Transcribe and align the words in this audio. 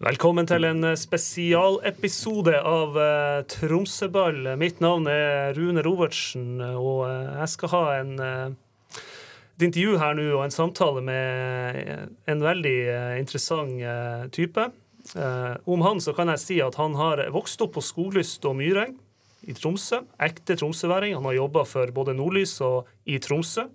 Velkommen 0.00 0.46
til 0.48 0.64
en 0.64 0.80
eh, 0.88 0.96
spesialepisode 0.96 2.54
av 2.56 2.94
uh, 2.96 3.42
Tromsøball. 3.52 4.46
Mitt 4.56 4.78
navn 4.80 5.04
er 5.12 5.52
Rune 5.52 5.82
Robertsen, 5.84 6.54
og 6.64 7.02
uh, 7.04 7.34
jeg 7.42 7.50
skal 7.52 7.72
ha 7.74 7.80
en, 7.98 8.14
uh, 8.16 9.02
et 9.58 9.66
intervju 9.66 9.98
her 10.00 10.16
nå 10.16 10.24
og 10.38 10.46
en 10.46 10.54
samtale 10.54 11.02
med 11.04 11.90
en 12.32 12.46
veldig 12.46 12.74
interessant 13.20 14.32
type. 14.32 14.70
om 15.68 15.84
han 15.84 16.00
så 16.00 16.16
kan 16.16 16.32
jeg 16.32 16.44
si 16.46 16.58
at 16.64 16.80
han 16.80 16.96
har 16.96 17.26
vokst 17.36 17.60
opp 17.60 17.76
på 17.76 17.84
Skoglyst 17.84 18.48
og 18.48 18.56
Myreng 18.56 18.96
i 19.44 19.52
Tromsø. 19.52 20.00
Ekte 20.16 20.56
tromsøværing. 20.56 21.12
Han 21.12 21.28
har 21.28 21.42
jobba 21.42 21.68
for 21.68 21.92
både 21.92 22.16
Nordlys 22.16 22.56
og 22.64 22.88
i 23.04 23.20
Tromsø. 23.20 23.68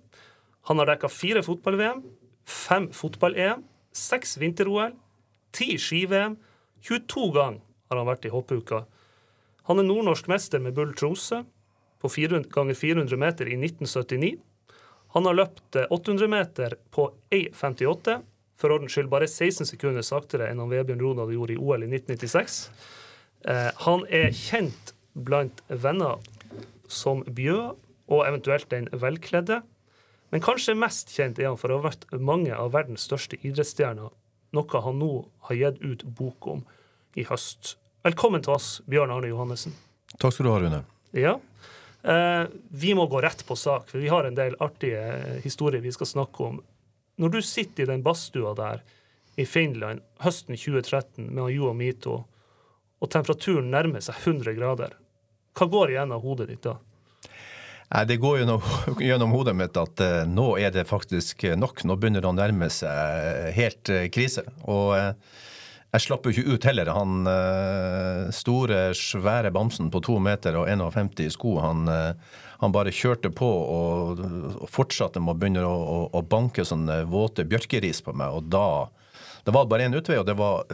Han 0.66 0.82
har 0.82 0.90
dekka 0.90 1.06
fire 1.06 1.46
fotball-VM, 1.46 2.02
fem 2.50 2.90
fotball-EM, 2.90 3.62
seks 3.94 4.40
vinter-OL 4.42 5.05
ti 5.54 5.76
ski-VM. 5.78 6.36
22 6.86 7.30
ganger 7.34 7.62
har 7.90 8.00
han 8.00 8.08
vært 8.08 8.26
i 8.26 8.32
hoppuka. 8.32 8.84
Han 9.66 9.82
er 9.82 9.86
nordnorsk 9.88 10.28
mester 10.30 10.62
med 10.62 10.76
Bull 10.76 10.94
Tromsø 10.94 11.42
på 12.02 12.10
400 12.12 12.50
ganger 12.54 12.78
400 12.78 13.18
meter 13.18 13.50
i 13.50 13.58
1979. 13.58 14.36
Han 15.16 15.26
har 15.26 15.38
løpt 15.38 15.78
800 15.90 16.28
meter 16.30 16.76
på 16.94 17.08
1,58. 17.34 18.20
For 18.56 18.72
ordens 18.72 18.94
skyld 18.94 19.10
bare 19.12 19.28
16 19.28 19.68
sekunder 19.68 20.04
saktere 20.06 20.48
enn 20.50 20.60
han 20.62 20.70
Vebjørn 20.72 21.02
Ronald 21.02 21.34
gjorde 21.34 21.56
i 21.56 21.60
OL 21.60 21.84
i 21.84 21.90
1996. 21.90 22.60
Eh, 23.48 23.70
han 23.84 24.04
er 24.08 24.32
kjent 24.36 24.94
blant 25.16 25.62
venner 25.68 26.22
som 26.88 27.24
Bjø, 27.26 27.74
og 28.06 28.22
eventuelt 28.22 28.68
den 28.70 28.86
velkledde. 28.92 29.60
Men 30.30 30.42
kanskje 30.44 30.76
mest 30.78 31.10
kjent 31.14 31.40
er 31.40 31.50
han 31.50 31.58
for 31.58 31.72
å 31.72 31.80
ha 31.80 31.88
vært 31.88 32.06
mange 32.12 32.54
av 32.54 32.72
verdens 32.74 33.06
største 33.08 33.38
idrettsstjerner 33.42 34.12
noe 34.54 34.82
han 34.82 35.00
nå 35.00 35.12
har 35.48 35.58
gitt 35.58 35.82
ut 35.82 36.04
bok 36.18 36.46
om 36.52 36.62
i 37.16 37.24
høst. 37.26 37.76
Velkommen 38.06 38.44
til 38.44 38.54
oss, 38.54 38.80
Bjørn 38.86 39.10
Arne 39.10 39.30
Johannessen. 39.32 39.74
Takk 40.20 40.34
skal 40.34 40.46
du 40.46 40.52
ha, 40.52 40.60
Rune. 40.62 40.82
Ja. 41.16 41.36
Eh, 42.06 42.44
vi 42.70 42.94
må 42.94 43.08
gå 43.10 43.20
rett 43.24 43.42
på 43.46 43.56
sak, 43.58 43.88
for 43.90 43.98
vi 43.98 44.12
har 44.12 44.28
en 44.28 44.36
del 44.36 44.54
artige 44.62 45.40
historier 45.42 45.82
vi 45.82 45.94
skal 45.94 46.06
snakke 46.12 46.44
om. 46.44 46.60
Når 47.18 47.32
du 47.32 47.40
sitter 47.42 47.82
i 47.82 47.90
den 47.90 48.04
badstua 48.06 48.52
der 48.54 48.84
i 49.36 49.46
Finland 49.48 50.04
høsten 50.22 50.56
2013 50.56 51.32
med 51.34 51.50
Juha 51.54 51.72
Mito, 51.74 52.20
og 53.00 53.10
temperaturen 53.12 53.72
nærmer 53.72 54.04
seg 54.04 54.20
100 54.22 54.54
grader, 54.56 54.94
hva 55.56 55.68
går 55.72 55.92
igjen 55.94 56.12
av 56.12 56.22
hodet 56.24 56.50
ditt 56.52 56.64
da? 56.64 56.76
Nei, 57.94 58.04
Det 58.04 58.16
går 58.16 58.38
gjennom, 58.40 58.62
gjennom 59.08 59.34
hodet 59.34 59.56
mitt 59.56 59.76
at 59.78 60.02
uh, 60.02 60.22
nå 60.28 60.54
er 60.58 60.72
det 60.74 60.88
faktisk 60.88 61.46
nok. 61.58 61.84
Nå 61.86 61.98
begynner 62.00 62.24
det 62.24 62.30
å 62.32 62.36
nærme 62.36 62.70
seg 62.72 62.90
eh, 62.90 63.50
helt 63.56 63.92
uh, 63.92 64.06
krise. 64.12 64.42
Og 64.66 64.96
uh, 64.96 65.12
jeg 65.94 66.02
slapp 66.02 66.26
jo 66.26 66.34
ikke 66.34 66.56
ut 66.56 66.66
heller. 66.68 66.90
Han 66.92 67.28
store, 68.34 68.90
svære 68.98 69.52
bamsen 69.54 69.86
på 69.88 70.02
to 70.04 70.18
meter 70.20 70.58
og 70.58 70.66
51 70.68 71.22
i 71.24 71.28
sko, 71.32 71.54
han, 71.62 71.86
han 71.88 72.74
bare 72.74 72.92
kjørte 72.92 73.30
på 73.32 73.46
og, 73.48 74.20
og 74.20 74.66
fortsatte 74.68 75.22
med 75.22 75.32
å 75.32 75.38
begynne 75.40 75.62
å, 75.64 75.72
å, 75.72 75.96
å 76.18 76.22
banke 76.26 76.66
sånne 76.68 76.98
våte 77.08 77.46
bjørkeris 77.48 78.02
på 78.04 78.12
meg. 78.12 78.34
Og 78.36 78.50
da 78.52 78.66
det 79.46 79.54
var 79.56 79.70
bare 79.70 79.86
én 79.86 79.96
utvei, 79.96 80.18
og 80.20 80.26
det 80.28 80.36
var 80.36 80.66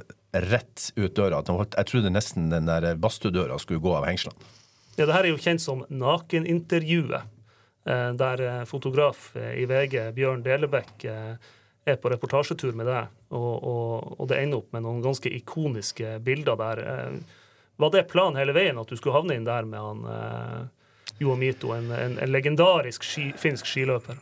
rett 0.49 0.89
ut 0.97 1.15
døra. 1.15 1.45
Jeg 1.45 1.91
trodde 1.93 2.11
nesten 2.11 2.51
den 2.51 2.67
der 2.67 2.89
badstuedøra 2.99 3.61
skulle 3.63 3.85
gå 3.85 3.95
av 4.01 4.09
hengslene. 4.09 4.62
Ja, 4.97 5.07
det 5.07 5.15
her 5.15 5.25
er 5.25 5.33
jo 5.33 5.41
kjent 5.41 5.62
som 5.65 5.85
Nakenintervjuet, 5.89 7.29
eh, 7.89 8.09
der 8.21 8.45
eh, 8.45 8.65
fotograf 8.69 9.31
eh, 9.37 9.55
i 9.62 9.67
VG, 9.69 10.11
Bjørn 10.17 10.45
Delebekk, 10.45 11.07
er 11.83 11.97
på 11.99 12.11
reportasjetur 12.12 12.77
med 12.79 12.87
deg, 12.87 13.09
og, 13.34 13.55
og, 13.67 14.12
og, 14.21 14.27
det 14.31 14.37
ender 14.39 14.61
opp 14.61 14.77
med 14.77 14.84
noen 14.84 15.01
ganske 15.03 15.33
ikoniske 15.34 16.21
bilder 16.23 16.61
der. 16.61 16.83
Var 17.83 17.91
det 17.91 18.05
planen 18.12 18.39
hele 18.39 18.55
veien 18.55 18.78
at 18.78 18.87
du 18.87 18.94
skulle 18.94 19.16
havne 19.16 19.34
inn 19.34 19.49
der 19.49 19.66
med 19.66 19.83
han 19.83 20.69
Mito, 21.41 21.72
en, 21.75 21.91
en, 21.91 22.15
en 22.22 22.31
legendarisk 22.31 23.03
ski, 23.03 23.33
finsk 23.34 23.66
skiløper? 23.66 24.21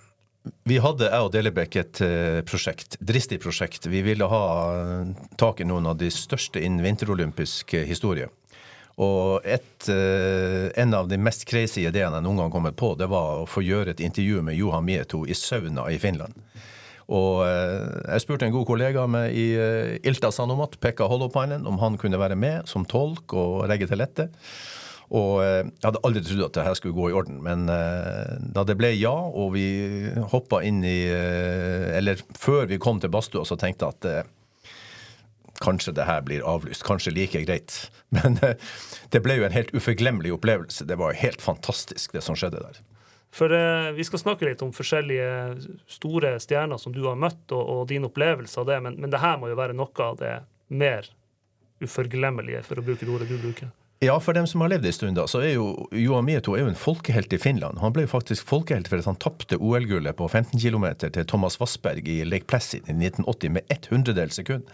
Vi 0.64 0.80
hadde, 0.80 1.10
jeg 1.12 1.26
og 1.26 1.34
Delebekk, 1.34 1.76
et 1.82 2.00
prosjekt, 2.48 2.96
dristig 3.04 3.42
prosjekt. 3.44 3.90
Vi 3.92 4.00
ville 4.08 4.24
ha 4.24 4.42
tak 5.36 5.60
i 5.60 5.68
noen 5.68 5.92
av 5.92 6.00
de 6.00 6.08
største 6.08 6.64
innen 6.64 6.80
vinterolympisk 6.86 7.76
historie. 7.84 8.30
Og 9.00 9.46
et, 9.48 9.88
eh, 9.88 10.68
en 10.82 10.94
av 10.94 11.08
de 11.08 11.16
mest 11.16 11.46
crazy 11.48 11.86
ideene 11.88 12.18
jeg 12.18 12.26
noen 12.26 12.42
gang 12.42 12.52
kommet 12.52 12.76
på, 12.76 12.92
det 13.00 13.08
var 13.08 13.40
å 13.40 13.48
få 13.48 13.62
gjøre 13.64 13.94
et 13.94 14.02
intervju 14.04 14.42
med 14.44 14.58
Johan 14.58 14.84
Mieto 14.84 15.22
i 15.24 15.36
sauna 15.36 15.86
i 15.88 15.96
Finland. 16.02 16.36
Og 17.10 17.40
eh, 17.46 17.86
jeg 18.12 18.26
spurte 18.26 18.46
en 18.46 18.54
god 18.54 18.68
kollega 18.68 19.06
med 19.10 19.32
i 19.32 19.46
eh, 19.56 19.94
Ilta 20.06 20.30
Sanomat, 20.34 20.76
Pekka 20.84 21.08
Holopainen, 21.08 21.64
om 21.66 21.80
han 21.80 21.96
kunne 22.00 22.20
være 22.20 22.36
med 22.36 22.68
som 22.68 22.84
tolk 22.84 23.32
og 23.32 23.64
legge 23.72 23.88
til 23.88 24.04
rette. 24.04 24.28
Og 25.10 25.40
jeg 25.42 25.72
hadde 25.82 26.02
aldri 26.06 26.20
trodd 26.22 26.44
at 26.44 26.58
det 26.58 26.64
her 26.68 26.76
skulle 26.78 26.94
gå 26.94 27.08
i 27.10 27.14
orden, 27.18 27.40
men 27.42 27.64
da 27.66 28.62
det 28.62 28.76
ble 28.78 28.92
ja, 28.94 29.10
og 29.10 29.56
vi 29.56 29.64
hoppa 30.30 30.60
inn 30.62 30.84
i 30.86 31.00
Eller 31.10 32.22
før 32.38 32.68
vi 32.70 32.78
kom 32.78 33.00
til 33.02 33.10
badstua, 33.10 33.42
så 33.42 33.58
tenkte 33.58 33.88
jeg 33.88 33.96
at 33.96 34.30
kanskje 35.60 35.94
det 35.96 36.06
her 36.08 36.22
blir 36.26 36.44
avlyst. 36.46 36.84
Kanskje 36.86 37.12
like 37.14 37.42
greit. 37.44 37.90
Men 38.16 38.38
eh, 38.42 38.56
det 39.12 39.22
ble 39.24 39.40
jo 39.40 39.48
en 39.48 39.56
helt 39.56 39.74
uforglemmelig 39.76 40.34
opplevelse. 40.38 40.86
Det 40.88 40.98
var 41.00 41.18
helt 41.18 41.42
fantastisk, 41.42 42.12
det 42.16 42.24
som 42.26 42.38
skjedde 42.38 42.62
der. 42.64 42.80
For 43.34 43.52
eh, 43.54 43.92
Vi 43.96 44.04
skal 44.04 44.24
snakke 44.24 44.48
litt 44.48 44.62
om 44.66 44.72
forskjellige 44.74 45.30
store 45.90 46.34
stjerner 46.42 46.80
som 46.82 46.94
du 46.96 47.04
har 47.06 47.18
møtt, 47.18 47.44
og, 47.52 47.62
og 47.62 47.88
din 47.92 48.08
opplevelse 48.08 48.60
av 48.60 48.70
det, 48.70 48.80
men, 48.86 48.98
men 49.00 49.12
det 49.12 49.22
her 49.22 49.38
må 49.38 49.52
jo 49.52 49.58
være 49.60 49.76
noe 49.76 50.06
av 50.06 50.18
det 50.20 50.34
mer 50.70 51.06
uforglemmelige, 51.80 52.64
for 52.66 52.80
å 52.80 52.84
bruke 52.84 53.06
det 53.06 53.12
ordet 53.12 53.30
du 53.30 53.38
bruker. 53.40 53.70
Ja, 54.02 54.14
for 54.20 54.32
dem 54.32 54.46
som 54.48 54.62
har 54.64 54.70
levd 54.72 54.86
en 54.88 54.92
stund, 54.96 55.18
da, 55.18 55.26
så 55.28 55.42
er 55.44 55.58
jo 55.58 55.64
Johan 55.92 56.24
Mieto 56.24 56.54
er 56.56 56.62
jo 56.62 56.70
en 56.70 56.78
folkehelt 56.78 57.34
i 57.36 57.38
Finland. 57.38 57.82
Han 57.82 57.92
ble 57.92 58.06
jo 58.06 58.08
faktisk 58.14 58.46
folkehelt 58.48 58.88
for 58.88 58.96
at 58.96 59.04
han 59.10 59.18
tapte 59.20 59.58
OL-gullet 59.60 60.16
på 60.16 60.24
15 60.24 60.54
km 60.56 60.86
til 61.02 61.26
Thomas 61.28 61.58
Wassberg 61.60 62.08
i 62.08 62.22
Lake 62.24 62.48
Placid 62.48 62.88
i 62.88 62.94
1980 62.96 63.52
med 63.58 63.68
ett 63.68 63.90
hundredels 63.92 64.40
sekund. 64.40 64.64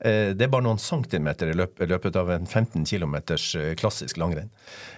Eh, 0.00 0.30
det 0.32 0.46
er 0.46 0.52
bare 0.54 0.64
noen 0.64 0.80
centimeter 0.80 1.52
i 1.52 1.58
løpet 1.58 2.16
av 2.16 2.32
en 2.32 2.48
15 2.48 2.88
km 2.88 3.18
eh, 3.20 3.74
klassisk 3.76 4.16
langrenn. 4.16 4.48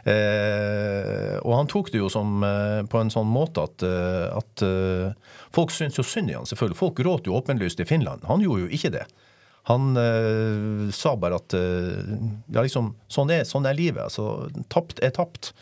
Eh, 0.07 1.43
og 1.43 1.57
han 1.57 1.73
tok 1.75 1.91
det 1.91 2.05
jo 2.05 2.13
som, 2.15 2.39
på 2.87 3.03
en 3.03 3.11
sånn 3.11 3.27
måte 3.27 3.67
at, 3.67 3.83
at 3.83 4.67
folk 5.59 5.75
syntes 5.75 5.99
jo 5.99 6.07
synd 6.07 6.31
i 6.31 6.39
han, 6.39 6.47
selvfølgelig. 6.47 6.79
Folk 6.79 7.03
gråt 7.03 7.27
jo 7.27 7.35
åpenlyst 7.41 7.83
i 7.83 7.91
Finland. 7.91 8.31
Han 8.31 8.47
gjorde 8.47 8.69
jo 8.69 8.75
ikke 8.79 8.95
det. 9.01 9.09
Han 9.71 9.97
eh, 9.97 10.91
sa 10.91 11.15
bare 11.17 11.39
at 11.39 11.55
eh, 11.55 12.03
ja, 12.51 12.63
liksom, 12.65 12.93
sånn 13.11 13.31
er, 13.31 13.45
sånn 13.47 13.67
er 13.69 13.79
livet. 13.79 14.03
altså 14.09 14.49
Tapt 14.73 15.03
er 15.05 15.15
tapt. 15.15 15.53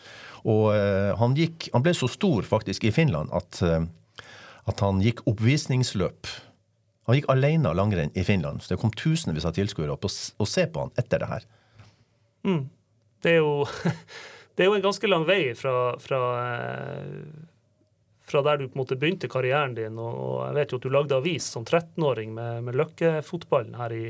Og 0.49 0.71
eh, 0.73 1.13
han, 1.21 1.37
gikk, 1.37 1.69
han 1.75 1.85
ble 1.85 1.93
så 1.97 2.09
stor 2.09 2.47
faktisk 2.49 2.87
i 2.89 2.95
Finland 2.97 3.33
at, 3.37 3.61
at 3.61 4.85
han 4.85 5.03
gikk 5.05 5.21
oppvisningsløp. 5.29 6.33
Han 7.09 7.19
gikk 7.19 7.29
alene 7.33 7.75
langrenn 7.77 8.13
i 8.17 8.25
Finland, 8.25 8.63
så 8.63 8.73
det 8.73 8.81
kom 8.81 8.93
tusenvis 8.97 9.45
av 9.49 9.57
tilskuere 9.57 9.93
opp 9.93 10.07
og 10.07 10.49
se 10.49 10.65
på 10.71 10.85
han 10.87 10.93
etter 11.01 11.21
det 11.21 11.29
her. 11.29 11.47
Mm. 12.47 12.63
Det, 13.21 13.35
er 13.35 13.41
jo, 13.43 13.67
det 14.57 14.65
er 14.65 14.71
jo 14.71 14.77
en 14.79 14.85
ganske 14.85 15.11
lang 15.11 15.27
vei 15.29 15.43
fra, 15.59 15.75
fra 16.01 16.21
fra 18.31 18.43
der 18.47 18.61
du 18.61 18.69
på 18.69 18.77
en 18.77 18.83
måte 18.83 18.99
begynte 18.99 19.31
karrieren 19.31 19.75
din. 19.77 19.99
Og 20.01 20.47
jeg 20.47 20.57
vet 20.59 20.73
jo 20.73 20.81
at 20.81 20.87
du 20.87 20.93
lagde 20.95 21.19
avis 21.19 21.49
som 21.55 21.67
13-åring 21.67 22.33
med, 22.37 22.63
med 22.67 22.79
løkkefotballen 22.81 23.77
her 23.81 23.95
i, 23.97 24.07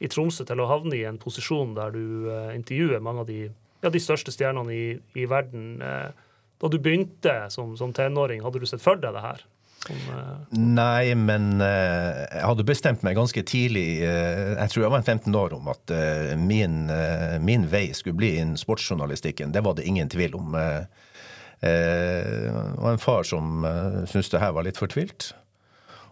i, 0.00 0.10
Tromsø 0.10 0.46
til 0.48 0.62
å 0.62 0.68
havne 0.70 0.96
i 0.98 1.04
en 1.08 1.20
posisjon 1.20 1.76
der 1.78 1.94
du 1.94 2.30
uh, 2.30 2.50
intervjuer 2.56 3.04
mange 3.04 3.24
av 3.24 3.30
de, 3.30 3.40
ja, 3.84 3.92
de 3.92 4.02
største 4.02 4.34
stjernene 4.34 4.74
i, 4.74 4.84
i 5.20 5.28
verden. 5.30 5.78
Uh, 5.84 6.28
da 6.60 6.68
du 6.68 6.76
begynte 6.82 7.36
som, 7.52 7.72
som 7.80 7.94
tenåring, 7.96 8.44
hadde 8.44 8.60
du 8.60 8.68
sett 8.68 8.84
for 8.84 9.00
deg 9.00 9.16
det 9.16 9.24
her? 9.24 9.44
Som, 9.80 10.00
uh... 10.12 10.56
Nei, 10.60 11.14
men 11.16 11.54
jeg 11.64 12.42
hadde 12.44 12.66
bestemt 12.68 13.04
meg 13.06 13.16
ganske 13.16 13.44
tidlig, 13.48 14.02
jeg 14.04 14.72
tror 14.72 14.84
jeg 14.84 14.92
var 14.92 15.06
15 15.06 15.38
år, 15.40 15.54
om 15.56 15.70
at 15.72 15.94
min, 16.36 16.82
min 17.40 17.64
vei 17.72 17.86
skulle 17.96 18.20
bli 18.20 18.34
innen 18.42 18.60
sportsjournalistikken. 18.60 19.56
Det 19.56 19.64
var 19.64 19.78
det 19.78 19.88
ingen 19.88 20.12
tvil 20.12 20.36
om. 20.36 20.52
Eh, 20.52 21.08
og 21.60 22.86
en 22.88 23.00
far 23.02 23.26
som 23.28 23.64
eh, 23.68 24.02
syntes 24.08 24.32
det 24.32 24.40
her 24.40 24.54
var 24.56 24.64
litt 24.64 24.80
fortvilt, 24.80 25.32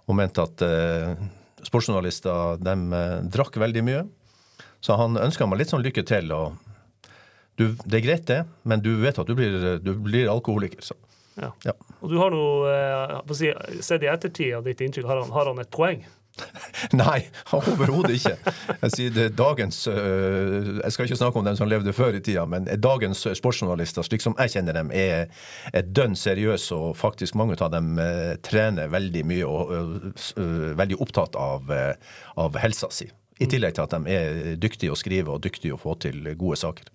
og 0.09 0.19
mente 0.19 0.45
at 0.45 0.65
eh, 0.65 1.15
sportsjournalister 1.65 2.61
de 2.61 3.03
drakk 3.33 3.57
veldig 3.61 3.85
mye. 3.87 4.07
Så 4.85 4.95
han 5.01 5.19
ønska 5.19 5.49
meg 5.49 5.63
litt 5.63 5.73
sånn 5.73 5.83
lykke 5.83 6.05
til. 6.07 6.31
og 6.33 6.59
du, 7.59 7.73
Det 7.85 7.99
er 7.99 8.05
greit, 8.05 8.27
det, 8.31 8.43
men 8.63 8.83
du 8.85 8.93
vet 9.03 9.19
at 9.19 9.27
du 9.27 9.35
blir, 9.35 9.79
du 9.83 9.93
blir 9.99 10.31
alkoholiker. 10.31 10.85
så. 10.85 10.95
Ja. 11.39 11.53
ja. 11.65 11.75
Og 12.03 12.13
du 12.13 12.19
har 12.19 12.35
nå, 12.35 12.45
eh, 12.71 13.81
sett 13.83 14.05
i 14.05 14.11
ettertid 14.11 14.55
av 14.59 14.67
ditt 14.67 14.81
inntrykk, 14.85 15.07
har 15.09 15.23
han, 15.23 15.33
har 15.35 15.51
han 15.51 15.63
et 15.63 15.71
poeng? 15.75 16.05
Nei, 17.03 17.21
overhodet 17.57 18.17
ikke. 18.19 18.35
Jeg 18.83 18.95
sier 18.95 19.31
dagens 19.35 19.81
øh, 19.91 20.79
Jeg 20.83 20.95
skal 20.95 21.09
ikke 21.09 21.21
snakke 21.21 21.41
om 21.41 21.47
dem 21.49 21.59
som 21.59 21.71
levde 21.71 21.95
før 21.97 22.19
i 22.19 22.23
tida, 22.25 22.45
men 22.49 22.69
dagens 22.81 23.25
sportsjournalister, 23.39 24.07
slik 24.07 24.25
som 24.25 24.37
jeg 24.39 24.57
kjenner 24.57 24.79
dem, 24.79 24.93
er, 24.95 25.29
er 25.73 25.87
dønn 25.87 26.17
seriøse, 26.19 26.77
og 26.77 26.97
faktisk 26.99 27.39
mange 27.39 27.59
av 27.65 27.73
dem 27.75 27.97
øh, 28.03 28.35
trener 28.45 28.93
veldig 28.93 29.25
mye 29.29 29.49
og 29.49 29.73
er 29.75 30.77
veldig 30.79 31.01
opptatt 31.03 31.39
av, 31.39 31.73
av 32.39 32.61
helsa 32.63 32.91
si. 32.95 33.09
I 33.39 33.47
tillegg 33.51 33.77
til 33.77 33.85
at 33.85 33.95
de 33.95 34.15
er 34.15 34.55
dyktige 34.59 34.93
å 34.93 34.99
skrive 34.99 35.35
og 35.35 35.43
dyktige 35.45 35.77
å 35.77 35.81
få 35.81 35.95
til 36.03 36.27
gode 36.39 36.59
saker. 36.59 36.91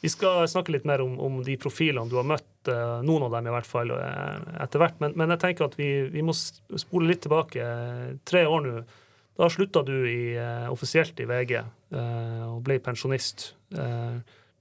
Vi 0.00 0.10
skal 0.12 0.44
snakke 0.50 0.72
litt 0.74 0.86
mer 0.86 1.02
om, 1.02 1.16
om 1.18 1.40
de 1.42 1.56
profilene 1.58 2.10
du 2.10 2.18
har 2.20 2.26
møtt, 2.28 2.70
noen 3.02 3.26
av 3.26 3.34
dem 3.34 3.48
i 3.48 3.54
hvert 3.56 3.66
fall, 3.66 3.90
etter 4.62 4.82
hvert. 4.82 5.00
Men, 5.02 5.16
men 5.18 5.34
jeg 5.34 5.42
tenker 5.42 5.66
at 5.66 5.74
vi, 5.78 5.88
vi, 6.12 6.22
må 6.22 6.34
spole 6.36 7.08
litt 7.10 7.24
tilbake. 7.24 7.64
Tre 8.28 8.44
år 8.46 8.66
nå. 8.66 8.82
Da 9.38 9.46
slutta 9.46 9.84
du 9.86 9.94
i, 10.10 10.34
offisielt 10.66 11.20
i 11.22 11.26
VG 11.28 11.52
og 12.48 12.58
ble 12.66 12.80
pensjonist. 12.82 13.52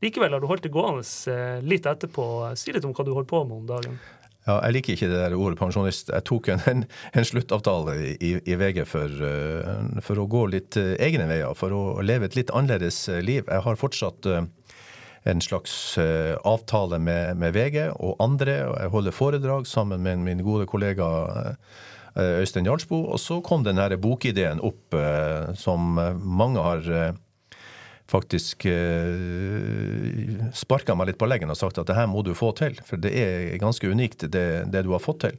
Likevel 0.04 0.36
har 0.36 0.44
du 0.44 0.46
holdt 0.46 0.68
det 0.68 0.74
gående 0.74 1.64
litt 1.66 1.88
etterpå. 1.90 2.26
Si 2.54 2.76
litt 2.76 2.86
om 2.86 2.94
hva 2.94 3.06
du 3.08 3.16
holdt 3.16 3.32
på 3.32 3.42
med 3.48 3.58
om 3.58 3.66
dagen. 3.72 3.98
Ja, 4.48 4.60
jeg 4.68 4.78
liker 4.78 4.94
ikke 4.94 5.10
det 5.12 5.18
der 5.20 5.36
ordet 5.36 5.58
pensjonist. 5.60 6.12
Jeg 6.14 6.24
tok 6.30 6.52
en, 6.54 6.86
en, 7.18 7.26
sluttavtale 7.26 7.98
i, 8.14 8.36
i 8.38 8.60
VG 8.62 8.84
for, 8.88 9.26
for, 10.06 10.22
å 10.22 10.30
gå 10.30 10.46
litt 10.54 10.78
egne 10.78 11.26
veier, 11.28 11.58
for 11.58 11.74
å 11.74 11.82
leve 12.06 12.30
et 12.30 12.38
litt 12.38 12.54
annerledes 12.54 13.02
liv. 13.26 13.50
Jeg 13.50 13.66
har 13.66 13.82
fortsatt 13.82 14.30
en 15.28 15.44
slags 15.44 15.98
avtale 16.48 17.02
med, 17.02 17.36
med, 17.42 17.58
VG 17.58 17.90
og 17.98 18.16
andre, 18.24 18.62
og 18.70 18.78
jeg 18.80 18.94
holder 18.94 19.20
foredrag 19.26 19.68
sammen 19.68 20.06
med 20.06 20.24
min 20.24 20.46
gode 20.46 20.70
kollega 20.70 21.10
Øystein 22.18 22.66
Jarlsbo. 22.66 23.04
Og 23.14 23.22
så 23.22 23.40
kom 23.46 23.66
denne 23.66 23.86
bokideen 24.02 24.62
opp 24.66 24.96
som 25.60 25.96
mange 26.18 26.64
har 26.66 27.16
faktisk 28.08 28.66
eh, 28.66 30.52
sparka 30.56 30.96
meg 30.96 31.12
litt 31.12 31.20
på 31.20 31.28
leggen 31.28 31.52
og 31.52 31.60
sagt 31.60 31.80
at 31.82 31.90
det 31.90 31.98
her 31.98 32.08
må 32.10 32.24
du 32.24 32.34
få 32.38 32.54
til, 32.58 32.78
for 32.88 33.00
det 33.02 33.12
er 33.20 33.58
ganske 33.62 33.90
unikt, 33.92 34.30
det, 34.32 34.48
det 34.72 34.86
du 34.88 34.94
har 34.96 35.04
fått 35.04 35.26
til. 35.26 35.38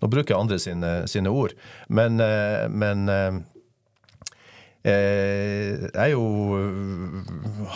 Nå 0.00 0.10
bruker 0.10 0.34
jeg 0.34 0.40
andre 0.40 0.58
sine, 0.58 0.92
sine 1.10 1.30
ord, 1.30 1.54
men, 1.88 2.18
eh, 2.24 2.66
men 2.72 3.06
eh, 3.12 3.40
eh, 4.90 5.86
jeg 5.86 6.16
jo 6.16 6.24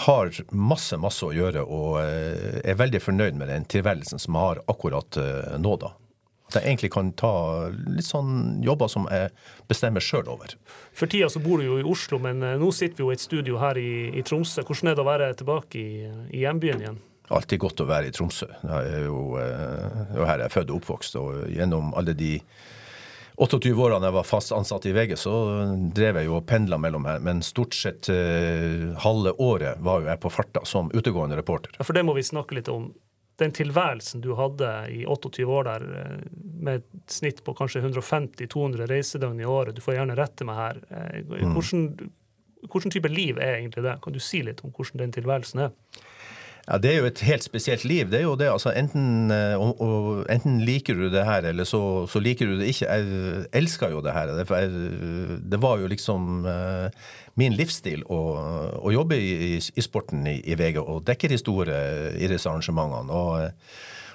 har 0.05 0.33
masse, 0.51 0.99
masse 0.99 1.27
å 1.27 1.35
gjøre 1.37 1.63
og 1.63 2.01
eh, 2.03 2.63
er 2.65 2.81
veldig 2.81 3.03
fornøyd 3.05 3.39
med 3.39 3.53
den 3.53 3.69
tilværelsen 3.71 4.23
som 4.23 4.35
jeg 4.35 4.49
har 4.49 4.65
akkurat 4.73 5.21
nå, 5.61 5.77
da. 5.85 5.95
At 6.51 6.59
jeg 6.59 6.69
egentlig 6.69 6.91
kan 6.93 7.11
ta 7.17 7.33
litt 7.71 8.07
sånn 8.07 8.61
jobber 8.65 8.91
som 8.93 9.09
jeg 9.09 9.33
bestemmer 9.71 10.05
sjøl 10.05 10.29
over. 10.35 10.53
For 10.93 11.11
tida 11.11 11.31
så 11.33 11.41
bor 11.43 11.63
du 11.63 11.67
jo 11.67 11.81
i 11.81 11.87
Oslo, 11.89 12.21
men 12.23 12.45
eh, 12.45 12.59
nå 12.61 12.69
sitter 12.75 13.01
vi 13.01 13.07
jo 13.07 13.11
i 13.15 13.17
et 13.17 13.25
studio 13.25 13.59
her 13.63 13.81
i, 13.81 14.11
i 14.13 14.23
Tromsø. 14.27 14.63
Hvordan 14.67 14.93
er 14.93 14.99
det 14.99 15.05
å 15.05 15.09
være 15.09 15.33
tilbake 15.41 15.81
i, 15.81 16.07
i 16.37 16.45
hjembyen 16.45 16.85
igjen? 16.85 17.03
Alltid 17.33 17.63
godt 17.63 17.81
å 17.81 17.89
være 17.89 18.11
i 18.11 18.15
Tromsø. 18.15 18.51
Det 18.61 18.79
er 18.85 19.07
jo, 19.07 19.21
eh, 19.41 20.01
jo 20.19 20.29
her 20.29 20.45
jeg 20.45 20.51
er 20.51 20.57
født 20.59 20.73
og 20.75 20.83
oppvokst. 20.83 21.17
Og 21.23 21.45
gjennom 21.55 21.95
alle 21.97 22.13
de 22.19 22.35
28 23.41 23.73
årene 23.75 24.07
jeg 24.07 24.15
var 24.15 24.27
fast 24.29 24.53
ansatt 24.55 24.85
i 24.87 24.93
VG, 24.95 25.17
så 25.19 25.33
drev 25.97 26.21
jeg 26.21 26.29
jo 26.29 26.37
og 26.39 26.45
pendla 26.47 26.79
mellom 26.79 27.09
her. 27.09 27.23
Men 27.25 27.43
stort 27.43 27.75
sett 27.75 28.11
uh, 28.13 28.93
halve 29.03 29.35
året 29.43 29.81
var 29.83 30.05
jo 30.05 30.11
jeg 30.13 30.21
på 30.23 30.31
farta 30.31 30.63
som 30.69 30.93
utegående 30.95 31.41
reporter. 31.41 31.75
Ja, 31.79 31.87
For 31.87 31.97
det 31.97 32.05
må 32.07 32.15
vi 32.15 32.27
snakke 32.27 32.61
litt 32.61 32.71
om 32.71 32.93
den 33.43 33.55
tilværelsen 33.55 34.23
du 34.23 34.35
hadde 34.39 34.71
i 34.95 35.05
28 35.07 35.47
år 35.51 35.67
der, 35.67 35.87
eh, 36.01 36.27
med 36.65 36.83
et 36.83 37.11
snitt 37.11 37.43
på 37.45 37.55
kanskje 37.59 37.83
150-200 37.83 38.87
reisedøgn 38.91 39.41
i 39.41 39.49
året, 39.49 39.75
du 39.75 39.83
får 39.83 39.99
gjerne 39.99 40.19
rette 40.19 40.47
meg 40.47 40.61
her. 40.61 40.83
Eh, 40.91 41.23
mm. 41.27 41.55
Hvordan, 41.57 41.89
hvordan 42.71 42.95
type 42.95 43.11
liv 43.11 43.39
er 43.39 43.59
egentlig 43.59 43.83
det? 43.87 43.97
Kan 44.05 44.15
du 44.15 44.23
si 44.23 44.43
litt 44.47 44.63
om 44.65 44.75
hvordan 44.75 45.03
den 45.03 45.17
tilværelsen 45.17 45.67
er? 45.67 45.75
Ja, 46.65 46.79
Det 46.79 46.91
er 46.91 46.97
jo 47.03 47.09
et 47.11 47.21
helt 47.21 47.45
spesielt 47.45 47.85
liv. 47.85 48.09
Det 48.11 48.19
er 48.19 48.25
jo 48.25 48.37
det, 48.41 48.49
altså 48.49 48.73
Enten, 48.73 49.31
eh, 49.31 49.53
og, 49.61 49.81
og, 49.81 50.25
enten 50.33 50.63
liker 50.65 50.95
du 50.97 51.11
det 51.13 51.25
her, 51.25 51.45
eller 51.51 51.65
så, 51.69 52.07
så, 52.09 52.21
liker 52.25 52.47
du 52.47 52.59
det 52.59 52.71
ikke. 52.73 52.89
Jeg 52.89 53.45
elsker 53.53 53.93
jo 53.93 54.01
det 54.01 54.13
her. 54.13 54.33
Det, 54.33 54.49
jeg, 54.51 54.71
det 55.53 55.61
var 55.63 55.79
jo 55.79 55.91
liksom 55.93 56.47
uh, 56.49 56.89
min 57.37 57.53
livsstil 57.53 58.05
å, 58.09 58.21
å 58.81 58.93
jobbe 58.95 59.19
i, 59.21 59.59
i, 59.61 59.85
sporten 59.85 60.25
i, 60.27 60.39
i, 60.41 60.57
VG 60.57 60.81
og 60.81 61.05
dekke 61.05 61.29
de 61.29 61.41
store 61.41 61.81
idrettsarrangementene. 62.17 63.13
og 63.13 63.51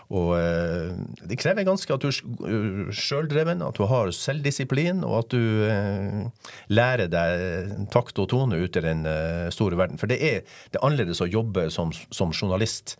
og 0.09 0.31
eh, 0.39 0.94
det 1.29 1.38
krever 1.38 1.67
ganske 1.67 1.94
at 1.94 2.01
du 2.01 2.09
er 2.09 2.94
sjøldreven, 2.97 3.61
at 3.61 3.77
du 3.77 3.85
har 3.91 4.09
selvdisiplin, 4.15 5.03
og 5.06 5.19
at 5.19 5.35
du 5.35 5.65
eh, 5.69 6.47
lærer 6.73 7.11
deg 7.13 7.75
takt 7.94 8.17
og 8.21 8.31
tone 8.31 8.57
ute 8.57 8.81
i 8.81 8.88
den 8.88 9.06
eh, 9.09 9.50
store 9.53 9.77
verden. 9.77 10.01
For 10.01 10.09
det 10.09 10.17
er, 10.17 10.41
det 10.73 10.81
er 10.81 10.88
annerledes 10.88 11.21
å 11.21 11.29
jobbe 11.29 11.67
som, 11.73 11.94
som, 12.09 12.33
journalist 12.33 12.97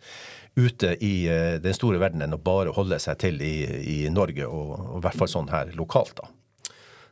ute 0.58 0.96
i 1.02 1.26
den 1.62 1.74
store 1.74 2.00
verden 2.02 2.24
enn 2.24 2.34
å 2.34 2.40
bare 2.42 2.72
holde 2.74 2.98
seg 3.00 3.20
til 3.22 3.38
i, 3.42 3.54
i 3.86 3.98
Norge, 4.10 4.46
og, 4.46 4.72
og, 4.78 4.96
i 4.98 5.02
hvert 5.06 5.18
fall 5.18 5.30
sånn 5.30 5.50
her 5.50 5.70
lokalt, 5.78 6.18
da. 6.18 6.30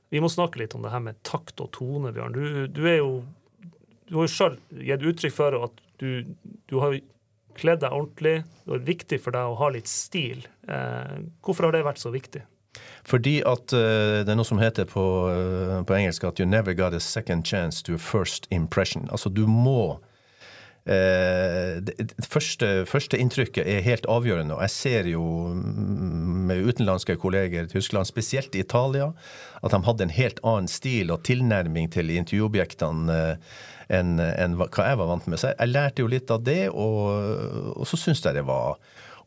Vi 0.08 0.22
må 0.24 0.30
snakke 0.32 0.62
litt 0.62 0.74
om 0.74 0.86
det 0.86 0.90
her 0.94 1.02
med 1.04 1.18
takt 1.26 1.60
og 1.60 1.70
tone, 1.74 2.14
Bjørn. 2.16 2.34
Du, 2.34 2.66
du 2.70 2.82
er 2.88 3.00
jo 3.00 3.12
du 4.08 4.16
har 4.16 4.24
jo 4.24 4.32
sjøl 4.32 4.56
gitt 4.88 5.04
uttrykk 5.04 5.34
for 5.36 5.56
at 5.66 5.80
du, 6.00 6.24
du 6.70 6.78
har 6.80 6.96
kledd 7.58 7.82
deg 7.84 7.94
ordentlig. 7.94 8.36
Det 8.64 8.78
er 8.78 8.86
viktig 8.86 9.18
for 9.24 9.36
deg 9.36 9.50
å 9.50 9.58
ha 9.60 9.72
litt 9.74 9.90
stil. 9.90 10.46
Eh, 10.68 11.18
hvorfor 11.44 11.68
har 11.68 11.76
det 11.76 11.84
vært 11.86 12.02
så 12.02 12.12
viktig? 12.14 12.44
Fordi 13.08 13.38
at 13.48 13.72
uh, 13.72 14.20
det 14.22 14.30
er 14.30 14.36
noe 14.38 14.46
som 14.46 14.60
heter 14.60 14.86
på, 14.86 15.02
uh, 15.32 15.78
på, 15.88 15.94
engelsk 15.96 16.26
at 16.28 16.38
you 16.38 16.46
never 16.46 16.76
got 16.76 16.94
a 16.94 17.00
second 17.00 17.46
chance 17.46 17.82
to 17.82 17.96
a 17.96 17.98
first 17.98 18.46
impression. 18.54 19.08
Altså 19.10 19.32
du 19.32 19.46
må 19.48 19.98
det, 20.88 22.06
første, 22.24 23.18
inntrykket 23.20 23.66
er 23.68 23.84
helt 23.84 24.06
avgjørende. 24.08 24.56
Og 24.56 24.62
jeg 24.64 24.72
ser 24.72 25.08
jo 25.12 25.24
med 25.52 26.64
utenlandske 26.64 27.18
kolleger 27.20 27.66
i 27.66 27.72
Tyskland, 27.72 28.08
spesielt 28.08 28.56
i 28.56 28.62
Italia, 28.64 29.10
at 29.60 29.74
de 29.74 29.82
hadde 29.84 30.06
en 30.06 30.14
helt 30.16 30.40
annen 30.46 30.70
stil 30.72 31.12
og 31.12 31.26
tilnærming 31.28 31.90
til 31.92 32.14
intervjuobjektene 32.14 33.18
enn 33.88 34.16
enn 34.20 34.56
hva 34.58 34.68
jeg 34.68 35.00
var 35.00 35.10
vant 35.10 35.28
med. 35.28 35.40
Så 35.40 35.52
jeg, 35.52 35.72
lærte 35.72 36.04
jo 36.04 36.10
litt 36.12 36.32
av 36.32 36.42
det, 36.46 36.68
og, 36.72 37.76
og 37.76 37.88
så 37.88 38.00
syns 38.00 38.24
jeg 38.24 38.36
det 38.38 38.46
var 38.48 38.76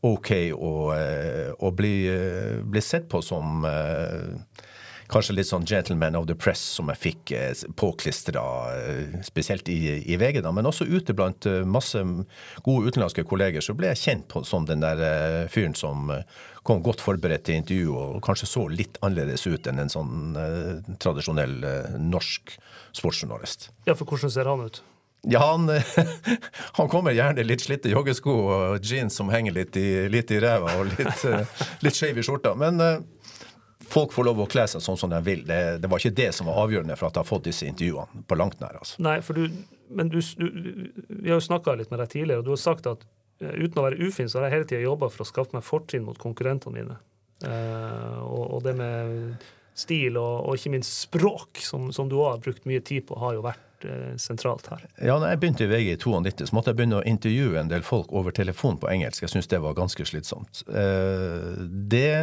OK 0.08 0.32
å, 0.56 0.74
eh, 0.96 1.52
å 1.54 1.72
bli, 1.78 1.96
eh, 2.10 2.62
bli, 2.66 2.82
sett 2.82 3.08
på 3.10 3.22
som 3.26 3.66
eh, 3.70 4.34
kanskje 5.12 5.36
litt 5.36 5.50
sånn 5.50 5.68
'gentleman 5.68 6.16
of 6.16 6.28
the 6.28 6.36
press' 6.36 6.64
som 6.78 6.90
jeg 6.94 7.02
fikk 7.02 7.34
eh, 7.36 7.66
påklistra, 7.76 8.44
spesielt 9.24 9.70
i, 9.70 10.02
i, 10.02 10.18
VG, 10.18 10.42
da, 10.42 10.52
men 10.56 10.66
også 10.66 10.88
ute 10.88 11.14
blant 11.14 11.46
masse 11.66 12.00
gode 12.64 12.88
utenlandske 12.92 13.28
kolleger, 13.28 13.62
så 13.62 13.76
ble 13.78 13.92
jeg 13.92 14.04
kjent 14.04 14.28
på 14.32 14.46
som 14.48 14.66
den 14.66 14.82
der 14.84 15.48
fyren 15.52 15.76
som 15.76 16.10
kom 16.64 16.82
godt 16.86 17.02
forberedt 17.02 17.48
til 17.48 17.58
intervju 17.58 17.96
og 17.98 18.22
kanskje 18.26 18.50
så 18.50 18.68
litt 18.70 19.00
annerledes 19.02 19.48
ut 19.50 19.68
enn 19.70 19.82
en 19.82 19.92
sånn 19.92 20.38
eh, 20.38 20.94
tradisjonell 21.02 21.58
eh, 21.66 21.98
norsk 21.98 22.56
sportsjournalist. 22.98 23.72
Ja, 23.88 23.96
for 23.98 24.06
hvordan 24.06 24.34
ser 24.34 24.50
han 24.50 24.66
ut? 24.68 24.82
Ja, 25.30 25.42
han, 25.52 25.70
han, 26.78 26.90
kommer 26.90 27.14
gjerne 27.14 27.46
litt 27.46 27.66
slitte 27.66 27.92
joggesko 27.92 28.34
og 28.42 28.86
jeans 28.86 29.18
som 29.18 29.30
henger 29.34 29.58
litt 29.58 29.78
i, 29.78 29.88
litt 30.10 30.34
i 30.34 30.40
ræva 30.42 30.78
og 30.82 30.94
litt, 30.94 31.26
eh, 31.30 31.66
litt 31.86 31.98
skeiv 31.98 32.22
i 32.22 32.26
skjorta. 32.26 32.54
Men 32.58 32.82
eh, 32.82 33.02
folk 33.92 34.16
får 34.16 34.28
lov 34.28 34.44
å 34.44 34.50
kle 34.52 34.66
seg 34.72 34.84
sånn 34.84 35.00
som 35.00 35.12
de 35.12 35.22
vil. 35.26 35.46
Det, 35.48 35.62
det, 35.84 35.92
var 35.92 36.02
ikke 36.02 36.18
det 36.18 36.32
som 36.38 36.50
var 36.50 36.64
avgjørende 36.66 36.98
for 37.00 37.10
at 37.10 37.18
jeg 37.18 37.26
har 37.26 37.32
fått 37.32 37.48
disse 37.50 37.70
intervjuene. 37.70 38.26
på 38.28 38.38
langt 38.40 38.60
nær. 38.64 38.78
Altså. 38.80 39.00
Nei, 39.04 39.18
for 39.26 39.38
du, 39.38 39.62
men 39.92 40.12
du, 40.12 40.22
du, 40.22 40.46
vi 41.08 41.30
har 41.30 41.40
jo 41.40 41.48
snakka 41.52 41.76
litt 41.80 41.92
med 41.94 42.02
deg 42.04 42.14
tidligere, 42.16 42.44
og 42.44 42.48
du 42.50 42.56
har 42.56 42.64
sagt 42.64 42.90
at 42.92 43.08
Eh, 43.42 43.64
uten 43.66 43.82
å 43.82 43.88
være 43.88 44.08
ufin, 44.08 44.30
så 44.30 44.40
har 44.40 44.48
jeg 44.50 44.58
hele 44.58 44.70
tida 44.70 44.84
jobba 44.86 45.10
for 45.12 45.26
å 45.26 45.30
skaffe 45.30 45.58
meg 45.58 45.66
fortrinn 45.66 46.06
mot 46.06 46.20
konkurrentene 46.22 46.78
mine. 46.78 47.00
Eh, 47.42 48.22
og, 48.22 48.46
og, 48.46 48.62
det 48.68 48.76
med 48.78 49.50
stil 49.82 50.20
og, 50.20 50.46
og 50.46 50.60
ikke 50.60 50.76
minst 50.76 51.08
språk, 51.08 51.62
som, 51.66 51.90
som 51.96 52.10
du 52.12 52.20
òg 52.20 52.36
har 52.36 52.42
brukt 52.44 52.68
mye 52.70 52.84
tid 52.86 53.08
på, 53.10 53.18
har 53.22 53.38
jo 53.38 53.46
vært 53.46 53.88
eh, 53.88 54.14
sentralt 54.22 54.70
her. 54.74 54.86
Ja, 55.00 55.16
når 55.16 55.34
jeg 55.34 55.42
begynte 55.42 55.66
i 55.66 55.72
VG 55.72 55.94
i 55.96 55.98
92, 55.98 56.52
så 56.52 56.58
måtte 56.58 56.74
jeg 56.74 56.82
begynne 56.82 57.02
å 57.02 57.08
intervjue 57.08 57.64
en 57.64 57.72
del 57.72 57.86
folk 57.88 58.14
over 58.14 58.36
telefon 58.36 58.78
på 58.82 58.92
engelsk. 58.92 59.26
Jeg 59.26 59.34
syns 59.34 59.50
det 59.50 59.62
var 59.64 59.78
ganske 59.80 60.06
slitsomt. 60.06 60.64
Det 60.68 62.14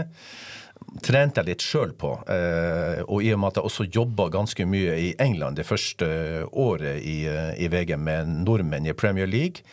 trente 1.04 1.40
jeg 1.40 1.49
litt 1.49 1.64
sjøl 1.64 1.92
på. 1.99 2.14
Eh, 2.30 3.02
og 3.06 3.25
i 3.25 3.32
og 3.35 3.40
med 3.40 3.52
at 3.52 3.61
jeg 3.61 3.70
også 3.70 3.88
jobba 3.94 4.28
ganske 4.35 4.66
mye 4.68 4.97
i 5.08 5.11
England 5.23 5.58
det 5.58 5.66
første 5.68 6.08
året 6.52 7.02
i, 7.02 7.20
eh, 7.28 7.52
i 7.58 7.68
VG 7.70 7.97
med 7.99 8.30
nordmenn 8.47 8.88
i 8.88 8.97
Premier 8.97 9.28
League, 9.28 9.64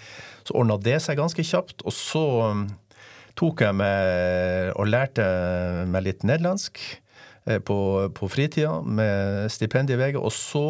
så 0.45 0.57
ordna 0.59 0.77
det 0.77 0.99
seg 1.01 1.17
ganske 1.17 1.45
kjapt. 1.45 1.85
Og 1.85 1.95
så 1.95 2.25
tok 3.35 3.65
jeg 3.65 3.75
meg 3.75 4.75
og 4.79 4.87
lærte 4.87 5.25
meg 5.91 6.05
litt 6.05 6.27
nederlandsk 6.27 6.79
eh, 7.47 7.59
på, 7.59 7.79
på 8.15 8.29
fritida 8.31 8.81
med 8.81 9.49
stipend 9.53 9.91
i 9.91 9.99
VG. 9.99 10.19
Og 10.21 10.31
så 10.35 10.67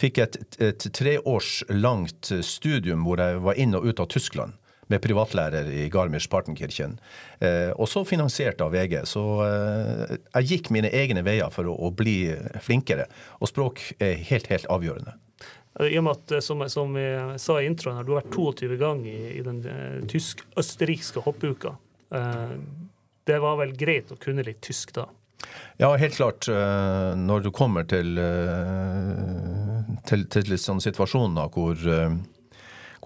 fikk 0.00 0.20
jeg 0.20 0.28
et, 0.28 0.60
et 0.60 0.88
treårs 0.92 1.62
langt 1.72 2.30
studium 2.44 3.06
hvor 3.06 3.20
jeg 3.22 3.42
var 3.44 3.58
inn 3.58 3.74
og 3.76 3.88
ut 3.88 4.02
av 4.04 4.10
Tyskland 4.12 4.56
med 4.92 5.02
privatlærer 5.02 5.68
i 5.72 5.88
Garmisch-Partenkirchen. 5.90 6.96
Eh, 7.40 7.72
også 7.74 8.04
finansiert 8.06 8.60
av 8.62 8.72
VG. 8.74 9.00
Så 9.08 9.22
eh, 9.46 10.16
jeg 10.38 10.50
gikk 10.50 10.70
mine 10.74 10.90
egne 10.94 11.24
veier 11.26 11.50
for 11.54 11.68
å, 11.70 11.74
å, 11.74 11.92
bli 11.94 12.18
flinkere. 12.62 13.08
Og 13.40 13.50
språk 13.50 13.82
er 13.98 14.18
helt, 14.30 14.50
helt 14.52 14.68
avgjørende. 14.72 15.16
I 15.84 15.98
og 15.98 16.06
med 16.06 16.14
at, 16.16 16.36
eh, 16.38 16.44
som, 16.44 16.64
som 16.72 16.96
jeg 17.00 17.42
sa 17.42 17.58
i 17.60 17.68
introen, 17.68 17.98
her, 17.98 18.06
du 18.06 18.14
har 18.14 18.22
vært 18.22 18.38
22 18.38 18.80
ganger 18.80 19.10
i, 19.12 19.36
i 19.40 19.44
den 19.44 19.60
uh, 19.66 20.00
tysk-østerrikske 20.12 21.24
hoppuka. 21.26 21.76
Uh, 22.14 22.56
det 23.26 23.40
var 23.42 23.58
vel 23.58 23.74
greit 23.76 24.12
å 24.14 24.20
kunne 24.22 24.46
litt 24.46 24.62
tysk 24.64 24.94
da? 24.96 25.08
Ja, 25.76 25.90
helt 26.00 26.16
klart. 26.16 26.46
Når 26.48 27.42
du 27.44 27.50
kommer 27.54 27.84
til, 27.86 28.16
til, 30.08 30.24
til 30.32 30.48
sånn 30.48 30.62
sånne 30.64 30.84
situasjoner 30.86 31.50
hvor, 31.52 31.76
eh, 31.76 32.14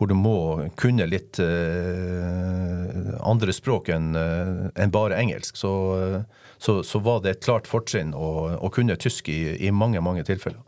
hvor 0.00 0.08
du 0.08 0.16
må 0.16 0.34
kunne 0.80 1.04
litt 1.04 1.36
uh, 1.44 3.10
andre 3.20 3.52
språk 3.52 3.90
enn 3.92 4.14
uh, 4.16 4.70
en 4.72 4.92
bare 4.94 5.18
engelsk, 5.20 5.58
så, 5.60 5.72
uh, 5.92 6.46
så, 6.56 6.78
så, 6.80 7.02
var 7.04 7.20
det 7.20 7.34
et 7.34 7.44
klart 7.44 7.68
fortrinn 7.68 8.14
å, 8.16 8.30
å 8.56 8.70
kunne 8.72 8.96
tysk 8.96 9.28
i, 9.28 9.58
i, 9.60 9.68
mange, 9.68 10.00
mange 10.00 10.24
tilfeller. 10.24 10.62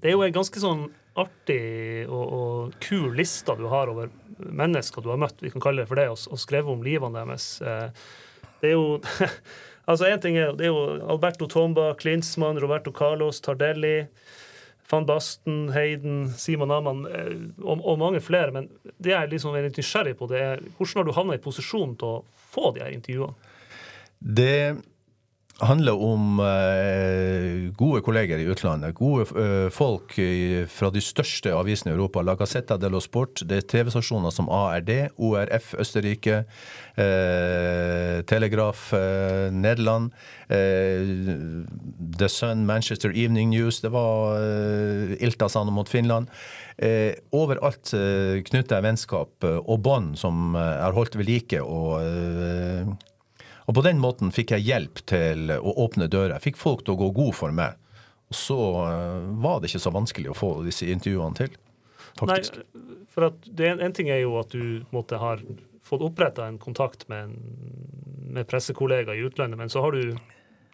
Det 0.00 0.08
er 0.08 0.16
jo 0.16 0.24
en 0.24 0.32
ganske 0.32 0.62
sånn 0.62 0.86
artig 1.20 2.08
og, 2.08 2.24
og 2.24 2.80
kul 2.80 3.12
liste 3.20 3.58
du 3.60 3.68
har 3.68 3.92
over 3.92 4.08
mennesker 4.40 5.04
du 5.04 5.12
har 5.12 5.20
møtt, 5.20 5.44
vi 5.44 5.52
kan 5.52 5.62
kalle 5.62 5.84
det 5.84 5.92
for 5.92 6.00
det, 6.00 6.08
og, 6.08 6.24
og 6.32 6.40
skrevet 6.40 6.72
om 6.72 6.82
livene 6.86 7.20
deres. 7.20 7.60
Det 8.64 8.72
er 8.72 8.76
jo 8.78 8.98
Altså, 9.84 10.06
en 10.08 10.20
ting 10.20 10.38
er, 10.40 10.54
Det 10.56 10.64
er 10.64 10.70
jo 10.72 10.96
Alberto 11.12 11.44
Tomba, 11.44 11.90
Klinsmann, 12.00 12.56
Roberto 12.56 12.88
Carlos, 12.88 13.42
Tardelli, 13.44 14.06
van 14.90 15.06
Basten, 15.08 15.68
Hayden, 15.72 16.28
Simon 16.36 16.72
Amann 16.74 17.04
eh, 17.08 17.36
og, 17.62 17.80
og, 17.80 17.98
mange 18.00 18.20
flere. 18.24 18.52
Men 18.54 18.68
det 19.02 19.14
jeg 19.14 19.32
liksom 19.32 19.56
er 19.56 19.68
litt 19.68 19.80
nysgjerrig 19.80 20.16
på, 20.18 20.28
det 20.30 20.42
er 20.42 20.64
hvordan 20.76 21.00
har 21.00 21.08
du 21.08 21.14
havna 21.16 21.38
i 21.38 21.44
posisjon 21.44 21.96
til 22.00 22.18
å 22.18 22.48
få 22.54 22.74
de 22.76 22.84
her 22.84 22.96
intervjuene? 22.96 23.52
Det 24.24 24.56
handler 25.62 26.00
om 26.02 26.40
eh, 26.42 27.70
gode 27.78 28.00
kolleger 28.02 28.40
i 28.42 28.46
utlandet. 28.50 28.94
Gode 28.98 29.26
eh, 29.38 29.68
folk 29.70 30.16
fra 30.70 30.90
de 30.90 31.02
største 31.02 31.52
avisene 31.54 31.92
i 31.92 31.94
Europa. 31.94 32.24
La 32.26 32.34
Gazzetta 32.38 32.78
dello 32.80 32.98
Sport. 33.02 33.44
Det 33.46 33.60
er 33.60 33.68
TV-stasjoner 33.70 34.34
som 34.34 34.50
ARD, 34.50 34.90
ORF 35.14 35.74
Østerrike, 35.78 36.42
eh, 36.98 38.18
Telegraf 38.26 38.90
eh, 38.98 39.48
Nederland, 39.54 40.10
eh, 40.48 41.06
The 42.18 42.28
Sun, 42.28 42.66
Manchester 42.66 43.14
Evening 43.14 43.54
News. 43.54 43.80
Det 43.84 43.94
var 43.94 44.40
eh, 44.42 45.16
Ilta-Sano 45.22 45.74
mot 45.74 45.88
Finland. 45.88 46.30
overalt 47.30 47.92
knytter 48.48 48.74
jeg 48.74 48.82
vennskap 48.82 49.44
og 49.46 49.76
bånd 49.86 50.16
som 50.18 50.56
har 50.58 50.96
holdt 50.96 51.14
ved 51.14 51.28
like. 51.30 51.60
og 51.62 53.04
og 53.64 53.76
på 53.78 53.84
den 53.86 54.00
måten 54.02 54.32
fikk 54.34 54.54
jeg 54.56 54.66
hjelp 54.68 55.02
til 55.08 55.52
å 55.56 55.74
åpne 55.86 56.08
døra. 56.12 56.36
Jeg 56.36 56.50
fikk 56.50 56.60
folk 56.60 56.84
til 56.84 56.96
å 56.96 57.00
gå 57.00 57.10
god 57.16 57.34
for 57.36 57.54
meg. 57.56 57.78
Og 58.32 58.36
så 58.36 58.58
eh, 58.84 59.28
var 59.44 59.60
det 59.60 59.70
ikke 59.70 59.84
så 59.84 59.92
vanskelig 59.94 60.32
å 60.32 60.38
få 60.38 60.50
disse 60.66 60.88
intervjuene 60.92 61.38
til. 61.38 61.54
Faktisk. 62.18 62.60
Nei, 62.60 63.04
for 63.14 63.28
at 63.30 63.46
det, 63.46 63.72
en 63.74 63.94
ting 63.96 64.10
er 64.12 64.22
jo 64.22 64.36
at 64.40 64.52
du 64.52 64.84
måtte 64.94 65.18
ha 65.20 65.36
fått 65.84 66.04
oppretta 66.04 66.46
en 66.48 66.60
kontakt 66.60 67.08
med 67.12 67.28
en 67.28 67.94
med 68.34 68.48
pressekollegaer 68.50 69.14
i 69.18 69.26
utlandet, 69.28 69.58
men 69.58 69.70
så 69.70 69.82
har 69.84 69.94
du 69.94 70.16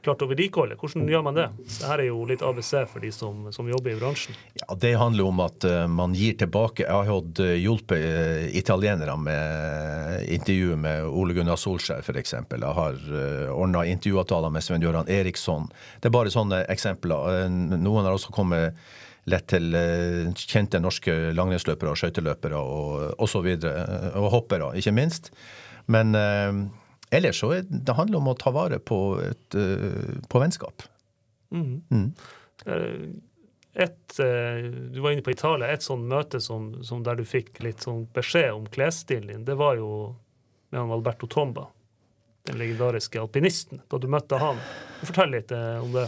klart 0.05 0.23
å 0.25 0.29
vedlikeholde. 0.31 0.77
Hvordan 0.81 1.09
gjør 1.11 1.25
man 1.27 1.37
det? 1.37 1.47
Dette 1.61 1.91
er 1.95 2.03
jo 2.07 2.23
litt 2.29 2.43
ABC 2.45 2.71
for 2.91 3.05
de 3.05 3.11
som, 3.15 3.49
som 3.55 3.69
jobber 3.69 3.93
i 3.93 3.99
bransjen. 3.99 4.39
Ja, 4.61 4.69
Det 4.75 4.95
handler 5.01 5.29
om 5.29 5.43
at 5.45 5.67
uh, 5.69 5.85
man 5.91 6.15
gir 6.17 6.39
tilbake. 6.41 6.87
Jeg 6.87 6.93
har 6.93 7.09
hatt 7.11 7.43
uh, 7.43 7.53
hjulpet 7.59 8.05
uh, 8.05 8.47
italienere 8.57 9.17
med 9.21 10.27
intervju 10.39 10.79
med 10.81 11.05
Ole 11.09 11.37
Gunnar 11.37 11.61
Solskjær 11.61 12.05
f.eks. 12.05 12.35
Jeg 12.39 12.75
har 12.81 12.99
uh, 13.13 13.53
ordna 13.55 13.85
intervjuavtaler 13.91 14.53
med 14.55 14.65
Sven 14.65 14.85
Gøran 14.85 15.11
Eriksson. 15.11 15.69
Det 16.01 16.11
er 16.11 16.17
bare 16.17 16.33
sånne 16.33 16.65
eksempler. 16.73 17.49
noen 17.51 18.05
har 18.07 18.15
også 18.15 18.35
kommet 18.35 18.79
lett 19.31 19.47
til 19.53 19.75
kjente 20.35 20.81
norske 20.81 21.13
langrennsløpere 21.37 21.93
og 21.93 21.99
skøyteløpere 22.01 22.59
og 22.59 23.21
osv. 23.21 23.45
Og, 23.45 23.67
og, 23.69 24.23
og 24.23 24.31
hoppere, 24.33 24.73
ikke 24.81 24.97
minst. 24.97 25.29
Men 25.91 26.17
Ellers 27.11 27.41
så 27.43 27.51
er, 27.57 27.67
det 27.67 27.97
handler 27.99 28.21
om 28.21 28.31
å 28.31 28.37
ta 28.39 28.53
vare 28.55 28.79
på, 28.79 29.01
et, 29.25 29.57
uh, 29.59 30.21
på 30.31 30.43
vennskap. 30.43 30.85
Mm. 31.51 31.81
Mm. 31.91 32.07
Uh, 32.67 33.11
et, 33.75 34.19
uh, 34.21 34.69
du 34.95 35.01
var 35.03 35.15
inne 35.15 35.25
på 35.27 35.35
Italia. 35.35 35.73
Et 35.73 35.83
sånt 35.83 36.07
møte 36.11 36.39
som, 36.45 36.73
som 36.87 37.03
der 37.07 37.19
du 37.19 37.27
fikk 37.27 37.59
litt 37.67 37.83
sånn 37.87 38.05
beskjed 38.15 38.53
om 38.55 38.71
klesstilen 38.71 39.33
din, 39.33 39.45
det 39.49 39.59
var 39.59 39.79
jo 39.81 39.91
med 40.71 40.85
han 40.85 40.95
Alberto 40.95 41.27
Tomba 41.31 41.67
den 42.49 42.59
legendariske 42.59 43.21
alpinisten, 43.21 43.83
da 43.91 43.99
du 44.01 44.07
møtte 44.11 44.39
han. 44.41 44.61
Fortell 45.03 45.33
litt 45.35 45.53
eh, 45.55 45.81
om 45.81 45.93
det. 45.93 46.07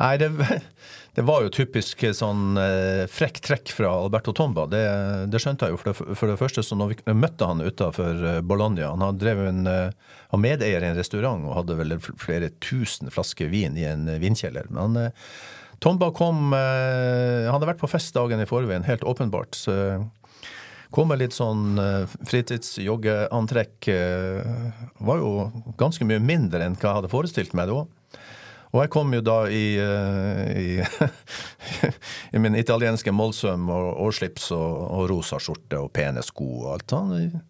Nei, 0.00 0.12
det, 0.20 0.30
det, 1.16 1.24
var 1.28 1.44
jo 1.44 1.52
typisk 1.52 2.04
sånn 2.16 2.58
eh, 2.60 3.04
frekk 3.10 3.40
trekk 3.44 3.72
fra 3.76 3.92
Alberto 4.04 4.34
Tomba. 4.36 4.66
Det, 4.70 4.84
det 5.32 5.40
skjønte 5.42 5.68
jeg 5.68 5.76
jo. 5.76 5.80
For 5.82 5.90
det, 5.90 6.16
for 6.20 6.32
det, 6.32 6.38
første 6.40 6.64
så 6.64 6.78
når 6.78 6.94
vi 6.94 7.16
møtte 7.16 7.48
han 7.48 7.64
utafor 7.64 8.24
eh, 8.30 8.40
Bologna 8.44 8.92
Han 8.92 9.04
hadde 9.04 9.22
drevet 9.22 9.50
en, 9.52 9.68
var 10.34 10.40
medeier 10.42 10.84
i 10.84 10.90
en 10.90 10.98
restaurant 10.98 11.44
og 11.46 11.58
hadde 11.60 11.78
vel 11.78 11.98
flere 12.00 12.50
tusen 12.64 13.12
flasker 13.12 13.52
vin 13.52 13.78
i 13.78 13.86
en 13.88 14.08
vinkjeller. 14.20 14.66
Men 14.74 14.98
uh, 14.98 15.30
Tomba 15.84 16.08
kom 16.16 16.54
Han 16.54 17.50
hadde 17.50 17.68
vært 17.68 17.82
på 17.82 17.90
fest 17.90 18.14
dagen 18.16 18.40
i 18.40 18.48
forveien, 18.48 18.86
helt 18.88 19.04
åpenbart. 19.04 19.56
så 19.58 19.74
Kom 20.94 21.10
med 21.10 21.18
litt 21.18 21.34
sånn 21.34 21.74
uh, 21.80 22.06
fritidsjoggeantrekk. 22.28 23.88
Uh, 23.90 24.74
var 25.02 25.18
jo 25.18 25.30
ganske 25.80 26.06
mye 26.06 26.20
mindre 26.22 26.62
enn 26.62 26.76
hva 26.78 26.92
jeg 26.92 26.98
hadde 27.00 27.10
forestilt 27.10 27.56
meg 27.58 27.72
da. 27.72 27.80
Og 28.74 28.80
jeg 28.82 28.90
kom 28.94 29.10
jo 29.14 29.22
da 29.22 29.38
i, 29.50 29.64
uh, 29.82 30.44
i, 30.54 30.68
i, 32.34 32.42
min 32.42 32.54
italienske 32.58 33.10
målsøm 33.14 33.66
og, 33.74 33.88
og 34.04 34.14
slips 34.14 34.52
og, 34.54 34.76
og, 34.84 35.08
rosa 35.10 35.40
skjorte 35.42 35.82
og 35.82 35.90
pene 35.94 36.22
sko 36.22 36.46
og 36.60 36.68
alt. 36.76 36.94
Han, 36.94 37.42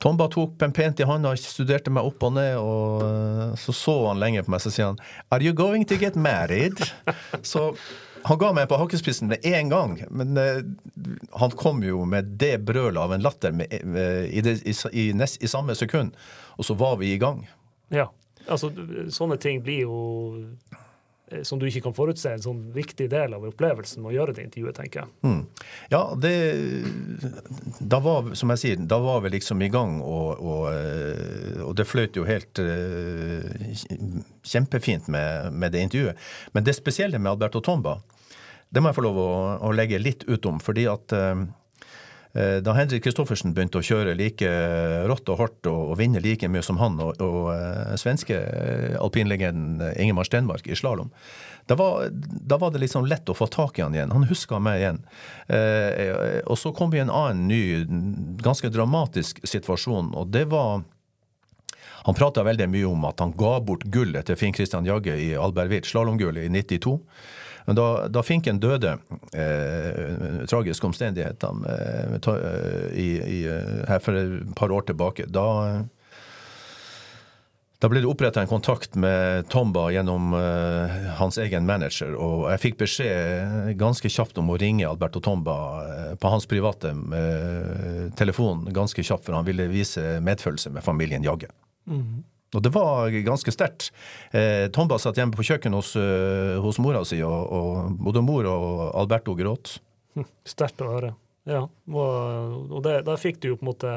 Tomba 0.00 0.30
tok 0.32 0.56
meg 0.64 0.72
pent 0.76 1.00
i 1.04 1.06
hånda, 1.06 1.34
studerte 1.36 1.92
meg 1.92 2.08
opp 2.08 2.24
og 2.24 2.32
ned, 2.38 2.56
og 2.56 3.52
så 3.60 3.74
så 3.76 3.98
han 4.08 4.22
lenge 4.22 4.42
på 4.42 4.50
meg, 4.54 4.64
så 4.64 4.72
sier 4.72 4.88
han 4.88 4.98
'Are 5.28 5.44
you 5.44 5.52
going 5.52 5.84
to 5.84 6.00
get 6.00 6.16
married?' 6.16 6.80
Så 7.52 7.74
han 8.24 8.38
ga 8.38 8.52
meg 8.54 8.68
på 8.70 8.78
hakkespissen 8.78 9.30
med 9.32 9.42
én 9.46 9.70
gang, 9.72 9.96
men 10.10 10.38
uh, 10.38 10.62
han 11.40 11.56
kom 11.58 11.82
jo 11.82 12.04
med 12.08 12.36
det 12.38 12.58
brølet 12.66 13.00
av 13.02 13.14
en 13.14 13.24
latter 13.24 13.54
med, 13.56 13.72
uh, 13.72 14.24
i, 14.28 14.42
det, 14.44 14.60
i, 14.62 14.76
i, 14.92 15.10
nest, 15.16 15.42
i, 15.42 15.50
samme 15.50 15.74
sekund, 15.78 16.14
og 16.56 16.68
så 16.68 16.78
var 16.78 17.00
vi 17.02 17.12
i 17.12 17.18
gang. 17.22 17.44
Ja, 17.92 18.10
altså 18.46 18.70
sånne 19.12 19.40
ting 19.42 19.62
blir 19.64 19.84
jo 19.84 19.98
eh, 21.32 21.42
som 21.46 21.58
du 21.58 21.66
ikke 21.66 21.82
kan 21.88 21.96
forutse, 21.96 22.30
en 22.30 22.44
sånn 22.44 22.62
viktig 22.74 23.08
del 23.10 23.34
av 23.34 23.44
opplevelsen 23.48 24.04
med 24.04 24.12
å 24.12 24.14
gjøre 24.20 24.36
det 24.38 24.46
intervjuet, 24.46 24.78
tenker 24.78 25.02
jeg. 25.02 25.12
Mm. 25.26 25.42
Ja, 25.92 26.02
det 26.14 26.32
Da 27.80 28.00
var, 28.04 28.32
som 28.38 28.54
jeg 28.54 28.62
sier, 28.62 28.86
da 28.86 29.00
var 29.02 29.20
vi 29.26 29.34
liksom 29.34 29.62
i 29.66 29.70
gang, 29.72 29.98
og, 30.00 30.40
og, 30.40 31.66
og 31.66 31.76
det 31.76 31.88
fløt 31.90 32.16
jo 32.16 32.28
helt 32.28 32.62
kjempefint 34.46 35.10
med, 35.12 35.52
med, 35.52 35.74
det 35.74 35.84
intervjuet. 35.88 36.32
Men 36.54 36.64
det 36.64 36.78
spesielle 36.78 37.20
med 37.20 37.34
Alberto 37.34 37.60
Tomba, 37.60 37.98
det 38.72 38.80
må 38.80 38.90
jeg 38.90 38.98
få 38.98 39.04
lov 39.04 39.20
å, 39.20 39.32
å 39.68 39.74
legge 39.76 40.00
litt 40.00 40.24
utom. 40.24 40.60
fordi 40.60 40.86
at 40.88 41.12
eh, 41.16 41.44
eh, 42.32 42.58
da 42.64 42.74
Henrik 42.76 43.04
Kristoffersen 43.04 43.52
begynte 43.52 43.82
å 43.82 43.86
kjøre 43.86 44.16
like 44.16 44.48
rått 45.10 45.28
og 45.32 45.40
hardt 45.40 45.70
og, 45.70 45.92
og 45.92 45.98
vinne 46.00 46.22
like 46.24 46.48
mye 46.48 46.64
som 46.64 46.80
han 46.80 46.96
og, 47.04 47.20
og 47.20 47.52
eh, 47.54 47.94
svenske 48.00 48.38
alpinlegenden 49.00 49.92
Ingemar 50.00 50.28
Stenmark 50.28 50.68
i 50.68 50.78
slalåm, 50.78 51.12
da, 51.66 51.76
da 52.18 52.58
var, 52.58 52.72
det 52.72 52.80
liksom 52.82 53.06
lett 53.06 53.28
å 53.30 53.36
få 53.36 53.46
tak 53.46 53.78
i 53.78 53.84
han 53.84 53.94
igjen. 53.94 54.10
Han 54.10 54.26
huska 54.26 54.58
meg 54.58 54.80
igjen. 54.80 54.98
Eh, 55.46 56.40
og 56.42 56.58
så 56.58 56.72
kom 56.74 56.90
vi 56.90 56.98
i 56.98 57.04
en 57.04 57.12
annen 57.12 57.46
ny, 57.46 57.62
ganske 58.42 58.70
dramatisk 58.72 59.38
situasjon, 59.46 60.10
og 60.18 60.32
det 60.34 60.48
var 60.50 60.82
han 62.02 62.18
prata 62.18 62.42
veldig 62.42 62.66
mye 62.66 62.88
om 62.88 63.04
at 63.06 63.22
han 63.22 63.34
ga 63.38 63.60
bort 63.62 63.84
gullet 63.94 64.26
til 64.26 64.38
Finn 64.38 64.54
Christian 64.56 64.86
Jagge 64.88 65.14
i 65.22 65.28
Albertville, 65.38 65.86
slalåmgullet 65.86 66.48
i 66.48 66.50
92. 66.50 66.96
Men 67.66 67.78
da, 67.78 67.88
da 68.08 68.22
Finken 68.26 68.60
døde, 68.60 68.96
eh, 69.32 70.44
tragiske 70.50 70.86
omstendigheter, 70.86 71.64
eh, 71.72 72.86
i, 72.98 73.08
eh, 73.46 73.82
her 73.88 74.02
for 74.02 74.18
et 74.18 74.54
par 74.58 74.74
år 74.74 74.88
tilbake, 74.90 75.28
da 75.30 75.84
da 77.82 77.88
ble 77.90 77.98
det 77.98 78.06
oppretta 78.06 78.38
en 78.38 78.46
kontakt 78.46 78.94
med 78.94 79.48
Tomba 79.50 79.88
gjennom 79.90 80.36
uh, 80.38 80.92
hans 81.18 81.34
egen 81.42 81.66
manager. 81.66 82.12
Og 82.14 82.44
jeg 82.52 82.62
fikk 82.62 82.76
beskjed 82.84 83.72
ganske 83.80 84.06
kjapt 84.06 84.38
om 84.38 84.52
å 84.54 84.58
ringe 84.60 84.86
Alberto 84.86 85.18
Tomba 85.18 85.56
uh, 85.82 86.12
på 86.14 86.30
hans 86.30 86.46
private 86.46 86.92
uh, 86.94 88.04
telefon 88.14 88.68
ganske 88.70 89.02
kjapt, 89.02 89.26
for 89.26 89.34
han 89.34 89.48
ville 89.48 89.66
vise 89.72 90.20
medfølelse 90.22 90.70
med 90.70 90.86
familien 90.86 91.26
Jagge. 91.26 91.50
Mm. 91.90 92.22
Og 92.52 92.64
det 92.64 92.72
var 92.74 93.14
ganske 93.24 93.54
sterkt. 93.54 93.90
Eh, 94.36 94.66
Tomba 94.74 94.98
satt 95.00 95.16
hjemme 95.20 95.36
på 95.36 95.46
kjøkkenet 95.48 95.78
hos, 95.78 95.94
uh, 95.96 96.58
hos 96.60 96.80
mora 96.82 97.00
si, 97.08 97.22
og, 97.24 97.38
og, 97.48 97.94
både 97.96 98.24
mor 98.24 98.48
og 98.50 98.66
Alberto 99.00 99.36
gråt. 99.38 99.78
Hm, 100.16 100.28
sterkt 100.44 100.84
å 100.84 100.90
høre. 100.92 101.14
Ja. 101.48 101.64
Og, 101.88 102.68
og 102.68 102.82
det, 102.84 103.00
der 103.08 103.20
fikk 103.20 103.40
du 103.42 103.52
jo 103.52 103.56
på 103.58 103.66
en 103.66 103.72
måte 103.72 103.94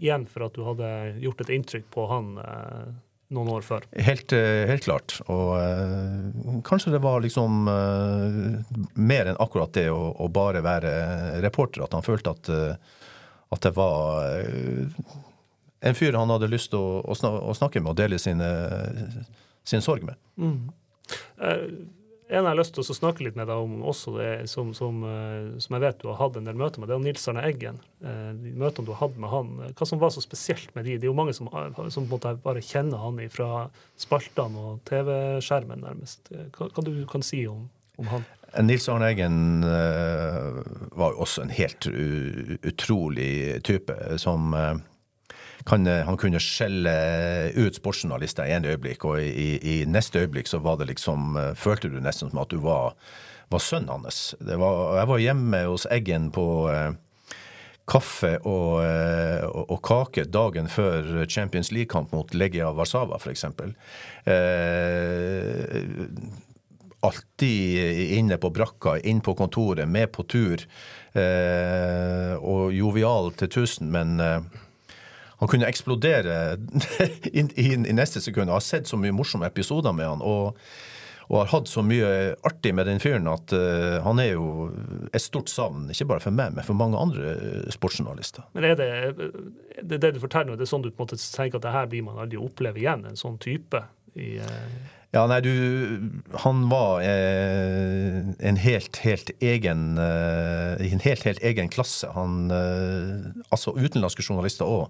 igjen 0.00 0.26
for 0.28 0.48
at 0.48 0.56
du 0.56 0.64
hadde 0.64 0.90
gjort 1.22 1.44
et 1.44 1.54
inntrykk 1.54 1.86
på 1.92 2.06
han 2.10 2.34
eh, 2.40 2.90
noen 3.34 3.50
år 3.54 3.64
før. 3.64 3.86
Helt, 3.94 4.32
eh, 4.34 4.66
helt 4.70 4.84
klart. 4.84 5.16
Og 5.30 5.54
eh, 5.60 6.60
kanskje 6.66 6.94
det 6.94 7.02
var 7.04 7.22
liksom 7.22 7.68
eh, 7.70 8.76
mer 8.98 9.30
enn 9.30 9.40
akkurat 9.40 9.72
det 9.76 9.88
å, 9.92 10.00
å, 10.10 10.28
bare 10.32 10.64
være 10.64 10.92
reporter, 11.44 11.84
at 11.86 11.96
han 11.96 12.06
følte 12.06 12.34
at, 12.34 12.52
at 13.50 13.66
det 13.66 13.74
var 13.76 14.42
en 15.80 15.96
fyr 15.96 16.18
han 16.18 16.32
hadde 16.32 16.50
lyst 16.52 16.72
til 16.74 16.80
å, 16.80 17.00
å, 17.04 17.54
snakke 17.56 17.80
med 17.80 17.94
og 17.94 18.00
dele 18.00 18.18
sine, 18.20 18.48
sin 19.64 19.84
sorg 19.84 20.04
med. 20.06 20.20
Mm. 20.36 20.68
Uh, 21.40 21.64
en 22.30 22.44
jeg 22.44 22.46
har 22.46 22.58
lyst 22.58 22.76
til 22.76 22.84
å 22.84 22.94
snakke 22.94 23.24
litt 23.26 23.38
med 23.38 23.48
deg 23.50 23.58
om 23.58 23.80
også, 23.90 24.12
det, 24.14 24.28
som, 24.50 24.70
som, 24.76 25.00
eh, 25.02 25.48
som, 25.58 25.74
jeg 25.74 25.82
vet 25.82 25.98
du 25.98 26.06
har 26.12 26.20
hatt 26.20 26.36
en 26.38 26.46
del 26.46 26.58
møter 26.60 26.78
med, 26.78 26.86
det 26.86 26.94
er 26.94 27.02
Nils 27.02 27.26
Arne 27.26 27.42
Eggen. 27.48 27.80
Eh, 28.06 28.28
de 28.38 28.52
møtene 28.54 28.86
du 28.86 28.92
har 28.92 29.00
hatt 29.00 29.16
med 29.18 29.32
han, 29.32 29.48
hva 29.74 29.88
som 29.88 29.98
var 29.98 30.12
så 30.14 30.22
spesielt 30.22 30.70
med 30.76 30.86
de? 30.86 30.94
Det 30.94 31.08
er 31.08 31.10
jo 31.10 31.16
mange 31.18 31.34
som, 31.34 31.50
som 31.90 32.06
bare 32.06 32.62
kjenner 32.62 33.02
han 33.02 33.18
fra 33.34 33.64
spaltene 33.98 34.62
og 34.62 34.84
TV-skjermen, 34.86 35.82
nærmest. 35.82 36.30
Hva, 36.54 36.70
hva 36.70 36.86
du 36.86 36.92
kan 37.10 37.26
si 37.26 37.42
om, 37.50 37.66
om 37.98 38.12
han? 38.14 38.28
Nils 38.62 38.86
Arne 38.90 39.10
Eggen 39.10 39.62
var 39.62 41.12
jo 41.14 41.26
også 41.26 41.44
en 41.44 41.52
helt 41.54 41.86
utrolig 42.66 43.58
type 43.66 43.94
som 44.22 44.54
kan, 45.68 45.86
han 45.86 46.18
kunne 46.20 46.40
skjelle 46.42 46.94
ut 47.56 47.76
sportsjournalister 47.76 48.48
i 48.48 48.54
en 48.56 48.68
øyeblikk, 48.70 49.04
og 49.04 49.20
i, 49.20 49.58
i, 49.58 49.76
neste 49.88 50.24
øyeblikk 50.24 50.48
så 50.50 50.62
var 50.64 50.80
det 50.80 50.90
liksom 50.92 51.36
uh, 51.36 51.52
Følte 51.58 51.90
du 51.92 51.98
nesten 52.00 52.30
som 52.30 52.40
at 52.42 52.52
du 52.52 52.60
var, 52.64 52.94
var 53.52 53.62
sønnen 53.64 53.92
hans. 53.92 54.34
Var, 54.40 54.80
jeg 55.00 55.10
var 55.12 55.24
hjemme 55.26 55.64
hos 55.68 55.86
Eggen 55.90 56.30
på 56.34 56.46
kaffe 57.90 58.36
og, 58.46 58.80
og, 59.50 59.64
og, 59.64 59.80
kake 59.82 60.24
dagen 60.30 60.68
før 60.70 61.24
Champions 61.26 61.72
League-kamp 61.74 62.12
mot 62.14 62.34
Legia 62.34 62.70
Warszawa, 62.76 63.18
f.eks. 63.18 63.44
Eh, 64.30 65.80
alltid 67.00 68.12
inne 68.18 68.38
på 68.40 68.50
brakka, 68.54 68.98
inn 68.98 69.22
på 69.24 69.34
kontoret, 69.34 69.88
med 69.88 70.12
på 70.12 70.26
tur. 70.28 70.64
Eh, 71.12 72.34
og 72.38 72.74
jovial 72.76 73.32
til 73.38 73.50
tusen, 73.50 73.90
men 73.90 74.20
eh, 74.22 74.40
han 75.40 75.48
kunne 75.50 75.68
eksplodere 75.68 76.38
i, 77.32 77.42
i, 77.42 77.66
i, 77.72 77.76
neste 77.96 78.22
sekund. 78.22 78.50
Jeg 78.50 78.58
har 78.58 78.64
sett 78.64 78.90
så 78.90 79.00
mye 79.00 79.14
morsomme 79.16 79.48
episoder 79.50 79.96
med 79.96 80.10
han. 80.12 80.24
og 80.24 80.56
og 81.30 81.44
har 81.44 81.50
hatt 81.52 81.68
så 81.70 81.84
mye 81.86 82.06
artig 82.42 82.72
med 82.74 82.88
den 82.90 82.98
fyren 82.98 83.28
at 83.30 83.52
uh, 83.54 84.00
han 84.02 84.18
er 84.18 84.32
jo 84.32 84.64
et 85.14 85.22
stort 85.22 85.46
savn, 85.46 85.84
ikke 85.94 86.08
bare 86.10 86.24
for 86.24 86.34
meg, 86.34 86.56
men 86.56 86.66
for 86.66 86.74
mange 86.74 86.98
andre 86.98 87.68
sportsjournalister. 87.70 88.48
Men 88.58 88.66
er 88.66 88.74
det 88.74 88.88
det, 89.14 90.00
det 90.02 90.10
du 90.16 90.18
forteller 90.18 90.50
nå, 90.50 90.56
det 90.58 90.66
er 90.66 90.72
sånn 90.72 90.82
du 90.82 90.88
på 90.90 91.04
en 91.04 91.06
måte 91.06 91.20
tenker 91.22 91.60
at 91.60 91.68
det 91.68 91.76
her 91.76 91.86
blir 91.92 92.02
man 92.08 92.18
aldri 92.18 92.40
oppleve 92.42 92.82
igjen, 92.82 93.06
en 93.06 93.20
sånn 93.20 93.38
type? 93.38 93.84
i... 94.18 94.40
Uh 94.42 94.98
ja, 95.10 95.24
nei, 95.26 95.40
du 95.42 95.54
Han 96.44 96.68
var 96.70 97.00
eh, 97.02 98.20
en 98.46 98.58
helt, 98.62 99.00
helt 99.02 99.32
egen 99.42 99.98
eh, 99.98 100.78
en 100.86 101.02
helt, 101.02 101.24
helt 101.26 101.42
egen 101.42 101.68
klasse. 101.68 102.12
Han 102.14 102.52
eh, 102.54 103.32
Altså, 103.50 103.74
utenlandske 103.74 104.22
journalister 104.22 104.70
òg 104.70 104.86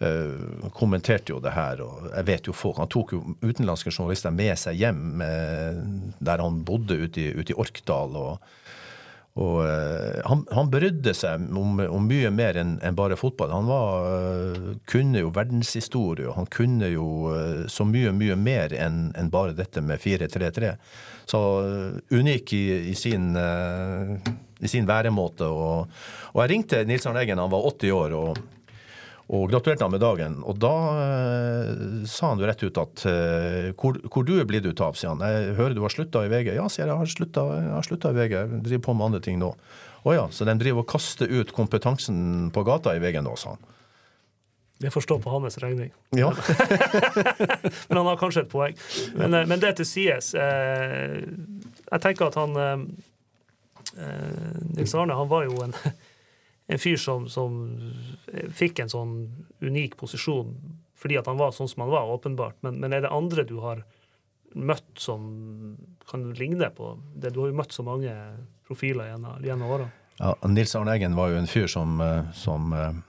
eh, 0.00 0.70
kommenterte 0.76 1.34
jo 1.34 1.40
det 1.42 1.54
her, 1.54 1.82
og 1.84 2.10
jeg 2.10 2.28
vet 2.28 2.48
jo 2.48 2.56
folk 2.56 2.80
Han 2.80 2.90
tok 2.90 3.14
jo 3.16 3.22
utenlandske 3.42 3.92
journalister 3.92 4.34
med 4.34 4.56
seg 4.58 4.80
hjem 4.80 5.22
eh, 5.24 5.82
der 6.18 6.44
han 6.44 6.62
bodde 6.66 6.98
ute 7.04 7.22
i, 7.22 7.30
ute 7.36 7.54
i 7.54 7.60
Orkdal. 7.60 8.16
og 8.16 8.50
og 9.38 9.60
uh, 9.62 10.20
han, 10.26 10.42
han, 10.50 10.70
brydde 10.72 11.12
seg 11.14 11.44
om, 11.56 11.78
om 11.86 12.08
mye 12.10 12.32
mer 12.34 12.58
enn 12.58 12.74
en 12.82 12.96
bare 12.98 13.16
fotball. 13.18 13.52
Han 13.54 13.68
var, 13.70 14.08
uh, 14.10 14.72
kunne 14.90 15.22
jo 15.22 15.30
verdenshistorie, 15.34 16.26
og 16.26 16.34
han 16.34 16.50
kunne 16.50 16.90
jo 16.90 17.06
uh, 17.30 17.62
så 17.70 17.86
mye, 17.86 18.10
mye 18.16 18.34
mer 18.36 18.74
enn 18.74 19.12
en 19.14 19.30
bare 19.30 19.54
dette 19.56 19.84
med 19.86 20.02
4-3-3. 20.02 20.74
Så 21.30 21.40
unik 22.10 22.52
i, 22.58 22.64
i, 22.90 22.94
sin, 22.98 23.36
i 24.58 24.68
sin 24.68 24.88
væremåte. 24.88 25.46
Og, 25.46 25.92
og, 26.32 26.40
jeg 26.42 26.50
ringte 26.50 26.80
Nils 26.88 27.06
Arne 27.06 27.22
Eggen, 27.22 27.38
han 27.38 27.52
var 27.52 27.68
80 27.70 27.94
år. 27.94 28.16
og 28.18 28.40
og 29.30 29.44
gratulerte 29.52 29.86
han 29.86 29.92
med 29.94 30.02
dagen. 30.02 30.40
Og 30.42 30.56
da 30.58 30.72
eh, 31.04 31.68
sa 32.10 32.32
han 32.32 32.40
jo 32.42 32.48
rett 32.48 32.64
ut 32.66 32.80
at 32.82 33.04
eh, 33.06 33.68
hvor, 33.78 34.00
hvor, 34.10 34.26
du 34.26 34.34
er 34.40 34.48
blitt 34.48 34.66
ut 34.66 34.82
av, 34.82 34.98
sier 34.98 35.12
han. 35.12 35.22
Jeg 35.22 35.54
hører 35.58 35.76
du 35.76 35.84
har 35.84 35.94
slutta 35.94 36.24
i 36.26 36.32
VG. 36.32 36.56
Ja, 36.56 36.66
sier 36.66 36.88
jeg, 36.88 36.90
jeg 36.90 37.70
har 37.70 37.86
slutta 37.86 38.10
i 38.10 38.16
VG. 38.18 38.34
Jeg 38.34 38.62
driver 38.66 38.84
på 38.88 38.96
med 38.98 39.06
andre 39.10 39.22
ting 39.22 39.38
nå. 39.38 39.52
Å 40.02 40.16
ja, 40.16 40.24
så 40.34 40.48
de 40.48 40.56
driver 40.58 40.82
og 40.82 40.90
kaster 40.90 41.30
ut 41.30 41.52
kompetansen 41.54 42.50
på 42.54 42.64
gata 42.66 42.96
i 42.96 43.02
VG 43.02 43.20
nå, 43.22 43.36
sa 43.38 43.54
han. 43.54 43.70
Det 44.80 44.90
får 44.90 45.04
stå 45.04 45.20
på 45.22 45.30
hans 45.30 45.58
regning. 45.62 45.92
Ja. 46.16 46.32
men 47.88 47.98
han 48.00 48.06
har 48.06 48.18
kanskje 48.18 48.46
et 48.46 48.50
poeng. 48.50 48.78
Men, 49.14 49.34
eh, 49.36 49.46
men 49.46 49.62
det 49.62 49.76
til 49.78 49.86
sies. 49.86 50.32
Eh, 50.34 51.20
jeg 51.84 52.02
tenker 52.02 52.32
at 52.32 52.38
han 52.40 52.56
eh, 52.58 52.78
Nils 54.72 54.96
Arne 54.96 55.18
han 55.18 55.28
var 55.30 55.46
jo 55.46 55.60
en 55.68 55.76
en 56.70 56.78
fyr 56.78 56.98
som, 57.00 57.26
som, 57.28 57.56
fikk 58.54 58.82
en 58.82 58.92
sånn 58.92 59.14
unik 59.62 59.96
posisjon 60.00 60.54
fordi 61.00 61.16
at 61.16 61.30
han 61.30 61.38
var 61.40 61.54
sånn 61.56 61.68
som 61.70 61.86
han 61.86 61.92
var, 61.94 62.10
åpenbart. 62.12 62.58
Men, 62.60 62.76
men, 62.82 62.92
er 62.92 63.06
det 63.06 63.12
andre 63.14 63.46
du 63.48 63.56
har 63.62 63.78
møtt 64.52 65.00
som 65.00 65.22
kan 66.10 66.26
ligne 66.36 66.68
på 66.76 66.92
det? 67.14 67.32
Du 67.32 67.40
har 67.40 67.48
jo 67.48 67.56
møtt 67.56 67.72
så 67.72 67.84
mange 67.86 68.12
profiler 68.68 69.08
gjennom, 69.08 69.38
gjennom 69.46 69.72
åra. 69.78 69.86
Ja, 70.20 70.34
Nils 70.52 70.74
Arne 70.76 70.98
Eggen 70.98 71.16
var 71.16 71.32
jo 71.32 71.38
en 71.40 71.48
fyr 71.48 71.70
som, 71.72 71.96
eh, 72.04 72.28
som 72.36 72.74
eh, 72.76 73.00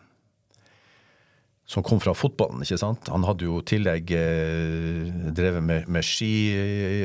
som 1.72 1.84
kom 1.84 2.02
fra 2.04 2.12
fotballen. 2.18 2.66
ikke 2.66 2.80
sant? 2.82 3.08
Han 3.14 3.24
hadde 3.24 3.46
jo 3.48 3.62
i 3.62 3.66
tillegg 3.70 4.12
eh, 4.12 5.06
drevet 5.32 5.64
med, 5.64 5.86
med, 5.88 6.04
ski. 6.04 6.32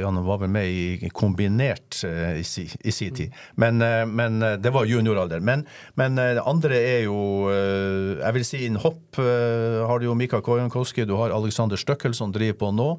Han 0.02 0.18
var 0.26 0.40
vel 0.42 0.50
med 0.50 0.66
i 0.66 1.10
kombinert 1.14 2.00
eh, 2.08 2.40
i, 2.40 2.44
si, 2.46 3.10
tid. 3.14 3.36
Men, 3.54 3.78
eh, 3.84 4.02
men, 4.10 4.40
eh, 4.42 4.56
det 4.58 4.72
var 4.74 4.88
junioralder. 4.90 5.44
Men, 5.46 5.62
men 5.94 6.18
eh, 6.18 6.32
det 6.40 6.44
andre 6.50 6.80
er 6.80 7.06
jo 7.06 7.20
eh, 7.52 8.18
Jeg 8.24 8.34
vil 8.34 8.48
si 8.48 8.64
innen 8.66 8.82
hopp 8.82 9.20
har 9.20 10.00
du 10.00 10.08
jo 10.08 10.16
Mika 10.18 10.42
Kojankowski, 10.44 11.06
du 11.06 11.14
har 11.16 11.32
Alexander 11.32 11.78
Støkkel 11.80 12.14
som 12.16 12.34
driver 12.34 12.58
på 12.58 12.72
nå. 12.74 12.90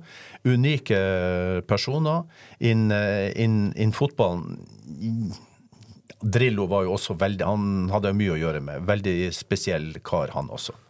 Unike 0.48 0.98
personer 1.68 2.24
innen 2.64 2.96
in, 3.36 3.60
in 3.76 3.94
fotballen. 3.94 4.58
Drillo 6.24 6.66
var 6.72 6.88
jo 6.88 6.96
også 6.96 7.14
veldig 7.20 7.46
Han 7.46 7.70
hadde 7.94 8.16
mye 8.18 8.34
å 8.38 8.42
gjøre 8.42 8.64
med. 8.64 8.88
Veldig 8.88 9.18
spesiell 9.36 9.92
kar, 10.06 10.32
han 10.34 10.50
også. 10.54 10.87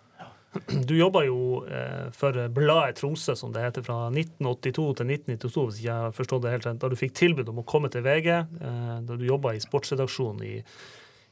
Du 0.87 0.93
jobba 0.97 1.23
jo 1.27 1.63
eh, 1.65 2.09
for 2.15 2.37
bladet 2.53 2.99
Tromsø, 2.99 3.35
som 3.35 3.53
det 3.53 3.63
heter, 3.63 3.85
fra 3.85 4.07
1982 4.09 4.85
til 4.99 5.13
1992, 5.13 5.65
hvis 5.69 5.81
jeg 5.85 6.05
har 6.07 6.15
forstått 6.15 6.45
det 6.45 6.53
helt. 6.55 6.67
Da 6.81 6.91
du 6.91 6.97
fikk 6.99 7.15
tilbud 7.17 7.49
om 7.51 7.61
å 7.61 7.67
komme 7.67 7.91
til 7.93 8.05
VG, 8.05 8.29
eh, 8.33 8.93
da 9.07 9.17
du 9.17 9.25
jobba 9.27 9.55
i 9.55 9.63
sportsredaksjonen 9.63 10.45
i, 10.47 10.59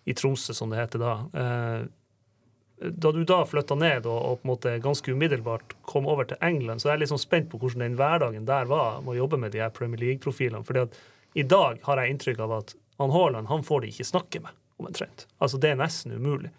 i, 0.06 0.18
Tromsø, 0.18 0.56
som 0.58 0.74
det 0.74 0.82
heter 0.82 1.04
da. 1.04 1.14
Eh, 1.42 1.86
da 2.86 3.12
du 3.16 3.22
da 3.24 3.40
flytta 3.48 3.78
ned 3.80 4.08
og, 4.10 4.18
og, 4.20 4.40
på 4.42 4.46
en 4.46 4.52
måte 4.52 4.74
ganske 4.84 5.14
umiddelbart 5.16 5.78
kom 5.88 6.10
over 6.12 6.28
til 6.28 6.42
England, 6.44 6.84
så 6.84 6.90
er 6.90 6.98
jeg 6.98 7.06
litt 7.06 7.14
sånn 7.14 7.24
spent 7.24 7.48
på 7.52 7.60
hvordan 7.62 7.86
den 7.86 7.96
hverdagen 8.00 8.48
der 8.50 8.68
var 8.68 9.00
med 9.00 9.16
å 9.16 9.20
jobbe 9.22 9.40
med 9.42 9.56
de 9.56 9.64
her 9.64 9.72
Premier 9.74 10.02
League-profilene. 10.02 10.66
fordi 10.68 10.84
at 10.84 11.00
i 11.36 11.44
dag 11.44 11.80
har 11.84 12.00
jeg 12.00 12.14
inntrykk 12.14 12.44
av 12.44 12.52
at 12.60 12.76
han 13.00 13.12
Haaland 13.12 13.48
han 13.48 13.64
får 13.64 13.84
de 13.84 13.92
ikke 13.92 14.08
snakke 14.08 14.44
med, 14.44 14.56
omtrent. 14.80 15.26
Altså, 15.40 15.60
det 15.60 15.72
er 15.72 15.80
nesten 15.80 16.16
umulig. 16.16 16.52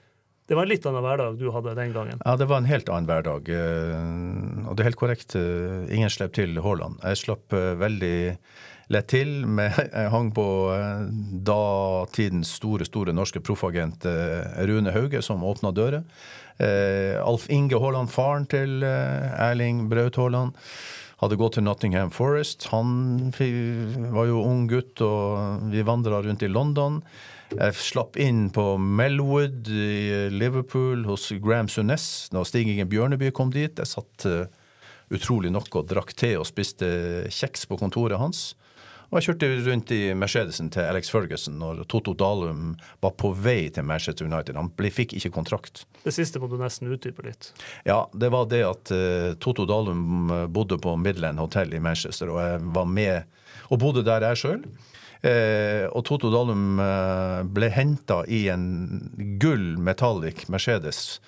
Det 0.46 0.54
var 0.54 0.62
en 0.62 0.70
litt 0.70 0.84
annen 0.86 1.02
hverdag 1.02 1.40
du 1.40 1.48
hadde 1.50 1.74
den 1.74 1.92
gangen? 1.94 2.20
Ja, 2.22 2.36
det 2.38 2.46
var 2.46 2.62
en 2.62 2.70
helt 2.70 2.88
annen 2.88 3.08
hverdag. 3.08 3.48
Eh, 3.50 4.68
og 4.70 4.76
det 4.76 4.84
er 4.84 4.90
helt 4.92 5.00
korrekt. 5.00 5.34
Eh, 5.34 5.90
ingen 5.90 6.12
slapp 6.12 6.36
til 6.38 6.54
Haaland. 6.62 7.00
Jeg 7.02 7.18
slapp 7.24 7.56
eh, 7.56 7.72
veldig 7.80 8.18
lett 8.94 9.08
til. 9.10 9.32
Med, 9.42 9.74
jeg 9.98 10.12
hang 10.14 10.30
på 10.36 10.46
datidens 11.50 12.54
store 12.60 12.86
store 12.86 13.14
norske 13.16 13.42
proffagent 13.42 14.06
Rune 14.70 14.94
Hauge, 14.94 15.22
som 15.26 15.42
åpna 15.42 15.74
dører. 15.74 16.06
Alf 17.26 17.50
Inge 17.52 17.76
Haaland, 17.82 18.08
faren 18.08 18.46
til 18.48 18.86
Erling 18.86 19.88
Braut 19.90 20.16
Haaland, 20.16 20.54
hadde 21.20 21.36
gått 21.40 21.58
til 21.58 21.66
Nottingham 21.66 22.14
Forest. 22.14 22.70
Han 22.70 23.34
var 23.34 24.30
jo 24.30 24.44
ung 24.46 24.68
gutt, 24.70 25.02
og 25.04 25.66
vi 25.74 25.82
vandra 25.84 26.22
rundt 26.22 26.46
i 26.46 26.52
London. 26.52 27.02
Jeg 27.54 27.74
slapp 27.78 28.16
inn 28.18 28.48
på 28.50 28.74
Melwood 28.80 29.68
i 29.70 30.26
Liverpool 30.34 31.04
hos 31.06 31.28
Graham 31.42 31.68
Sunnes 31.70 32.26
da 32.34 32.42
Stig 32.46 32.66
Inge 32.72 32.88
Bjørneby 32.90 33.30
kom 33.34 33.52
dit. 33.54 33.78
Jeg 33.78 33.86
satt 33.86 34.26
uh, 34.26 34.48
utrolig 35.14 35.52
nok 35.54 35.78
og 35.78 35.86
drakk 35.92 36.10
te 36.18 36.32
og 36.40 36.48
spiste 36.48 36.88
kjeks 37.30 37.68
på 37.70 37.78
kontoret 37.78 38.18
hans. 38.18 38.48
Og 39.06 39.20
jeg 39.20 39.28
kjørte 39.28 39.50
rundt 39.68 39.92
i 39.94 40.00
Mercedesen 40.18 40.72
til 40.74 40.88
Alex 40.90 41.12
Ferguson 41.14 41.60
når 41.60 41.84
Toto 41.86 42.16
Dalum 42.18 42.74
var 43.04 43.14
på 43.14 43.30
vei 43.30 43.68
til 43.70 43.86
Manchester 43.86 44.26
United. 44.26 44.58
Han 44.58 44.72
ble, 44.74 44.90
fikk 44.90 45.14
ikke 45.14 45.30
kontrakt. 45.38 45.84
Det 46.02 46.16
siste 46.16 46.42
må 46.42 46.50
du 46.50 46.58
nesten 46.58 46.90
utdype 46.90 47.22
litt. 47.28 47.52
Ja, 47.86 48.02
det 48.10 48.32
var 48.34 48.50
det 48.50 48.64
at 48.66 48.90
uh, 48.90 49.30
Toto 49.38 49.68
Dalum 49.70 50.34
bodde 50.50 50.82
på 50.82 50.98
Midland 50.98 51.38
Hotel 51.38 51.78
i 51.78 51.82
Manchester, 51.82 52.34
og 52.34 52.42
jeg 52.42 52.60
var 52.74 52.90
med 52.90 53.70
og 53.70 53.78
bodde 53.86 54.02
der 54.06 54.26
jeg 54.32 54.42
sjøl. 54.42 54.66
Eh, 55.24 55.86
og 55.88 56.04
Toto 56.08 56.30
Dalum 56.32 56.80
eh, 56.82 57.40
ble 57.56 57.70
henta 57.72 58.22
i 58.28 58.46
en 58.52 58.66
gull 59.40 59.74
metallic 59.80 60.46
Mercedes 60.52 61.20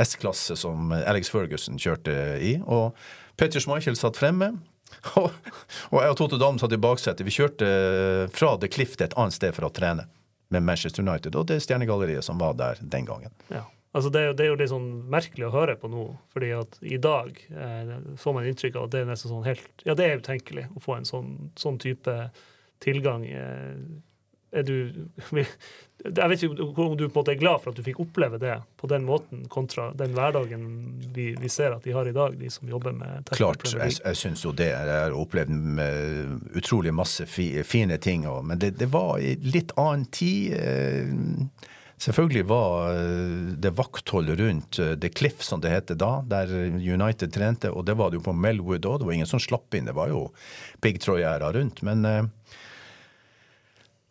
S-klasse 0.00 0.56
som 0.58 0.92
Alex 0.96 1.30
Ferguson 1.30 1.78
kjørte 1.80 2.14
i. 2.42 2.56
Og 2.66 2.96
Petter 3.40 3.62
Schmeichel 3.62 3.98
satt 3.98 4.18
fremme. 4.20 4.54
Og, 5.20 5.30
jeg 5.94 6.10
og 6.10 6.16
Toto 6.18 6.34
Dalum 6.34 6.58
satt 6.58 6.74
i 6.74 6.80
baksetet. 6.80 7.22
Vi 7.22 7.32
kjørte 7.34 7.66
fra 8.34 8.56
The 8.58 8.68
Cliff 8.68 8.96
til 8.96 9.06
et 9.06 9.14
annet 9.14 9.36
sted 9.36 9.54
for 9.54 9.68
å 9.68 9.74
trene 9.74 10.08
med 10.50 10.64
Manchester 10.66 11.06
United 11.06 11.36
og 11.38 11.46
det 11.46 11.60
stjernegalleriet 11.62 12.26
som 12.26 12.40
var 12.42 12.56
der 12.58 12.80
den 12.82 13.06
gangen. 13.06 13.30
Ja. 13.54 13.68
Altså 13.90 14.10
det, 14.10 14.20
er 14.20 14.26
jo, 14.28 14.34
det, 14.38 14.44
er 14.44 14.50
jo, 14.52 14.58
litt 14.60 14.70
sånn 14.70 14.90
merkelig 15.10 15.48
å 15.48 15.54
høre 15.54 15.74
på 15.78 15.88
nå, 15.90 16.04
fordi 16.30 16.52
at 16.54 16.76
i 16.86 16.98
dag 17.02 17.38
eh, 17.50 17.94
får 18.22 18.36
man 18.36 18.46
inntrykk 18.46 18.78
av 18.78 18.86
at 18.86 18.92
det 18.94 19.00
er 19.02 19.08
nesten 19.08 19.32
sånn 19.32 19.46
helt 19.48 19.82
Ja, 19.86 19.96
det 19.98 20.06
er 20.06 20.22
utenkelig 20.22 20.68
å 20.78 20.82
få 20.84 20.94
en 20.98 21.08
sånn, 21.08 21.32
sånn 21.58 21.80
type 21.82 22.14
tilgang. 22.82 23.26
Er 24.50 24.66
du 24.66 25.06
Jeg 26.00 26.30
vet 26.32 26.42
ikke 26.42 26.64
om 26.80 26.94
du 26.96 27.02
på 27.04 27.10
en 27.10 27.16
måte 27.18 27.32
er 27.34 27.36
glad 27.36 27.60
for 27.60 27.74
at 27.74 27.76
du 27.76 27.84
fikk 27.84 27.98
oppleve 28.00 28.38
det 28.40 28.54
på 28.80 28.88
den 28.88 29.04
måten, 29.04 29.42
kontra 29.52 29.90
den 29.92 30.14
hverdagen 30.16 30.62
vi, 31.12 31.26
vi 31.36 31.50
ser 31.52 31.74
at 31.76 31.84
de 31.84 31.92
har 31.92 32.08
i 32.08 32.14
dag, 32.16 32.38
de 32.40 32.48
som 32.48 32.70
jobber 32.72 32.94
med 32.96 33.28
Klart, 33.36 33.66
jeg, 33.68 33.98
jeg 33.98 34.16
syns 34.16 34.46
jo 34.46 34.54
det. 34.56 34.70
Jeg 34.72 34.88
har 34.88 35.12
opplevd 35.12 35.52
utrolig 36.56 36.94
masse 36.96 37.28
fi, 37.28 37.50
fine 37.68 38.00
ting, 38.00 38.24
men 38.24 38.62
det, 38.62 38.78
det 38.80 38.88
var 38.94 39.20
i 39.20 39.34
litt 39.44 39.76
annen 39.76 40.08
tid. 40.08 40.56
Selvfølgelig 42.00 42.46
var 42.48 42.94
eh, 42.96 43.52
det 43.60 43.70
vakthold 43.76 44.30
rundt 44.40 44.78
eh, 44.78 44.94
The 44.96 45.08
Cliff, 45.08 45.42
som 45.42 45.60
det 45.60 45.68
heter 45.68 45.98
da, 46.00 46.22
der 46.24 46.48
United 46.80 47.32
trente, 47.34 47.68
og 47.70 47.84
det 47.84 47.98
var 48.00 48.10
det 48.10 48.22
jo 48.22 48.24
på 48.30 48.32
Melwood 48.32 48.88
òg. 48.88 49.02
Det 49.02 49.08
var 49.08 49.16
ingen 49.18 49.28
som 49.28 49.42
slapp 49.42 49.76
inn. 49.76 49.84
Det 49.84 49.92
var 49.98 50.08
jo 50.08 50.22
piggtrådgjerder 50.80 51.58
rundt. 51.58 51.82
Men 51.84 52.08
eh, 52.08 52.22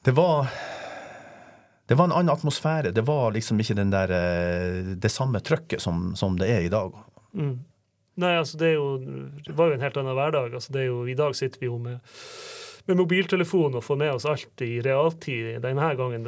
det 0.06 0.14
var 0.18 0.50
det 1.90 1.98
var 1.98 2.06
en 2.06 2.14
annen 2.14 2.30
atmosfære. 2.30 2.92
Det 2.94 3.02
var 3.02 3.32
liksom 3.34 3.60
ikke 3.60 3.74
der, 3.90 4.12
det 5.02 5.10
samme 5.10 5.40
trøkket 5.42 5.82
som, 5.82 6.12
som 6.16 6.36
det 6.38 6.52
er 6.54 6.68
i 6.68 6.70
dag. 6.70 6.94
Mm. 7.34 7.56
Nei, 8.20 8.34
altså 8.38 8.60
det, 8.62 8.74
jo, 8.76 8.98
det 9.46 9.56
var 9.58 9.72
jo 9.72 9.78
en 9.78 9.86
helt 9.86 9.98
annen 9.98 10.18
hverdag. 10.18 10.54
Altså 10.54 10.84
jo, 10.86 11.00
I 11.10 11.16
dag 11.18 11.34
sitter 11.38 11.64
vi 11.64 11.70
jo 11.70 11.80
med 11.82 11.98
med 12.86 12.98
mobiltelefon 12.98 13.76
og 13.78 13.84
få 13.84 13.96
med 14.00 14.14
oss 14.14 14.26
alt 14.30 14.62
i 14.66 14.80
realtid. 14.82 15.62
Denne 15.64 15.94
gangen, 15.96 16.28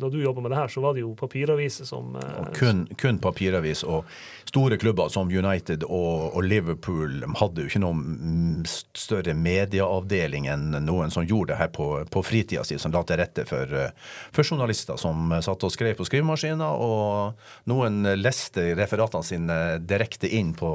Da 0.00 0.08
du 0.08 0.20
jobba 0.22 0.40
med 0.40 0.50
det 0.50 0.58
her, 0.58 0.68
så 0.68 0.80
var 0.80 0.94
det 0.94 1.04
jo 1.04 1.14
papiraviser 1.14 1.84
som 1.84 2.16
og 2.16 2.52
kun, 2.56 2.86
kun, 2.98 3.18
papiravis. 3.18 3.82
Og 3.84 4.04
store 4.48 4.78
klubber 4.80 5.08
som 5.08 5.28
United 5.28 5.84
og, 5.84 6.36
og 6.36 6.44
Liverpool 6.44 7.22
hadde 7.40 7.64
jo 7.64 7.70
ikke 7.70 7.82
noen 7.82 8.64
større 8.66 9.34
medieavdeling 9.34 10.48
enn 10.50 10.74
noen 10.84 11.12
som 11.12 11.26
gjorde 11.26 11.54
det 11.54 11.60
her 11.60 11.72
på, 11.74 11.88
på 12.10 12.22
fritida 12.26 12.64
si, 12.66 12.78
som 12.78 12.92
la 12.94 13.02
til 13.06 13.20
rette 13.20 13.46
for, 13.48 13.70
eh, 13.74 13.94
for, 14.34 14.44
journalister 14.44 14.98
som 15.00 15.32
satt 15.42 15.64
og 15.66 15.72
skrev 15.72 15.96
på 15.98 16.06
skrivemaskiner, 16.08 16.80
og 16.82 17.70
noen 17.70 18.02
leste 18.18 18.72
referatene 18.78 19.26
sine 19.26 19.58
direkte 19.84 20.28
inn 20.28 20.54
på, 20.58 20.72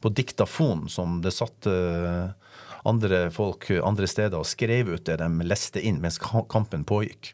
på 0.00 0.12
diktafon, 0.14 0.86
som 0.92 1.20
det 1.24 1.34
satt 1.34 1.68
uh, 1.70 2.30
andre 2.86 3.26
folk 3.34 3.68
andre 3.82 4.08
steder 4.10 4.38
og 4.38 4.48
skrev 4.48 4.94
ut 4.94 5.06
det 5.08 5.18
de 5.22 5.46
leste 5.46 5.82
inn 5.82 6.00
mens 6.02 6.20
kampen 6.22 6.86
pågikk. 6.86 7.32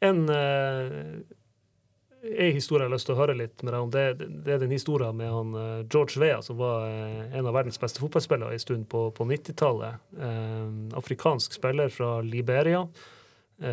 En, 0.00 0.28
eh, 0.28 1.18
historie 2.54 2.84
jeg 2.84 2.88
har 2.88 2.94
lyst 2.94 3.08
til 3.08 3.14
å 3.16 3.18
høre 3.18 3.34
litt 3.38 3.62
med 3.62 3.72
deg 3.72 3.82
om, 3.82 3.90
det, 3.90 4.28
det 4.44 4.54
er 4.54 4.62
den 4.62 4.74
historien 4.74 5.16
med 5.16 5.30
han 5.32 5.54
uh, 5.54 5.86
George 5.86 6.20
Vea, 6.20 6.40
som 6.42 6.58
var 6.58 6.86
uh, 6.86 7.34
en 7.34 7.46
av 7.46 7.54
verdens 7.54 7.78
beste 7.80 8.02
fotballspillere 8.02 8.54
en 8.54 8.62
stund 8.62 8.88
på, 8.90 9.08
på 9.14 9.26
90-tallet. 9.26 10.02
afrikansk 10.98 11.54
spiller 11.54 11.88
fra 11.94 12.20
Liberia. 12.22 12.86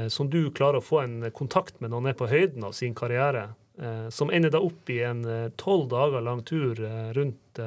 som 0.10 0.30
du 0.30 0.52
klarer 0.52 0.80
å 0.80 0.82
få 0.82 1.00
en 1.04 1.32
kontakt 1.32 1.80
med 1.80 1.92
når 1.92 2.00
han 2.00 2.10
er 2.10 2.18
på 2.18 2.28
høyden 2.28 2.64
av 2.66 2.72
sin 2.74 2.96
karriere. 2.96 3.54
som 4.10 4.32
ender 4.32 4.50
da 4.50 4.60
opp 4.60 4.90
i 4.90 5.02
en 5.04 5.52
tolv 5.58 5.90
dager 5.90 6.22
lang 6.22 6.42
tur 6.44 6.80
rundt 7.14 7.60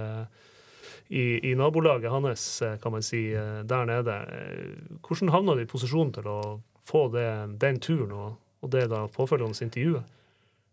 i, 1.08 1.50
i, 1.50 1.54
nabolaget 1.54 2.10
hans, 2.10 2.62
eh, 2.62 2.76
kan 2.78 2.92
man 2.92 3.02
si, 3.02 3.32
eh, 3.32 3.60
der 3.64 3.84
nede. 3.84 4.12
Eh, 4.12 4.98
hvordan 5.00 5.32
havna 5.32 5.54
du 5.54 5.62
i 5.62 5.70
posisjon 5.70 6.12
til 6.12 6.28
å 6.28 6.40
få 6.84 7.08
det, 7.12 7.28
den 7.60 7.80
turen 7.80 8.12
og, 8.12 8.36
og 8.60 8.72
det 8.72 8.88
da 8.92 9.06
påfølgende 9.12 9.64
intervjuet? 9.64 10.14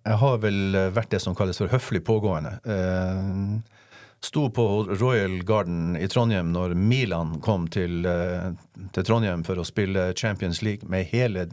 Jeg 0.06 0.20
har 0.22 0.38
vel 0.38 0.78
vært 0.94 1.16
det 1.16 1.22
som 1.24 1.34
kalles 1.36 1.58
for 1.58 1.72
høflig 1.72 2.04
pågående. 2.06 2.60
Eh, 2.68 3.80
sto 4.26 4.50
på 4.54 4.66
Royal 5.00 5.40
Garden 5.48 5.96
i 5.98 6.08
Trondheim 6.12 6.52
når 6.54 6.76
Milan 6.78 7.40
kom 7.46 7.68
til, 7.72 8.06
til 8.94 9.06
Trondheim 9.06 9.44
for 9.46 9.62
å 9.62 9.66
spille 9.68 10.14
Champions 10.18 10.64
League 10.66 10.88
med 10.90 11.06
hele 11.12 11.48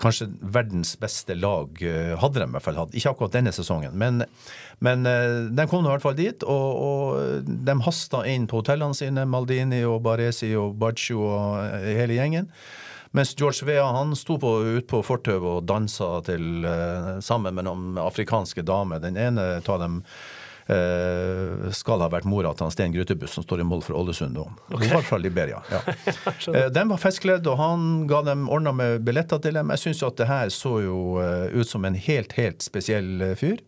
kanskje 0.00 0.30
verdens 0.40 0.94
beste 1.00 1.34
lag 1.36 1.80
hadde 2.22 2.40
de 2.40 2.46
i 2.46 2.54
hvert 2.54 2.64
fall 2.64 2.78
hatt. 2.80 2.94
Ikke 2.96 3.12
akkurat 3.12 3.34
denne 3.36 3.52
sesongen, 3.52 3.96
men 3.98 4.22
men 4.82 5.06
uh, 5.06 5.50
de 5.54 5.66
kom 5.70 5.86
i 5.86 5.90
hvert 5.92 6.02
fall 6.02 6.16
dit, 6.18 6.42
og, 6.42 6.70
og 6.82 7.50
de 7.66 7.74
hasta 7.86 8.24
inn 8.26 8.48
på 8.50 8.62
hotellene 8.62 8.98
sine, 8.98 9.26
Maldini 9.30 9.82
og 9.86 10.00
Baresi 10.02 10.50
og 10.58 10.74
Baccio 10.80 11.22
og 11.22 11.60
uh, 11.60 11.86
hele 11.86 12.18
gjengen. 12.18 12.50
Mens 13.12 13.34
George 13.36 13.66
Vea 13.68 13.84
han 13.92 14.14
sto 14.16 14.38
på, 14.40 14.50
ute 14.64 14.88
på 14.88 15.02
fortauet 15.04 15.44
og 15.44 15.66
dansa 15.68 16.14
til, 16.24 16.64
sammen 17.20 17.52
med 17.52 17.66
noen 17.66 17.98
afrikanske 18.00 18.64
damer. 18.64 19.02
Den 19.04 19.18
ene 19.20 19.44
av 19.60 19.82
dem 19.82 19.98
skal 20.62 22.04
ha 22.04 22.06
vært 22.12 22.26
mora 22.30 22.52
til 22.54 22.70
Sten 22.70 22.92
Grytebuss, 22.94 23.32
som 23.34 23.42
står 23.42 23.64
i 23.64 23.66
mål 23.66 23.80
for 23.82 23.98
Ålesund. 23.98 24.36
nå. 24.38 24.44
okay. 24.70 24.92
var 24.92 25.02
fra 25.02 25.18
Liberia. 25.18 25.58
Ja. 25.72 25.80
de 26.76 26.84
var 26.92 27.00
festkledd, 27.02 27.48
og 27.50 27.58
han 27.58 28.06
ga 28.10 28.22
dem 28.30 28.46
ordna 28.46 28.70
med 28.72 29.02
billetter 29.02 29.42
til 29.42 29.58
dem. 29.58 29.74
Jeg 29.74 29.82
syns 29.82 30.04
at 30.06 30.22
det 30.22 30.30
her 30.30 30.54
så 30.54 30.76
jo 30.84 31.02
ut 31.50 31.68
som 31.68 31.84
en 31.84 31.98
helt, 31.98 32.36
helt 32.38 32.62
spesiell 32.62 33.34
fyr. 33.36 33.58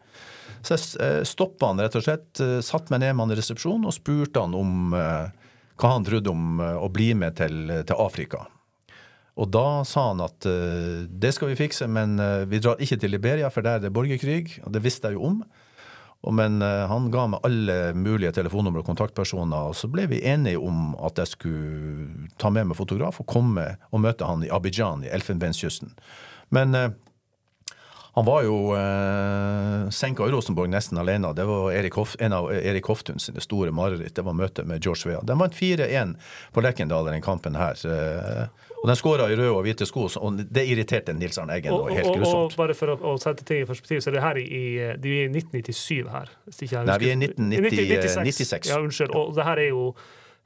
Så 0.64 0.78
jeg 0.78 1.04
eh, 1.04 1.22
stoppa 1.28 1.72
han 1.72 1.82
rett 1.82 1.96
og 1.98 2.04
slett, 2.06 2.30
satte 2.34 2.64
satt 2.64 2.92
meg 2.92 3.04
ned 3.04 3.14
med 3.14 3.26
han 3.26 3.34
i 3.34 3.38
resepsjonen 3.38 3.88
og 3.88 3.96
spurte 3.96 4.40
han 4.40 4.56
om 4.56 4.96
eh, 4.96 5.28
hva 5.80 5.90
han 5.96 6.06
trodde 6.06 6.32
om 6.32 6.60
å 6.62 6.88
bli 6.92 7.12
med 7.18 7.36
til, 7.36 7.80
til 7.84 8.00
Afrika. 8.00 8.44
Og 9.34 9.50
da 9.50 9.82
sa 9.88 10.06
han 10.12 10.22
at 10.22 10.46
det 10.46 11.32
skal 11.34 11.50
vi 11.50 11.56
fikse, 11.58 11.88
men 11.90 12.14
vi 12.46 12.60
drar 12.62 12.78
ikke 12.78 13.00
til 13.02 13.10
Liberia, 13.10 13.48
for 13.50 13.66
der 13.66 13.80
er 13.80 13.82
det 13.82 13.90
borgerkrig. 13.90 14.60
Og 14.62 14.70
det 14.70 14.84
visste 14.84 15.10
jeg 15.10 15.18
jo 15.18 15.24
om. 15.32 15.40
Men 16.32 16.62
uh, 16.64 16.86
han 16.88 17.10
ga 17.12 17.26
meg 17.34 17.44
alle 17.44 17.78
mulige 17.98 18.32
telefonnumre 18.38 18.80
og 18.80 18.88
kontaktpersoner, 18.88 19.70
og 19.70 19.76
så 19.76 19.90
ble 19.92 20.06
vi 20.08 20.22
enige 20.24 20.62
om 20.62 20.94
at 21.04 21.20
jeg 21.20 21.34
skulle 21.34 22.28
ta 22.40 22.52
med 22.54 22.70
meg 22.70 22.78
fotograf 22.78 23.20
og 23.20 23.28
komme 23.28 23.74
og 23.90 24.04
møte 24.04 24.28
han 24.28 24.46
i 24.46 24.52
Abidjan 24.52 25.04
i 25.04 25.12
Elfenbenskysten. 25.12 25.92
Men 26.54 26.72
han 28.14 28.24
var 28.24 28.44
jo 28.46 28.58
eh, 28.78 29.88
senka 29.90 30.26
i 30.28 30.30
Rosenborg 30.30 30.70
nesten 30.70 30.98
alene. 31.02 31.32
Det 31.34 31.44
var 31.48 31.72
Erik 31.74 31.96
Hoff, 31.98 32.14
en 32.22 32.32
av 32.32 32.46
Erik 32.54 32.86
Hoftun 32.86 33.18
sine 33.18 33.42
store 33.42 33.72
mareritt. 33.74 34.14
Det 34.14 34.22
var 34.22 34.36
møtet 34.38 34.68
med 34.70 34.84
George 34.84 35.10
Vea. 35.10 35.22
De 35.26 35.34
vant 35.34 35.56
4-1 35.58 36.12
på 36.54 36.62
Lerkendal 36.62 37.10
den 37.10 37.24
kampen 37.26 37.58
her. 37.58 37.74
Eh, 37.82 38.70
og 38.84 38.90
den 38.90 38.98
skåra 39.00 39.30
i 39.32 39.36
røde 39.38 39.52
og 39.54 39.62
hvite 39.64 39.88
sko, 39.88 40.06
og 40.20 40.42
det 40.44 40.66
irriterte 40.68 41.14
Nils 41.16 41.40
Arne 41.40 41.56
Eggen. 41.56 41.72
Og, 41.72 41.88
helt 41.88 42.10
grusomt. 42.10 42.52
Og, 42.52 42.58
bare 42.60 42.76
for 42.76 42.92
å, 42.92 42.98
å, 43.00 43.14
sette 43.22 43.46
ting 43.48 43.62
i 43.64 43.68
perspektiv, 43.68 44.02
så 44.04 44.12
er 44.12 44.18
det 44.18 44.24
her 44.26 44.42
i, 44.42 44.64
de 45.00 45.14
er 45.22 45.30
i 45.30 45.30
1997 45.32 46.10
her. 46.12 46.34
Nei, 46.84 46.98
vi 47.00 47.08
er 47.08 47.16
i 47.16 47.30
1996. 47.30 48.68
Ja, 48.68 48.82
unnskyld. 48.84 49.16
Og 49.16 49.32
det 49.38 49.48
her 49.48 49.62
er 49.64 49.72
jo 49.72 49.88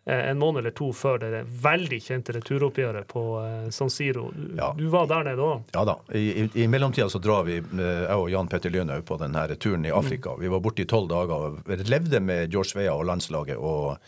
Eh, 0.08 0.30
en 0.30 0.38
måned 0.38 0.58
eller 0.58 0.70
to 0.70 0.86
før 0.96 1.18
det 1.20 1.42
veldig 1.62 1.98
kjente 2.00 2.32
returoppgjøret 2.32 3.04
på 3.10 3.22
eh, 3.42 3.66
San 3.74 3.90
Siro. 3.92 4.30
Du, 4.32 4.54
ja. 4.56 4.70
du 4.78 4.86
var 4.88 5.04
der 5.10 5.26
nede 5.26 5.44
òg? 5.44 5.66
Ja 5.74 5.82
da. 5.84 5.98
I, 6.16 6.22
i, 6.30 6.44
i 6.62 6.68
mellomtida 6.72 7.10
så 7.12 7.20
drar 7.20 7.44
vi, 7.44 7.58
eh, 7.60 7.90
jeg 8.06 8.16
og 8.16 8.30
Jan 8.32 8.48
Petter 8.48 8.72
Lynhaug, 8.72 9.04
på 9.04 9.18
denne 9.20 9.44
turen 9.60 9.84
i 9.84 9.92
Afrika. 9.92 10.32
Mm. 10.32 10.40
Vi 10.46 10.52
var 10.54 10.62
borte 10.64 10.86
i 10.86 10.88
tolv 10.88 11.10
dager. 11.12 11.60
og 11.68 11.68
Levde 11.92 12.22
med 12.24 12.48
George 12.54 12.78
Vea 12.80 12.94
og 12.96 13.04
landslaget. 13.10 13.60
og 13.60 13.98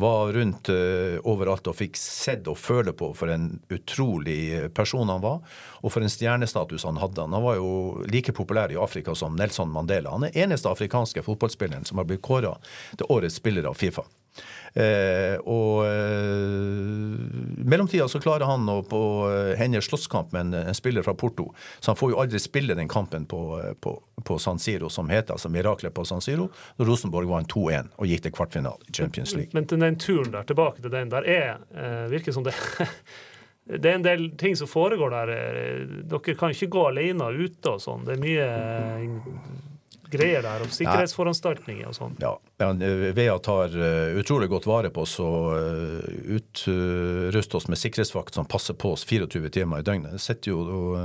var 0.00 0.32
rundt 0.36 0.68
uh, 0.68 1.16
overalt 1.28 1.66
og 1.70 1.78
fikk 1.78 1.96
sett 2.00 2.48
og 2.50 2.58
føle 2.60 2.92
på 2.96 3.10
for 3.16 3.32
en 3.32 3.48
utrolig 3.72 4.68
person 4.76 5.08
han 5.08 5.22
var, 5.24 5.40
og 5.80 5.92
for 5.94 6.04
en 6.04 6.12
stjernestatus 6.12 6.84
han 6.88 7.00
hadde. 7.00 7.24
Han 7.32 7.46
var 7.46 7.58
jo 7.60 8.04
like 8.12 8.34
populær 8.36 8.72
i 8.72 8.78
Afrika 8.80 9.14
som 9.16 9.36
Nelson 9.38 9.72
Mandela. 9.72 10.12
Han 10.14 10.28
er 10.28 10.38
eneste 10.44 10.70
afrikanske 10.70 11.24
fotballspilleren 11.26 11.88
som 11.88 12.00
har 12.00 12.08
blitt 12.08 12.24
kåra 12.26 12.56
til 12.96 13.08
årets 13.12 13.40
spiller 13.40 13.68
av 13.70 13.78
Fifa. 13.80 14.04
Eh, 14.76 15.38
og 15.48 15.86
eh, 15.88 17.62
mellomtida 17.64 18.04
så 18.12 18.20
klarer 18.20 18.44
han 18.44 18.68
å 18.68 18.82
på 18.84 19.00
eh, 19.30 19.54
hende 19.56 19.80
slåsskamp 19.80 20.34
med 20.34 20.42
en, 20.42 20.66
en, 20.68 20.76
spiller 20.76 21.06
fra 21.06 21.14
Porto. 21.16 21.48
Så 21.80 21.94
han 21.94 21.96
får 21.96 22.12
jo 22.12 22.18
aldri 22.20 22.40
spille 22.42 22.76
den 22.76 22.90
kampen 22.92 23.24
på, 23.30 23.40
på, 23.80 23.94
på 24.24 24.38
San 24.42 24.60
Siro, 24.60 24.90
som 24.92 25.08
heter 25.08 25.38
altså 25.38 25.48
Miraklet 25.52 25.94
på 25.96 26.04
San 26.04 26.20
Siro, 26.20 26.50
når 26.76 26.90
Rosenborg 26.90 27.30
vant 27.30 27.48
2-1 27.54 27.94
og 27.96 28.10
gikk 28.10 28.26
til 28.26 28.36
kvartfinale 28.36 28.90
i 28.90 28.98
Champions 29.00 29.32
League. 29.36 29.56
Men 29.56 29.64
men 29.70 29.82
den 29.82 29.96
turen 30.00 30.30
der, 30.34 30.44
tilbake 30.46 30.84
til 30.84 30.92
den, 30.92 31.08
der 31.10 31.24
er 31.26 32.06
virker 32.12 32.32
som 32.32 32.44
det 32.46 32.54
det 33.82 33.90
er 33.90 33.96
en 33.96 34.04
del 34.04 34.28
ting 34.38 34.54
som 34.56 34.68
foregår 34.70 35.10
der. 35.10 35.32
Dere 36.06 36.36
kan 36.38 36.52
ikke 36.54 36.70
gå 36.76 36.84
alene 36.90 37.32
ute 37.34 37.72
og 37.72 37.82
sånn. 37.82 38.04
Det 38.06 38.14
er 38.14 38.22
mye 38.22 38.46
greier 40.12 40.44
der, 40.44 40.64
og 40.64 40.72
sikkerhetsforanstaltninger 40.74 41.88
og 41.90 41.96
sånn. 41.96 42.16
Ja, 42.22 42.32
ja 42.62 42.70
Vea 43.16 43.36
tar 43.42 43.74
uh, 43.74 44.16
utrolig 44.20 44.48
godt 44.52 44.68
vare 44.70 44.90
på 44.94 45.04
oss 45.06 45.16
og 45.22 45.56
uh, 45.56 46.06
utruster 46.38 47.60
oss 47.60 47.68
med 47.72 47.80
sikkerhetsvakt 47.80 48.38
som 48.38 48.48
passer 48.48 48.76
på 48.78 48.94
oss 48.96 49.06
24 49.08 49.52
timer 49.56 49.82
i 49.82 49.86
døgnet. 49.86 50.16
Det 50.16 50.22
sitter 50.24 50.52
jo 50.52 50.96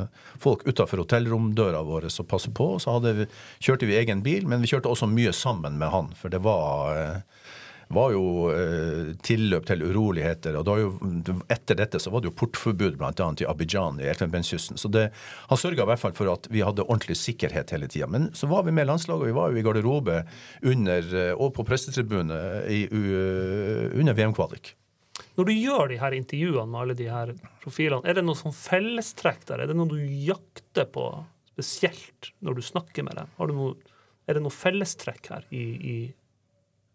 folk 0.41 0.65
utafor 0.67 1.03
hotellromdøra 1.03 1.81
våre 1.87 2.11
som 2.13 2.27
passer 2.29 2.53
på. 2.55 2.73
Så 2.81 2.97
hadde, 2.97 3.27
kjørte 3.59 3.89
vi 3.89 3.99
egen 3.99 4.23
bil, 4.25 4.47
men 4.49 4.63
vi 4.63 4.71
kjørte 4.71 4.91
også 4.91 5.09
mye 5.11 5.33
sammen 5.35 5.79
med 5.81 5.93
han, 5.93 6.11
for 6.17 6.33
det 6.33 6.43
var 6.45 7.21
var 7.95 8.13
jo 8.15 8.23
eh, 8.53 9.11
tilløp 9.23 9.67
til 9.69 9.83
uroligheter. 9.83 10.57
og 10.59 10.71
jo, 10.79 10.89
Etter 11.51 11.79
dette 11.79 12.01
så 12.01 12.11
var 12.13 12.23
det 12.23 12.31
jo 12.31 12.37
portforbud 12.41 12.97
bl.a. 12.99 13.29
i 13.41 13.47
Abidjan 13.49 14.01
i 14.01 14.09
Elfenbenskysten. 14.11 14.79
Så 14.81 14.91
det, 14.91 15.09
han 15.49 15.61
sørga 15.61 15.85
i 15.85 15.91
hvert 15.91 16.03
fall 16.03 16.15
for 16.17 16.31
at 16.33 16.49
vi 16.51 16.63
hadde 16.65 16.85
ordentlig 16.87 17.19
sikkerhet 17.19 17.73
hele 17.75 17.89
tida. 17.91 18.09
Men 18.11 18.29
så 18.37 18.49
var 18.51 18.65
vi 18.67 18.75
med 18.75 18.89
landslaget, 18.89 19.23
og 19.23 19.31
vi 19.31 19.37
var 19.37 19.51
jo 19.51 19.61
i 19.61 19.65
garderobe 19.65 20.21
under, 20.73 21.15
eh, 21.23 21.33
og 21.35 21.53
på 21.57 21.67
pressetribunet 21.67 22.69
under 22.91 24.15
VM-kvalik. 24.15 24.75
Når 25.37 25.47
du 25.47 25.53
gjør 25.55 25.91
de 25.91 25.99
her 26.01 26.15
intervjuene 26.15 26.69
med 26.71 26.81
alle 26.81 26.95
de 26.97 27.07
her 27.11 27.31
profilene, 27.63 28.03
er 28.07 28.17
det 28.17 28.25
noe 28.25 28.39
sånn 28.39 28.55
fellestrekk 28.55 29.45
der? 29.47 29.63
Er 29.63 29.71
det 29.71 29.77
noe 29.79 29.91
du 29.91 29.99
jakter 30.01 30.87
på 30.91 31.05
spesielt 31.53 32.31
når 32.43 32.57
du 32.57 32.63
snakker 32.65 33.05
med 33.07 33.19
dem? 33.19 33.31
Noe, 33.51 33.75
er 34.27 34.37
det 34.37 34.43
noe 34.43 34.53
fellestrekk 34.53 35.31
her 35.33 35.47
i, 35.55 35.63
i, 35.63 35.95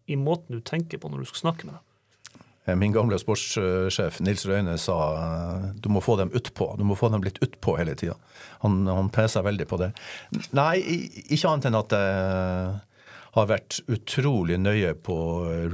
i, 0.07 0.17
måten 0.17 0.59
du 0.59 0.65
tenker 0.65 1.01
på 1.03 1.11
når 1.11 1.25
du 1.25 1.31
skal 1.31 1.47
snakke 1.47 1.69
med 1.69 1.77
dem? 1.77 2.41
Eh, 2.67 2.77
min 2.79 2.95
gamle 2.95 3.19
sportssjef 3.21 4.21
Nils 4.27 4.47
Røyne 4.49 4.77
sa 4.81 4.99
eh, 5.21 5.69
du 5.83 5.89
må 5.93 6.03
få 6.05 6.19
dem 6.21 6.33
utpå. 6.35 6.73
Du 6.79 6.85
må 6.89 6.99
få 6.99 7.11
dem 7.15 7.25
litt 7.27 7.39
utpå 7.45 7.77
hele 7.81 7.95
tida. 7.99 8.17
Han, 8.65 8.85
han 8.91 9.13
pesa 9.15 9.45
veldig 9.47 9.69
på 9.71 9.81
det. 9.83 9.93
Nei, 10.57 10.81
ikke 11.27 11.53
annet 11.53 11.71
enn 11.71 11.81
at 11.81 11.97
jeg 11.97 12.77
har 13.37 13.49
vært 13.51 13.83
utrolig 13.93 14.57
nøye 14.59 14.95
på 15.05 15.17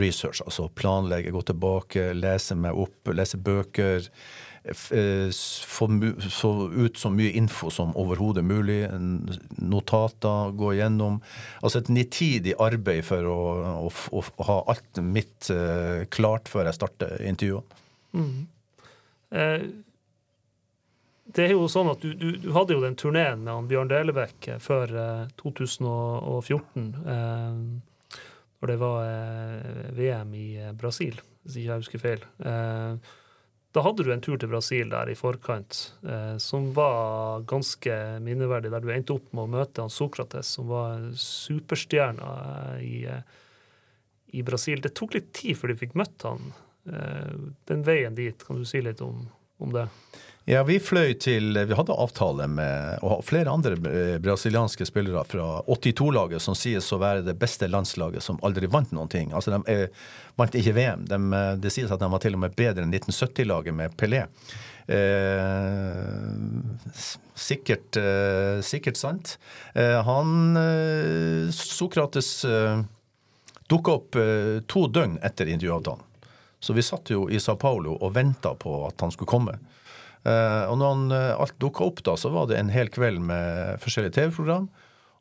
research. 0.01 0.43
Altså 0.45 0.67
planlegge, 0.69 1.31
gå 1.31 1.45
tilbake, 1.47 2.09
lese 2.19 2.57
meg 2.59 2.75
opp, 2.75 3.13
lese 3.15 3.39
bøker. 3.39 4.09
Eh, 4.65 5.31
få 5.67 5.89
ut 6.73 6.99
så 6.99 7.11
mye 7.11 7.33
info 7.35 7.71
som 7.71 7.97
overhodet 7.99 8.45
mulig. 8.47 8.87
Notater, 9.59 10.53
gå 10.55 10.73
gjennom. 10.79 11.19
Altså 11.61 11.83
et 11.83 11.91
nitidig 11.91 12.55
arbeid 12.63 13.03
for 13.07 13.27
å, 13.27 13.39
å, 13.89 13.93
å, 14.15 14.25
ha 14.47 14.59
alt 14.71 15.03
mitt 15.03 15.51
uh, 15.51 16.05
klart 16.15 16.51
før 16.53 16.71
jeg 16.71 16.79
starter 16.79 17.25
intervjuet. 17.27 17.81
Mm. 18.15 18.45
Eh, 19.33 19.65
det 21.33 21.47
er 21.47 21.55
jo 21.55 21.69
sånn 21.71 21.91
at 21.93 22.03
du, 22.03 22.13
du, 22.19 22.29
du 22.43 22.51
hadde 22.55 22.77
jo 22.77 22.83
den 22.83 22.99
turneen 22.99 23.45
med 23.47 23.71
Bjørn 23.71 23.91
Delebekk 23.91 24.49
eh, 24.53 24.61
før 24.63 24.93
eh, 25.01 25.25
2014. 25.41 26.87
Eh, 27.15 28.13
når 28.63 28.71
det 28.71 28.79
var 28.79 29.09
eh, 29.09 29.91
VM 29.97 30.35
i 30.39 30.47
eh, 30.61 30.75
Brasil, 30.79 31.19
hvis 31.43 31.59
ikke 31.59 31.71
jeg 31.71 31.85
husker 31.85 32.03
feil. 32.03 32.27
Eh, 32.47 33.13
da 33.73 33.83
hadde 33.85 34.05
du 34.05 34.11
en 34.13 34.23
tur 34.25 34.37
til 34.41 34.51
Brasil 34.53 34.91
der 34.93 35.09
i 35.09 35.17
forkant 35.17 35.79
som 36.45 36.67
var 36.77 37.45
ganske 37.49 37.95
minneverdig, 38.21 38.73
der 38.73 38.85
du 38.85 38.91
endte 38.93 39.17
opp 39.17 39.31
med 39.33 39.47
å 39.47 39.53
møte 39.55 39.81
han 39.85 39.93
Sokrates, 39.93 40.51
som 40.59 40.69
var 40.69 41.07
superstjerna 41.17 42.33
i, 42.85 42.99
i 44.37 44.45
Brasil. 44.45 44.83
Det 44.85 44.93
tok 44.99 45.17
litt 45.17 45.31
tid 45.37 45.57
før 45.57 45.73
de 45.73 45.79
fikk 45.87 45.97
møtt 45.97 46.27
han. 46.29 46.53
den 47.71 47.87
veien 47.87 48.15
dit, 48.19 48.45
kan 48.45 48.61
du 48.61 48.69
si 48.69 48.85
litt 48.85 49.01
om, 49.01 49.25
om 49.65 49.73
det? 49.73 49.87
Ja, 50.45 50.65
vi 50.67 50.81
fløy 50.83 51.13
til 51.23 51.55
Vi 51.55 51.77
hadde 51.79 51.95
avtale 51.95 52.49
med 52.51 52.99
og 53.07 53.21
flere 53.23 53.53
andre 53.53 53.77
eh, 53.87 54.17
brasilianske 54.23 54.87
spillere 54.89 55.23
fra 55.29 55.61
82-laget, 55.71 56.43
som 56.43 56.57
sies 56.59 56.89
å 56.91 56.99
være 56.99 57.23
det 57.27 57.37
beste 57.39 57.69
landslaget 57.71 58.25
som 58.27 58.41
aldri 58.43 58.67
vant 58.71 58.91
noen 58.91 59.11
ting. 59.13 59.31
Altså, 59.31 59.55
De 59.55 59.63
eh, 59.71 60.03
vant 60.41 60.59
ikke 60.59 60.75
VM. 60.75 61.07
De, 61.07 61.19
eh, 61.39 61.53
det 61.63 61.71
sies 61.71 61.91
at 61.95 62.03
de 62.03 62.11
var 62.11 62.23
til 62.25 62.35
og 62.35 62.43
med 62.43 62.57
bedre 62.59 62.83
enn 62.83 62.91
1970-laget 62.91 63.77
med 63.79 63.95
Pelé. 63.95 64.25
Eh, 64.91 66.27
sikkert, 67.39 67.97
eh, 68.03 68.59
sikkert, 68.67 68.99
sant. 68.99 69.37
Eh, 69.79 70.03
han 70.03 70.59
Sokrates 71.55 72.45
eh, 72.45 72.83
dukka 73.71 73.95
opp 73.95 74.19
to 74.67 74.89
døgn 74.91 75.21
etter 75.23 75.47
intervjuavtalen. 75.47 76.03
Så 76.63 76.75
vi 76.75 76.83
satt 76.83 77.11
jo 77.11 77.29
i 77.31 77.39
Sao 77.43 77.57
Paulo 77.59 77.95
og 77.95 78.13
venta 78.15 78.53
på 78.55 78.75
at 78.87 79.01
han 79.03 79.15
skulle 79.15 79.31
komme. 79.31 79.55
Eh, 80.23 80.65
og 80.71 80.77
når 80.79 80.93
han, 80.95 81.05
eh, 81.17 81.41
alt 81.43 81.59
dukka 81.63 81.87
opp, 81.89 82.03
da, 82.07 82.15
så 82.19 82.31
var 82.31 82.47
det 82.51 82.59
en 82.61 82.71
hel 82.71 82.91
kveld 82.93 83.23
med 83.27 83.81
forskjellige 83.83 84.15
TV-program. 84.19 84.69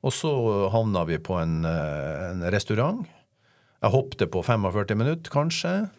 Og 0.01 0.13
så 0.13 0.29
havna 0.73 1.05
vi 1.05 1.17
på 1.21 1.37
en, 1.41 1.65
eh, 1.65 2.29
en 2.31 2.45
restaurant. 2.53 3.05
Jeg 3.81 3.91
hoppet 3.91 4.29
på 4.31 4.43
45 4.45 4.97
minutter, 4.97 5.31
kanskje. 5.33 5.89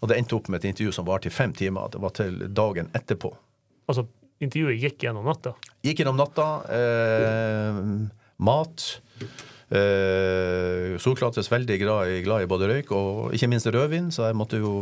Og 0.00 0.08
det 0.08 0.16
endte 0.16 0.36
opp 0.36 0.48
med 0.48 0.62
et 0.64 0.70
intervju 0.70 0.92
som 0.92 1.06
varte 1.06 1.26
i 1.26 1.34
fem 1.34 1.52
timer. 1.52 1.90
Det 1.90 2.00
var 2.00 2.10
til 2.10 2.38
dagen 2.48 2.88
etterpå. 2.94 3.34
Altså 3.88 4.06
intervjuet 4.40 4.80
gikk 4.80 5.04
gjennom 5.04 5.26
natta? 5.26 5.54
Gikk 5.84 6.00
gjennom 6.00 6.16
natta. 6.16 6.46
Eh, 6.70 8.08
mat. 8.38 9.00
Eh, 9.70 10.96
Sokrates 10.98 11.50
veldig 11.50 11.78
glad 11.78 12.08
i, 12.08 12.22
glad 12.22 12.42
i 12.42 12.50
både 12.50 12.70
røyk 12.70 12.90
og 12.96 13.34
ikke 13.36 13.50
minst 13.52 13.68
rødvin, 13.70 14.08
så 14.10 14.30
jeg 14.30 14.38
måtte 14.38 14.58
jo 14.58 14.72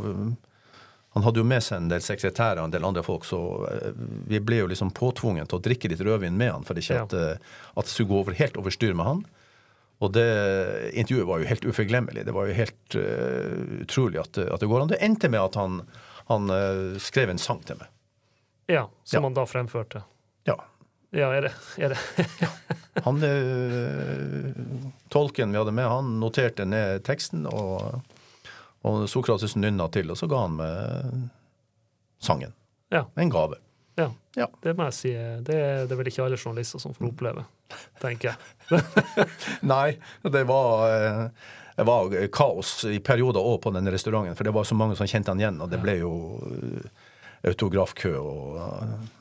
han 1.19 1.25
hadde 1.27 1.41
jo 1.41 1.47
med 1.51 1.65
seg 1.67 1.81
en 1.81 1.89
del 1.91 2.03
sekretærer 2.05 2.61
og 2.63 2.69
en 2.69 2.75
del 2.77 2.85
andre 2.87 3.03
folk, 3.03 3.25
så 3.27 3.41
eh, 3.67 3.97
vi 4.31 4.39
ble 4.39 4.61
jo 4.61 4.69
liksom 4.71 4.93
påtvunget 4.95 5.49
til 5.51 5.59
å 5.59 5.65
drikke 5.65 5.91
litt 5.91 6.03
rødvin 6.07 6.37
med 6.39 6.53
han, 6.55 6.67
for 6.69 6.79
ikke 6.79 7.01
at, 7.03 7.17
ja. 7.17 7.33
Eh, 7.35 7.57
at 7.75 7.89
det 7.89 7.91
skulle 7.91 8.13
gå 8.13 8.21
over, 8.23 8.37
helt 8.39 8.59
over 8.61 8.75
styr 8.75 8.95
med 8.95 9.09
han. 9.09 9.25
Og 9.99 10.13
det 10.15 10.29
intervjuet 10.95 11.27
var 11.27 11.43
jo 11.43 11.49
helt 11.51 11.67
uforglemmelig. 11.67 12.23
Det 12.29 12.35
var 12.37 12.47
jo 12.47 12.55
helt 12.55 12.95
uh, 12.95 13.83
utrolig 13.83 14.21
at, 14.23 14.39
at, 14.39 14.61
det 14.63 14.69
går 14.71 14.85
an. 14.85 14.93
Det 14.93 15.01
endte 15.03 15.27
med 15.33 15.43
at 15.43 15.59
han, 15.59 15.81
han 16.29 16.53
uh, 16.55 16.95
skrev 17.03 17.33
en 17.33 17.43
sang 17.43 17.65
til 17.67 17.81
meg. 17.81 17.91
Ja, 18.71 18.85
som 19.03 19.19
ja. 19.19 19.25
han 19.27 19.35
da 19.35 19.43
fremførte. 19.51 20.05
Ja. 20.47 20.55
Ja, 21.11 21.33
er 21.35 21.49
det, 21.49 21.51
er 21.83 21.97
det. 21.97 22.29
han 23.09 23.19
uh, 23.27 24.53
Tolken 25.11 25.51
vi 25.51 25.59
hadde 25.59 25.75
med, 25.75 25.91
han 25.91 26.15
noterte 26.23 26.69
ned 26.69 27.03
teksten 27.09 27.49
og 27.51 27.99
og 28.87 29.09
Sokrates 29.11 29.57
nynna 29.59 29.89
til, 29.93 30.11
og 30.13 30.19
så 30.19 30.29
ga 30.31 30.45
han 30.45 30.59
med 30.59 31.29
sangen. 32.23 32.55
Ja. 32.95 33.05
En 33.17 33.31
gave. 33.31 33.59
Ja. 33.99 34.13
ja. 34.37 34.47
Det 34.63 34.75
må 34.79 34.89
jeg 34.89 34.97
si. 34.97 35.13
Det 35.45 35.57
er 35.57 35.87
det 35.91 35.99
vel 35.99 36.11
ikke 36.11 36.25
alle 36.25 36.39
journalister 36.39 36.83
som 36.83 36.95
får 36.95 37.11
oppleve, 37.11 37.45
tenker 38.03 38.33
jeg. 38.33 38.83
Nei, 39.73 39.97
det 40.23 40.45
var, 40.49 40.85
eh, 40.89 41.25
det 41.77 41.87
var 41.89 42.15
kaos 42.35 42.73
i 42.89 43.01
perioder 43.05 43.43
òg 43.43 43.61
på 43.65 43.75
den 43.75 43.91
restauranten, 43.91 44.39
for 44.39 44.49
det 44.49 44.55
var 44.55 44.69
så 44.69 44.79
mange 44.79 44.99
som 44.99 45.11
kjente 45.11 45.35
han 45.35 45.43
igjen, 45.43 45.61
og 45.65 45.73
det 45.73 45.83
ble 45.83 45.99
jo 46.01 46.13
autografkø 47.47 48.13
og, 48.19 48.57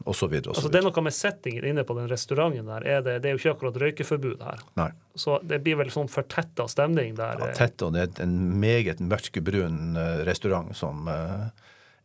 og 0.06 0.16
så 0.16 0.30
videre. 0.32 0.52
Og 0.52 0.58
så 0.58 0.64
altså, 0.64 0.72
det 0.74 0.80
er 0.80 0.86
noe 0.88 1.04
med 1.06 1.16
settingen 1.16 1.68
inne 1.70 1.86
på 1.88 1.98
den 1.98 2.10
restauranten 2.10 2.70
der. 2.70 2.88
Er 2.88 3.04
det, 3.06 3.18
det, 3.24 3.30
er 3.30 3.36
jo 3.36 3.42
ikke 3.42 3.54
akkurat 3.54 3.80
røykeforbud 3.84 4.44
her. 4.48 4.64
Nei. 4.80 4.90
Så 5.18 5.38
det 5.46 5.62
blir 5.66 5.78
vel 5.82 5.94
sånn 5.94 6.10
fortetta 6.12 6.68
stemning 6.72 7.16
der. 7.20 7.44
Ja, 7.44 7.54
tett, 7.58 7.82
og 7.86 7.94
det 7.96 8.08
er 8.08 8.26
en 8.26 8.38
meget 8.62 9.04
mørkebrun 9.04 9.98
uh, 10.00 10.24
restaurant 10.28 10.74
som 10.78 11.06
uh, 11.10 11.50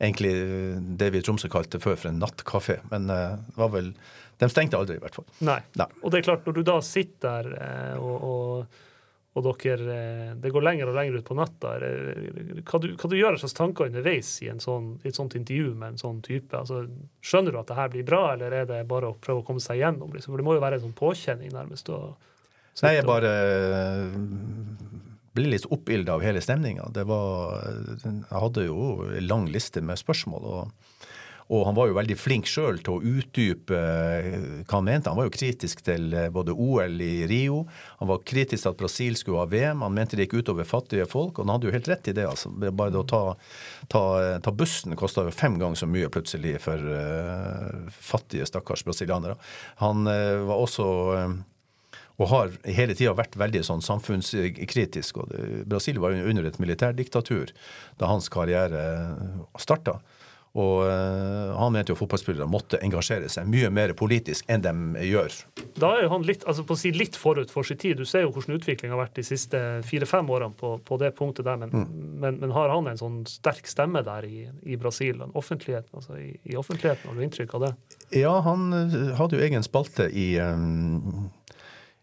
egentlig 0.03 0.35
det 1.01 1.13
vi 1.15 1.23
i 1.23 1.25
Tromsø 1.25 1.51
kalte 1.53 1.81
før 1.83 1.97
for 1.97 2.13
en 2.13 2.21
nattkafé. 2.21 2.81
Men 2.93 3.09
uh, 3.13 3.41
det 3.49 3.61
var 3.65 3.73
vel 3.79 3.95
De 4.43 4.49
stengte 4.51 4.75
aldri, 4.75 4.97
i 4.99 5.03
hvert 5.03 5.15
fall. 5.15 5.29
Nei. 5.47 5.61
Nei. 5.79 5.87
Og 6.03 6.11
det 6.11 6.19
er 6.19 6.25
klart, 6.27 6.49
når 6.49 6.57
du 6.57 6.65
da 6.67 6.81
sitter 6.83 7.47
der 7.53 8.01
og, 8.03 8.25
og 8.27 8.81
og 9.33 9.47
dere, 9.47 9.95
eh, 9.97 10.33
det 10.37 10.51
går 10.53 10.65
lenger 10.67 10.91
og 10.91 10.97
lenger 10.99 11.15
ut 11.17 11.25
på 11.25 11.37
natta. 11.39 11.71
Hva 11.81 12.81
du, 12.83 12.91
hva 13.01 13.09
du 13.09 13.17
gjør 13.17 13.39
slags 13.41 13.57
tanker 13.57 13.89
underveis 13.89 14.35
i, 14.45 14.51
sånn, 14.61 14.91
i, 15.01 15.09
et 15.09 15.17
sånt 15.17 15.37
intervju 15.39 15.71
med 15.73 15.95
en 15.95 16.03
sånn 16.03 16.21
type? 16.25 16.53
Altså, 16.59 16.83
skjønner 17.25 17.55
du 17.55 17.61
at 17.63 17.71
det 17.71 17.79
her 17.79 17.95
blir 17.95 18.05
bra, 18.09 18.23
eller 18.35 18.59
er 18.61 18.69
det 18.69 18.83
bare 18.91 19.09
å 19.09 19.17
prøve 19.17 19.41
å 19.41 19.47
komme 19.47 19.65
seg 19.65 19.81
gjennom? 19.81 20.13
Liksom? 20.13 20.35
For 20.35 20.43
det 20.43 20.49
må 20.49 20.59
jo 20.59 20.65
være 20.65 20.81
en 20.81 20.85
sånn 20.85 20.99
påkjenning, 20.99 21.55
nærmest. 21.55 21.89
Nei, 22.83 22.95
jeg 22.99 23.09
bare 23.09 23.33
eh, 23.33 24.21
blir 25.33 25.55
litt 25.55 25.69
oppilda 25.73 26.19
av 26.19 26.27
hele 26.29 26.45
stemninga. 26.45 26.91
Jeg 26.93 28.27
hadde 28.29 28.67
jo 28.69 28.83
en 29.09 29.29
lang 29.31 29.49
liste 29.49 29.81
med 29.81 30.01
spørsmål. 30.01 30.45
og 30.45 31.09
og 31.51 31.65
han 31.67 31.77
var 31.77 31.89
jo 31.91 31.97
veldig 31.97 32.17
flink 32.19 32.49
sjøl 32.49 32.79
til 32.85 32.97
å 32.97 33.17
utdype 33.19 33.77
eh, 33.77 34.37
hva 34.63 34.79
han 34.79 34.87
mente. 34.87 35.11
Han 35.11 35.19
var 35.19 35.29
jo 35.29 35.35
kritisk 35.35 35.83
til 35.85 36.13
eh, 36.17 36.31
både 36.33 36.55
OL 36.55 37.01
i 37.03 37.27
Rio, 37.31 37.63
han 37.99 38.11
var 38.11 38.23
kritisk 38.29 38.65
til 38.65 38.73
at 38.73 38.81
Brasil 38.81 39.19
skulle 39.19 39.43
ha 39.43 39.51
VM. 39.51 39.85
Han 39.85 39.97
mente 39.97 40.19
det 40.19 40.29
gikk 40.29 40.39
utover 40.43 40.69
fattige 40.69 41.09
folk, 41.11 41.39
og 41.39 41.47
han 41.47 41.55
hadde 41.57 41.69
jo 41.69 41.77
helt 41.77 41.91
rett 41.93 42.11
i 42.11 42.17
det. 42.17 42.27
altså. 42.29 42.53
Bare 42.53 42.95
det 42.95 43.03
å 43.03 43.09
ta, 43.09 43.23
ta, 43.93 44.05
ta 44.45 44.55
bussen 44.55 44.97
kosta 44.99 45.27
jo 45.27 45.35
fem 45.35 45.59
ganger 45.61 45.83
så 45.83 45.89
mye 45.91 46.11
plutselig 46.13 46.59
for 46.63 46.79
uh, 46.79 47.89
fattige, 47.93 48.47
stakkars 48.49 48.85
brasilianere. 48.87 49.37
Han 49.83 50.07
uh, 50.09 50.43
var 50.49 50.63
også 50.63 50.89
uh, 51.17 51.37
og 52.21 52.29
har 52.31 52.51
hele 52.69 52.95
tida 52.95 53.15
vært 53.17 53.39
veldig 53.41 53.63
sånn 53.67 53.83
samfunnskritisk. 53.83 55.23
og 55.23 55.33
Brasil 55.67 55.99
var 56.03 56.15
under 56.15 56.47
et 56.47 56.59
militærdiktatur 56.63 57.51
da 57.99 58.11
hans 58.11 58.29
karriere 58.31 58.83
starta. 59.59 59.99
Og 60.53 60.83
uh, 60.85 61.55
han 61.57 61.73
mente 61.73 61.95
jo 61.95 61.97
fotballspillere 61.97 62.45
måtte 62.51 62.81
engasjere 62.85 63.31
seg 63.33 63.49
mye 63.49 63.71
mer 63.73 63.95
politisk 63.97 64.51
enn 64.53 64.65
de 64.65 64.73
gjør. 65.09 65.37
Da 65.81 65.95
er 65.97 66.05
jo 66.05 66.11
han 66.13 66.27
litt, 66.29 66.45
altså 66.45 66.67
på 66.69 66.77
å 66.77 66.81
si 66.83 66.93
litt 66.93 67.17
forut 67.17 67.53
for 67.53 67.65
sin 67.65 67.81
tid. 67.81 67.97
Du 67.97 68.09
ser 68.09 68.27
jo 68.27 68.35
hvordan 68.35 68.59
utviklingen 68.59 68.93
har 68.93 69.01
vært 69.07 69.17
de 69.17 69.25
siste 69.25 69.63
fire-fem 69.89 70.29
årene 70.29 70.53
på, 70.59 70.75
på, 70.85 71.01
det 71.01 71.15
punktet 71.17 71.49
der. 71.49 71.57
Men, 71.63 71.73
mm. 71.73 71.91
men, 72.21 72.41
men, 72.43 72.53
har 72.53 72.73
han 72.75 72.91
en 72.91 73.01
sånn 73.01 73.23
sterk 73.31 73.71
stemme 73.71 74.05
der 74.05 74.29
i, 74.29 74.45
i 74.69 74.77
Brasil? 74.81 75.25
Offentligheten, 75.33 75.89
altså 75.97 76.21
i, 76.21 76.35
i, 76.45 76.57
offentligheten, 76.61 77.09
Har 77.09 77.17
du 77.17 77.25
inntrykk 77.25 77.57
av 77.57 77.69
det? 77.69 77.73
Ja, 78.21 78.35
han 78.45 78.69
eh, 78.77 79.15
hadde 79.17 79.39
jo 79.39 79.47
egen 79.47 79.65
spalte 79.65 80.11
i 80.13 80.35
um 80.43 81.31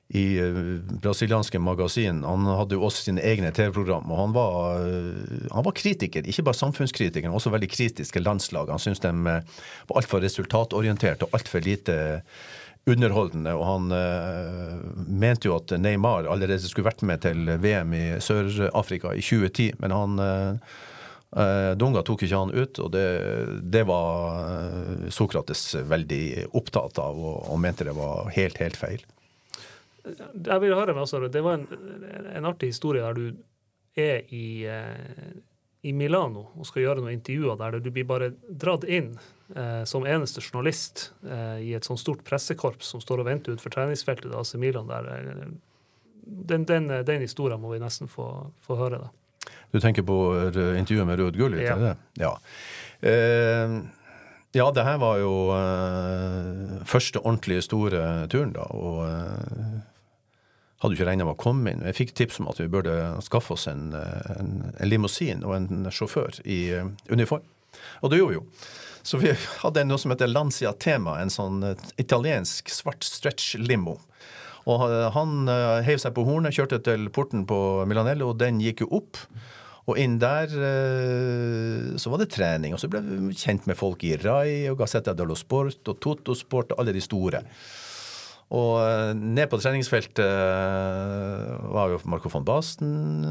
i 0.09 0.25
eh, 0.41 0.59
brasilianske 1.01 1.59
magasin. 1.61 2.23
Han 2.25 2.47
hadde 2.49 2.77
jo 2.77 2.85
også 2.87 3.05
sine 3.05 3.21
egne 3.21 3.51
TV-program. 3.53 4.09
Og 4.09 4.21
han 4.23 4.33
var, 4.33 4.81
eh, 4.81 5.49
han 5.53 5.65
var, 5.67 5.75
kritiker, 5.77 6.25
ikke 6.25 6.47
bare 6.47 6.57
samfunnskritiker, 6.57 7.29
men 7.29 7.37
også 7.37 7.53
veldig 7.53 7.69
kritisk 7.69 8.17
til 8.17 8.25
landslaget. 8.25 8.73
Han 8.73 8.81
syntes 8.81 9.03
de 9.05 9.13
eh, 9.13 9.61
var 9.91 10.01
altfor 10.01 10.25
resultatorienterte 10.25 11.27
og 11.27 11.37
altfor 11.37 11.65
lite 11.65 11.99
underholdende. 12.89 13.53
Og 13.53 13.65
han 13.67 13.91
uh, 13.93 14.79
mente 15.05 15.45
jo 15.45 15.57
at 15.59 15.75
Neymar 15.77 16.25
allerede 16.31 16.63
skulle 16.63 16.87
vært 16.87 17.03
med 17.05 17.21
til 17.21 17.43
VM 17.61 17.91
i 17.93 18.05
Sør-Afrika 18.23 19.11
i 19.13 19.21
2010, 19.21 19.75
men 19.83 19.93
han 19.93 20.15
Eh, 21.29 21.71
Dunga 21.77 22.01
tok 22.01 22.23
ikke 22.25 22.37
han 22.41 22.53
ut, 22.55 22.79
og 22.81 22.89
det, 22.95 23.05
det 23.61 23.83
var 23.85 25.11
Sokrates 25.13 25.61
veldig 25.85 26.49
opptatt 26.57 26.97
av 27.01 27.19
og, 27.21 27.43
og, 27.51 27.59
mente 27.61 27.85
det 27.85 27.93
var 27.97 28.31
helt, 28.33 28.57
helt 28.63 28.79
feil. 28.79 29.03
Jeg 30.05 30.61
vil 30.63 30.75
høre, 30.75 30.95
altså, 30.95 31.21
Det 31.27 31.43
var 31.43 31.59
en, 31.59 31.67
en 32.35 32.45
artig 32.49 32.71
historie 32.73 33.03
der 33.03 33.13
du 33.17 33.31
er 33.99 34.23
i, 34.33 34.65
eh, 34.69 35.33
i 35.83 35.93
Milano 35.93 36.47
og 36.55 36.67
skal 36.67 36.85
gjøre 36.85 37.03
noen 37.03 37.17
intervjuer 37.17 37.57
der 37.59 37.79
du 37.79 37.91
blir 37.91 38.07
bare 38.07 38.31
dratt 38.47 38.85
inn 38.87 39.13
eh, 39.55 39.83
som 39.89 40.07
eneste 40.07 40.43
journalist 40.43 41.09
eh, 41.27 41.59
i 41.69 41.73
et 41.75 41.87
sånt 41.87 41.99
stort 41.99 42.23
pressekorps 42.27 42.93
som 42.93 43.03
står 43.03 43.23
og 43.23 43.29
venter 43.31 43.55
utenfor 43.55 43.75
treningsfeltet 43.75 44.29
til 44.29 44.39
AC 44.39 44.55
Milan. 44.61 44.87
der. 44.87 45.53
Den, 46.23 46.65
den, 46.69 46.91
den 47.05 47.25
historien 47.25 47.61
må 47.61 47.73
vi 47.73 47.81
nesten 47.81 48.07
få, 48.07 48.51
få 48.63 48.77
høre. 48.79 49.01
da. 49.07 49.53
Du 49.71 49.79
tenker 49.81 50.05
på 50.05 50.17
intervjuet 50.77 51.07
med 51.07 51.19
Ruud 51.19 51.37
Gullit? 51.37 51.65
Ja. 51.65 51.77
Det? 51.79 51.95
Ja. 52.21 52.35
Eh, 53.01 53.79
ja, 54.51 54.71
det 54.73 54.83
her 54.83 54.97
var 54.97 55.19
jo 55.21 55.33
eh, 55.53 56.79
første 56.89 57.21
ordentlige 57.21 57.61
store 57.61 58.01
turen, 58.33 58.53
da. 58.55 58.65
Og 58.73 59.03
eh, 59.05 59.75
hadde 60.79 60.95
jo 60.95 60.99
ikke 60.99 61.09
regna 61.11 61.27
med 61.27 61.35
å 61.35 61.41
komme 61.41 61.73
inn. 61.73 61.85
Jeg 61.89 61.97
fikk 61.97 62.13
tips 62.17 62.39
om 62.41 62.49
at 62.51 62.59
vi 62.61 62.69
burde 62.71 62.95
skaffe 63.25 63.55
oss 63.55 63.67
en, 63.71 63.91
en, 63.93 64.51
en 64.71 64.89
limousin 64.89 65.43
og 65.47 65.55
en 65.57 65.89
sjåfør 65.93 66.41
i 66.45 66.59
uh, 66.79 66.91
uniform. 67.11 67.43
Og 68.03 68.11
det 68.11 68.21
gjorde 68.21 68.33
vi 68.33 68.39
jo. 68.39 68.45
Så 69.09 69.19
vi 69.21 69.33
hadde 69.63 69.85
noe 69.87 69.99
som 70.01 70.13
heter 70.13 70.31
Lancia 70.31 70.73
Tema, 70.75 71.17
en 71.21 71.31
sånn 71.33 71.63
italiensk 72.01 72.71
svart 72.71 73.05
stretch-limo. 73.07 73.97
Og 74.69 74.83
han 75.15 75.47
uh, 75.49 75.79
heiv 75.85 76.01
seg 76.03 76.15
på 76.15 76.25
hornet, 76.27 76.55
kjørte 76.55 76.81
til 76.85 77.07
porten 77.15 77.45
på 77.49 77.59
Milanello, 77.89 78.33
og 78.33 78.41
den 78.41 78.59
gikk 78.63 78.85
jo 78.85 78.91
opp. 78.99 79.23
Og 79.89 79.97
inn 79.97 80.19
der 80.21 80.51
eh, 80.53 81.97
så 81.97 82.11
var 82.11 82.21
det 82.21 82.29
trening. 82.35 82.75
Og 82.75 82.81
så 82.81 82.89
ble 82.91 83.01
vi 83.05 83.37
kjent 83.37 83.65
med 83.69 83.77
folk 83.79 84.03
i 84.05 84.15
Rai 84.21 84.69
og 84.69 84.77
Gazzetta 84.81 85.15
dello 85.17 85.37
Sport 85.39 85.89
og 85.89 86.01
Toto 86.03 86.35
Sport 86.37 86.75
og 86.75 86.83
alle 86.83 86.93
de 86.93 87.01
store. 87.03 87.41
Og 88.49 88.79
eh, 88.81 89.11
ned 89.13 89.49
på 89.51 89.59
treningsfeltet 89.61 90.23
eh, 90.25 91.55
var 91.69 91.93
jo 91.93 91.99
Marco 92.09 92.31
von 92.33 92.45
Basten, 92.47 93.25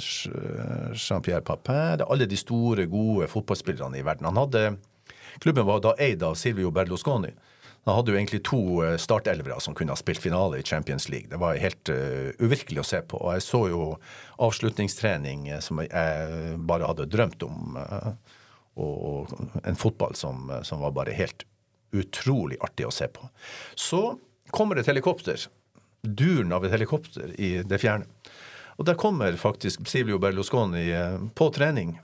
Jean-Pierre 0.00 1.44
Papin 1.46 2.02
Alle 2.02 2.26
de 2.26 2.38
store, 2.40 2.88
gode 2.90 3.28
fotballspillerne 3.30 4.00
i 4.00 4.06
verden. 4.06 4.26
Han 4.26 4.42
hadde, 4.42 4.64
Klubben 5.38 5.68
var 5.68 5.84
da 5.84 5.94
eid 6.02 6.24
av 6.26 6.34
Silvio 6.40 6.72
Berlusconi. 6.74 7.34
Han 7.86 7.94
hadde 7.94 8.10
jo 8.10 8.16
egentlig 8.18 8.40
to 8.42 8.60
eh, 8.82 8.96
startelvere 8.98 9.60
som 9.62 9.74
kunne 9.78 9.94
ha 9.94 10.00
spilt 10.00 10.18
finale 10.18 10.58
i 10.58 10.64
Champions 10.66 11.06
League. 11.08 11.30
Det 11.30 11.38
var 11.38 11.60
helt 11.62 11.90
uh, 11.92 12.32
uvirkelig 12.42 12.82
å 12.82 12.86
se 12.88 12.98
på. 13.06 13.20
Og 13.22 13.36
jeg 13.36 13.44
så 13.46 13.60
jo 13.70 13.82
avslutningstrening 14.42 15.46
eh, 15.54 15.60
som 15.62 15.78
jeg 15.84 16.56
bare 16.66 16.88
hadde 16.90 17.06
drømt 17.12 17.46
om. 17.46 17.78
Uh, 17.78 18.10
og 18.82 19.30
en 19.62 19.78
fotball 19.78 20.18
som, 20.18 20.50
som, 20.66 20.82
var 20.82 20.96
bare 20.98 21.14
helt 21.16 21.46
utrolig 21.94 22.58
artig 22.60 22.88
å 22.88 22.92
se 22.92 23.06
på. 23.06 23.30
Så 23.78 24.02
kommer 24.50 24.80
et 24.80 24.88
helikopter. 24.90 25.48
Duren 26.02 26.52
av 26.54 26.64
et 26.66 26.74
helikopter 26.74 27.32
i 27.40 27.56
det 27.66 27.80
fjerne. 27.82 28.06
Og 28.76 28.84
der 28.84 28.98
kommer 29.00 29.32
faktisk 29.40 29.86
Silvio 29.88 30.18
Berlusconi 30.20 30.90
på 31.34 31.48
trening. 31.54 31.96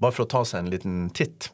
Bare 0.00 0.14
for 0.16 0.24
å 0.24 0.30
ta 0.32 0.40
seg 0.48 0.64
en 0.64 0.72
liten 0.72 0.96
titt. 1.14 1.50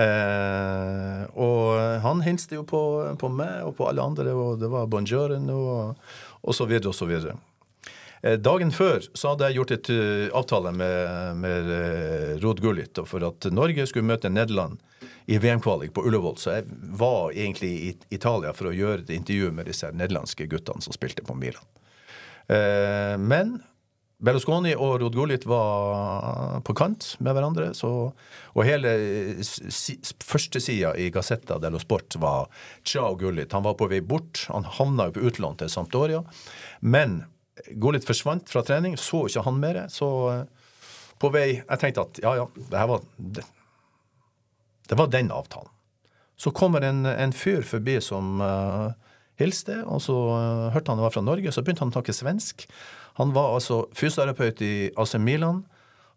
Eh, 0.00 1.22
og 1.34 2.00
han 2.04 2.22
hilste 2.24 2.60
jo 2.60 2.64
på, 2.68 2.80
på, 3.20 3.30
meg 3.34 3.66
og 3.66 3.74
på 3.80 3.88
alle 3.90 4.04
andre, 4.06 4.32
og 4.32 4.60
det 4.62 4.70
var 4.70 4.88
bonjour, 4.90 5.34
og, 5.34 6.12
og 6.40 6.56
så 6.56 6.66
videre 6.70 6.92
og 6.92 6.96
så 6.96 7.08
videre. 7.10 7.36
Eh, 8.22 8.36
dagen 8.36 8.72
før 8.72 9.00
så 9.14 9.32
hadde 9.32 9.48
jeg 9.48 9.60
gjort 9.60 9.74
et 9.78 9.90
uh, 9.94 10.26
avtale 10.36 10.72
med, 10.76 11.40
med 11.40 11.70
uh, 11.72 12.34
Rod 12.42 12.60
Gullit 12.60 13.00
for 13.08 13.24
at 13.24 13.48
Norge 13.54 13.86
skulle 13.88 14.08
møte 14.10 14.28
Nederland 14.28 14.80
i 15.30 15.38
VM-kvalik 15.40 15.94
på 15.96 16.04
Ullevål. 16.04 16.36
Så 16.36 16.58
jeg 16.58 16.68
var 17.00 17.32
egentlig 17.32 17.72
i 17.88 17.90
Italia 18.12 18.52
for 18.56 18.68
å 18.68 18.76
gjøre 18.76 19.06
et 19.06 19.14
intervju 19.16 19.54
med 19.56 19.70
disse 19.70 19.88
nederlandske 19.94 20.48
guttene 20.50 20.84
som 20.84 20.96
spilte 20.96 21.24
på 21.24 21.36
Milan. 21.38 21.64
Eh, 22.50 23.16
men 23.16 23.60
Berlusconi 24.20 24.74
og 24.76 24.98
Rod 25.00 25.16
Gullit 25.16 25.46
var 25.48 26.60
på 26.66 26.74
kant 26.76 27.14
med 27.24 27.32
hverandre. 27.32 27.70
Så, 27.78 27.90
og 28.52 28.66
hele 28.68 28.92
si, 29.40 29.96
førstesida 30.20 30.92
i 31.00 31.08
Gazzetta 31.14 31.56
dello 31.62 31.80
Sport 31.80 32.18
var 32.20 32.50
Ciao 32.84 33.14
Gullit. 33.16 33.54
Han 33.56 33.64
var 33.64 33.78
på 33.80 33.88
vei 33.88 34.02
bort. 34.04 34.44
Han 34.52 34.68
havna 34.68 35.08
jo 35.08 35.16
på 35.16 35.28
utlån 35.30 35.62
til 35.62 35.72
Sampdoria. 35.72 36.20
Men 36.84 37.22
Gullit 37.80 38.06
forsvant 38.08 38.48
fra 38.50 38.62
trening, 38.66 38.96
så 39.00 39.24
ikke 39.28 39.44
han 39.46 39.60
mer. 39.62 39.82
Så 39.92 40.08
på 41.20 41.28
vei 41.34 41.48
Jeg 41.58 41.80
tenkte 41.80 42.06
at 42.06 42.20
ja, 42.24 42.34
ja, 42.38 42.46
det 42.56 42.86
var 42.88 43.04
det, 43.16 43.44
det 44.88 44.98
var 44.98 45.10
den 45.12 45.30
avtalen. 45.30 45.70
Så 46.40 46.50
kommer 46.56 46.80
en, 46.86 47.04
en 47.04 47.34
fyr 47.36 47.60
forbi 47.68 47.98
som 48.00 48.40
uh, 48.40 48.88
hilste, 49.38 49.82
og 49.84 50.00
så 50.00 50.16
uh, 50.16 50.70
hørte 50.72 50.88
han 50.88 50.98
det 50.98 51.04
var 51.04 51.12
fra 51.12 51.22
Norge. 51.24 51.52
Så 51.52 51.60
begynte 51.62 51.84
han 51.84 51.92
å 51.92 51.98
snakke 51.98 52.16
svensk. 52.16 52.64
Han 53.20 53.34
var 53.36 53.58
altså 53.58 53.82
fysioterapeut 53.92 54.62
i 54.64 54.74
AC 54.96 55.18
Milan. 55.20 55.60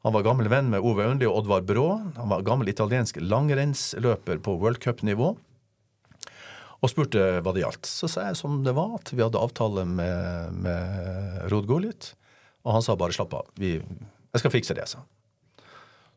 Han 0.08 0.16
var 0.16 0.24
gammel 0.24 0.48
venn 0.52 0.72
med 0.72 0.84
Ove 0.84 1.04
Ørnli 1.04 1.28
og 1.28 1.42
Oddvar 1.42 1.66
Brå. 1.68 1.88
Han 2.16 2.32
var 2.32 2.46
gammel 2.48 2.72
italiensk 2.72 3.20
langrennsløper 3.20 4.40
på 4.44 4.56
worldcupnivå. 4.64 5.34
Og 6.84 6.92
spurte 6.92 7.40
hva 7.40 7.54
det 7.56 7.64
gjaldt. 7.64 7.88
Så 7.88 8.10
sa 8.12 8.28
jeg 8.28 8.40
som 8.40 8.60
det 8.66 8.76
var, 8.76 8.98
at 9.00 9.14
vi 9.14 9.24
hadde 9.24 9.40
avtale 9.40 9.86
med, 9.88 10.58
med 10.66 11.46
Rod 11.54 11.70
Gullit. 11.70 12.12
Og 12.68 12.76
han 12.76 12.84
sa 12.84 12.98
bare 13.00 13.16
slapp 13.16 13.36
av, 13.40 13.52
vi, 13.60 13.78
jeg 13.80 14.42
skal 14.42 14.54
fikse 14.54 14.76
det, 14.76 14.88
sa 14.92 15.00
han. 15.00 15.10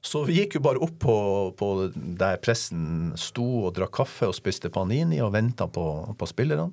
Så 0.06 0.22
vi 0.26 0.36
gikk 0.38 0.58
jo 0.58 0.62
bare 0.62 0.82
opp 0.84 0.98
på, 1.02 1.16
på, 1.58 1.68
der 1.94 2.38
pressen 2.42 3.14
sto 3.18 3.46
og 3.66 3.72
drakk 3.74 3.94
kaffe 3.96 4.28
og 4.30 4.36
spiste 4.36 4.70
panini 4.70 5.18
og 5.24 5.32
venta 5.34 5.66
på, 5.66 5.86
på 6.14 6.28
spillerne. 6.30 6.70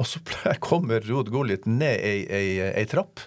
Og 0.00 0.08
så 0.08 0.20
kommer 0.68 1.04
Rod 1.08 1.30
Gullit 1.32 1.68
ned 1.68 2.00
ei, 2.04 2.18
ei, 2.28 2.48
ei, 2.72 2.84
trapp 2.90 3.24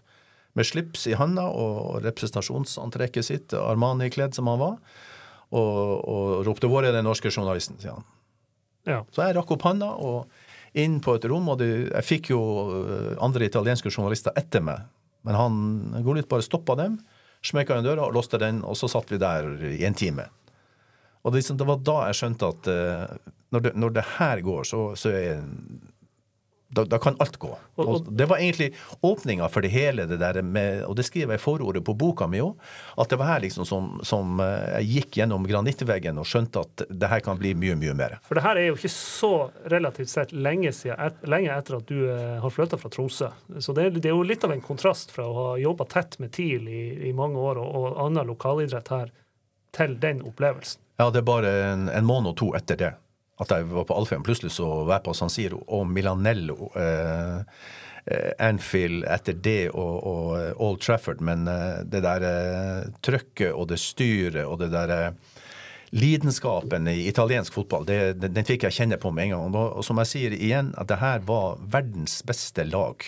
med 0.55 0.67
slips 0.67 1.07
i 1.09 1.17
handa 1.17 1.47
og 1.49 2.03
representasjonsantrekket 2.05 3.27
sitt, 3.27 3.55
Armani-kledd 3.57 4.37
som 4.37 4.47
han 4.51 4.61
var, 4.61 4.77
og, 5.51 5.81
og 6.05 6.45
ropte 6.47 6.69
'Hvor 6.69 6.85
er 6.85 6.95
den 6.95 7.05
norske 7.05 7.29
journalisten?' 7.29 7.81
sier 7.81 7.97
han. 7.97 8.05
Ja. 8.85 9.01
Så 9.11 9.25
jeg 9.25 9.35
rakk 9.37 9.51
opp 9.55 9.65
handa 9.65 9.91
og 9.97 10.29
inn 10.75 10.99
på 11.03 11.15
et 11.15 11.25
rom, 11.31 11.47
og 11.51 11.59
det, 11.61 11.69
jeg 11.87 12.05
fikk 12.05 12.31
jo 12.33 12.41
eh, 12.83 13.11
andre 13.23 13.47
italienske 13.47 13.91
journalister 13.91 14.35
etter 14.37 14.63
meg. 14.65 14.83
Men 15.25 15.37
han 15.39 15.59
Gullit 16.05 16.29
bare 16.29 16.45
stoppa 16.45 16.75
dem, 16.77 16.99
smekka 17.45 17.77
igjen 17.77 17.87
døra 17.87 18.09
og 18.09 18.17
låste 18.17 18.39
den, 18.41 18.61
og 18.65 18.77
så 18.77 18.89
satt 18.91 19.13
vi 19.13 19.21
der 19.21 19.47
i 19.71 19.85
en 19.87 19.97
time. 19.97 20.27
Og 21.25 21.33
det, 21.33 21.41
liksom, 21.41 21.57
det 21.57 21.65
var 21.65 21.81
da 21.81 21.95
jeg 22.09 22.19
skjønte 22.19 22.49
at 22.53 22.67
uh, 22.69 23.31
når, 23.55 23.63
det, 23.65 23.71
når, 23.81 23.93
det, 23.95 24.03
her 24.19 24.41
går, 24.45 24.67
så, 24.69 24.81
så 24.99 25.13
er 25.15 25.39
da, 26.67 26.83
da, 26.83 26.97
kan 26.99 27.15
alt 27.19 27.37
gå. 27.37 27.57
Og, 27.75 28.05
det 28.09 28.25
var 28.25 28.37
egentlig 28.37 28.73
åpninga 29.01 29.49
for 29.49 29.61
det 29.61 29.67
hele, 29.67 30.05
det 30.05 30.17
der 30.17 30.41
med, 30.41 30.83
og 30.83 30.95
det 30.95 31.05
skriver 31.05 31.35
jeg 31.35 31.41
i 31.41 31.43
forordet 31.43 31.83
på 31.85 31.93
boka 31.97 32.27
mi 32.27 32.41
òg, 32.43 32.55
at 32.97 33.11
det 33.11 33.19
var 33.21 33.29
her 33.35 33.43
liksom 33.45 33.67
som, 33.69 33.91
som, 34.03 34.39
eh, 34.43 34.79
jeg 34.79 34.89
gikk 34.95 35.19
gjennom 35.21 35.45
granittveggen 35.47 36.17
og 36.19 36.27
skjønte 36.29 36.65
at 36.65 36.85
det 36.89 37.11
her 37.11 37.21
kan 37.25 37.39
bli 37.39 37.53
mye, 37.57 37.77
mye 37.79 37.93
mer. 37.97 38.17
For 38.25 38.39
det 38.39 38.45
her 38.47 38.59
er 38.59 38.69
jo 38.71 38.79
ikke 38.79 38.91
så 38.95 39.33
relativt 39.71 40.11
sett 40.11 40.33
lenge, 40.33 40.73
siden, 40.75 40.99
et, 41.05 41.21
lenge 41.29 41.53
etter 41.53 41.79
at 41.79 41.87
du 41.91 42.01
eh, 42.09 42.41
har 42.41 42.55
flytta 42.57 42.81
fra 42.81 42.91
Tromsø. 42.91 43.29
Så 43.59 43.77
det, 43.77 43.91
det, 43.99 44.09
er 44.09 44.17
jo 44.17 44.25
litt 44.25 44.43
av 44.43 44.55
en 44.55 44.65
kontrast 44.65 45.13
fra 45.15 45.29
å 45.29 45.37
ha 45.39 45.47
jobba 45.61 45.87
tett 45.91 46.19
med 46.23 46.33
TIL 46.35 46.67
i, 46.67 46.85
i, 47.09 47.13
mange 47.15 47.39
år 47.39 47.61
og, 47.61 47.71
og 47.77 48.03
annen 48.07 48.33
lokalidrett 48.33 48.91
her, 48.91 49.13
til 49.75 49.97
den 49.99 50.21
opplevelsen. 50.23 50.79
Ja, 50.99 51.09
det 51.11 51.19
er 51.19 51.27
bare 51.27 51.49
en, 51.73 51.89
en 51.91 52.05
måned 52.07 52.31
og 52.31 52.39
to 52.39 52.53
etter 52.55 52.79
det 52.79 52.93
at 53.41 53.51
jeg 53.51 53.67
var 53.67 53.87
på 53.87 53.95
Alfheim. 53.95 54.23
Plutselig 54.23 54.53
så 54.55 54.67
var 54.85 54.99
jeg 54.99 55.05
på 55.07 55.15
San 55.17 55.31
Siro 55.31 55.59
og 55.67 55.87
Milanello. 55.91 56.69
Eh, 56.79 57.39
eh, 58.05 58.31
Anfield 58.47 59.03
etter 59.11 59.35
det 59.35 59.71
og, 59.73 59.95
og 60.07 60.29
eh, 60.39 60.51
Old 60.63 60.79
Trafford. 60.83 61.23
Men 61.25 61.47
eh, 61.51 61.81
det 61.83 62.03
der 62.05 62.25
eh, 62.29 62.85
trøkket 63.03 63.51
og 63.51 63.67
det 63.73 63.81
styret 63.83 64.45
og 64.45 64.61
det 64.63 64.71
der 64.71 64.93
eh, 64.95 65.41
lidenskapen 65.95 66.87
i 66.91 67.05
italiensk 67.09 67.55
fotball, 67.55 67.85
det, 67.87 67.99
den, 68.21 68.33
den, 68.35 68.47
fikk 68.47 68.65
jeg 68.67 68.77
kjenne 68.79 68.99
på 68.99 69.11
med 69.15 69.27
en 69.27 69.35
gang. 69.35 69.59
Og, 69.59 69.83
som 69.85 69.99
jeg 70.03 70.11
sier 70.13 70.37
igjen, 70.39 70.71
at 70.79 70.89
det 70.91 71.01
her 71.03 71.27
var 71.27 71.59
verdens 71.59 72.21
beste 72.27 72.63
lag. 72.67 73.03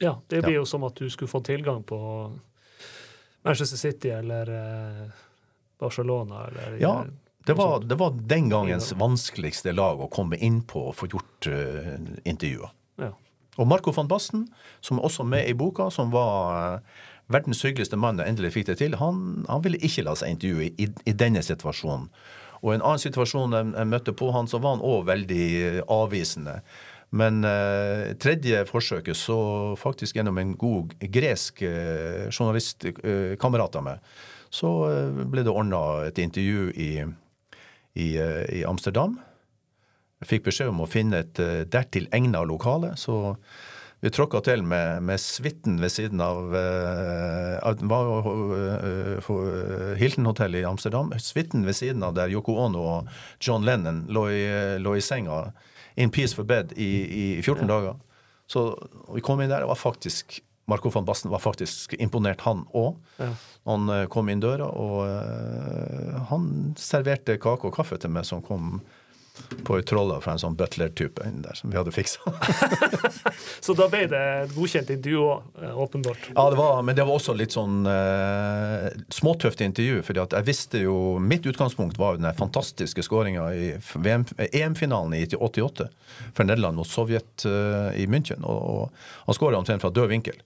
Ja, 0.00 0.14
det 0.32 0.44
blir 0.44 0.58
ja. 0.58 0.60
jo 0.62 0.68
som 0.68 0.84
at 0.88 1.00
du 1.00 1.08
skulle 1.12 1.32
få 1.32 1.42
tilgang 1.44 1.82
på 1.84 1.98
Manchester 3.44 3.76
City 3.76 4.12
eller 4.12 4.48
Barcelona 5.80 6.46
eller 6.48 6.78
ja. 6.80 6.94
Det 7.46 7.56
var, 7.56 7.80
det 7.80 7.96
var, 7.96 8.12
den 8.28 8.50
gangens 8.52 8.92
vanskeligste 9.00 9.72
lag 9.72 10.00
å 10.00 10.10
komme 10.12 10.36
inn 10.36 10.60
på 10.68 10.90
og 10.90 10.96
få 10.98 11.08
gjort 11.10 11.48
uh, 11.48 11.94
intervjuer. 12.28 12.72
Ja. 13.00 13.14
Og 13.56 13.68
Marco 13.68 13.94
van 13.96 14.10
Basten, 14.10 14.44
som 14.84 15.00
er 15.00 15.08
også 15.08 15.24
med 15.26 15.48
i 15.48 15.56
boka, 15.56 15.88
som 15.90 16.12
var 16.12 16.52
uh, 16.52 17.00
verdens 17.32 17.64
hyggeligste 17.64 17.98
mann 18.00 18.20
og 18.20 18.28
endelig 18.28 18.52
fikk 18.58 18.70
det 18.70 18.78
til, 18.82 18.98
han, 19.00 19.42
han 19.48 19.64
ville 19.64 19.80
ikke 19.80 20.04
la 20.06 20.14
seg 20.18 20.36
intervjue 20.36 20.70
i, 20.70 20.90
i, 20.90 21.16
denne 21.16 21.42
situasjonen. 21.46 22.10
Og 22.60 22.72
i 22.72 22.76
en 22.76 22.84
annen 22.84 23.00
situasjon 23.00 23.56
jeg, 23.56 23.72
jeg 23.72 23.88
møtte 23.88 24.16
på 24.16 24.30
han, 24.36 24.50
så 24.50 24.60
var 24.60 24.76
han 24.76 24.84
òg 24.84 25.06
veldig 25.08 25.44
avvisende. 25.88 26.60
Men 27.10 27.44
eh, 27.44 28.12
tredje 28.22 28.62
forsøket, 28.68 29.18
så 29.18 29.38
faktisk 29.78 30.16
gjennom 30.16 30.38
en 30.38 30.52
god 30.58 30.92
gresk 31.00 31.62
eh, 31.66 32.28
journalistkamerat 32.30 33.78
av 33.80 33.86
meg, 33.86 34.12
så 34.50 34.70
eh, 34.90 35.24
ble 35.32 35.42
det 35.46 35.50
ordna 35.50 35.80
et 36.06 36.20
intervju 36.22 36.68
i, 36.70 36.90
i, 37.94 38.16
eh, 38.18 38.44
i 38.60 38.64
Amsterdam. 38.64 39.18
Jeg 40.20 40.28
fikk 40.34 40.48
beskjed 40.50 40.72
om 40.72 40.82
å 40.84 40.88
finne 40.90 41.22
et 41.24 41.40
eh, 41.40 41.64
dertil 41.68 42.08
egna 42.14 42.42
lokale, 42.46 42.94
så 43.00 43.36
vi 44.00 44.08
tråkka 44.12 44.40
til 44.44 44.62
med, 44.64 45.02
med 45.04 45.20
suiten 45.20 45.76
ved 45.80 45.92
siden 45.92 46.22
av 46.24 46.54
uh, 46.56 47.60
Hilton 50.00 50.28
Hotel 50.30 50.56
i 50.56 50.64
Amsterdam. 50.64 51.12
Suiten 51.20 51.66
ved 51.66 51.76
siden 51.76 52.02
av 52.06 52.14
der 52.16 52.32
Yoko 52.32 52.54
Ono 52.64 52.86
og 52.94 53.10
John 53.44 53.66
Lennon 53.68 54.06
lå 54.08 54.22
i, 54.32 54.40
lå 54.80 54.96
i 54.96 55.04
senga 55.04 55.50
in 56.00 56.08
peace 56.08 56.32
for 56.32 56.48
bed 56.48 56.72
i, 56.80 56.88
i 57.12 57.42
14 57.42 57.60
ja. 57.60 57.68
dager. 57.74 58.00
Så 58.48 58.64
vi 59.12 59.20
kom 59.20 59.42
inn 59.44 59.52
der, 59.52 59.60
Det 59.60 59.68
var 59.68 59.78
faktisk 59.78 60.40
Marco 60.68 60.90
van 60.94 61.06
Basten 61.08 61.30
var 61.32 61.42
faktisk 61.42 61.94
imponert, 61.98 62.44
han 62.46 62.66
òg. 62.76 62.98
Ja. 63.18 63.30
Han 63.68 63.90
kom 64.12 64.28
inn 64.32 64.42
døra, 64.42 64.68
og 64.70 66.22
han 66.30 66.44
serverte 66.78 67.36
kake 67.42 67.68
og 67.68 67.74
kaffe 67.74 67.98
til 68.00 68.12
meg 68.14 68.28
som 68.28 68.44
kom 68.44 68.78
på 69.64 69.76
ei 69.78 69.84
trolla 69.86 70.18
fra 70.22 70.34
en 70.34 70.40
sånn 70.40 70.56
butler-type 70.58 71.24
inni 71.26 71.42
der 71.44 71.56
som 71.58 71.72
vi 71.72 71.78
hadde 71.78 71.92
fiksa. 71.94 72.32
så 73.64 73.74
da 73.78 73.86
ble 73.92 74.04
det 74.10 74.22
godkjent 74.54 74.90
intervju 74.94 75.22
òg, 75.24 75.48
eh, 75.62 75.80
åpenbart? 75.84 76.28
Ja, 76.34 76.44
det 76.52 76.58
var, 76.60 76.82
men 76.86 76.98
det 76.98 77.06
var 77.08 77.18
også 77.18 77.34
litt 77.36 77.54
sånn 77.56 77.82
uh, 77.88 78.88
småtøft 79.12 79.62
intervju. 79.64 80.02
fordi 80.06 80.22
at 80.24 80.36
jeg 80.38 80.48
visste 80.48 80.82
jo 80.84 80.96
Mitt 81.20 81.46
utgangspunkt 81.46 81.98
var 82.00 82.16
jo 82.16 82.24
den 82.24 82.36
fantastiske 82.38 83.04
skåringa 83.06 83.48
i 83.54 83.72
EM-finalen 84.50 85.16
i 85.18 85.24
88 85.36 85.88
for 86.34 86.46
Nederland 86.46 86.80
mot 86.80 86.88
Sovjet 86.88 87.46
uh, 87.46 87.90
i 87.96 88.06
München. 88.10 88.44
Og, 88.44 88.60
og 88.60 89.26
han 89.28 89.38
skåra 89.38 89.60
omtrent 89.60 89.84
fra 89.84 89.92
død 89.94 90.10
vinkel. 90.14 90.40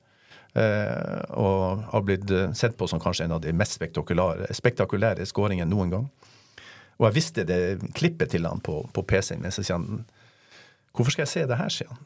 Uh, 0.54 1.18
og 1.34 1.80
har 1.90 2.02
blitt 2.06 2.30
sett 2.54 2.76
på 2.78 2.86
som 2.86 3.00
kanskje 3.02 3.24
en 3.26 3.34
av 3.34 3.40
de 3.42 3.50
mest 3.56 3.74
spektakulære, 3.74 4.46
spektakulære 4.54 5.26
skåringene 5.26 5.66
noen 5.70 5.90
gang. 5.90 6.04
Og 7.00 7.08
jeg 7.08 7.16
visste 7.16 7.44
det 7.48 7.58
klippet 7.98 8.30
til 8.30 8.46
han 8.46 8.62
på, 8.62 8.84
på 8.94 9.02
PC-en 9.02 9.42
min. 9.42 9.54
Så 9.54 9.64
sier 9.64 9.80
han 9.80 10.04
Hvorfor 10.94 11.10
skal 11.10 11.24
jeg 11.24 11.32
se 11.32 11.42
det 11.50 11.58
her, 11.58 11.72
sier 11.74 11.88
han. 11.90 12.04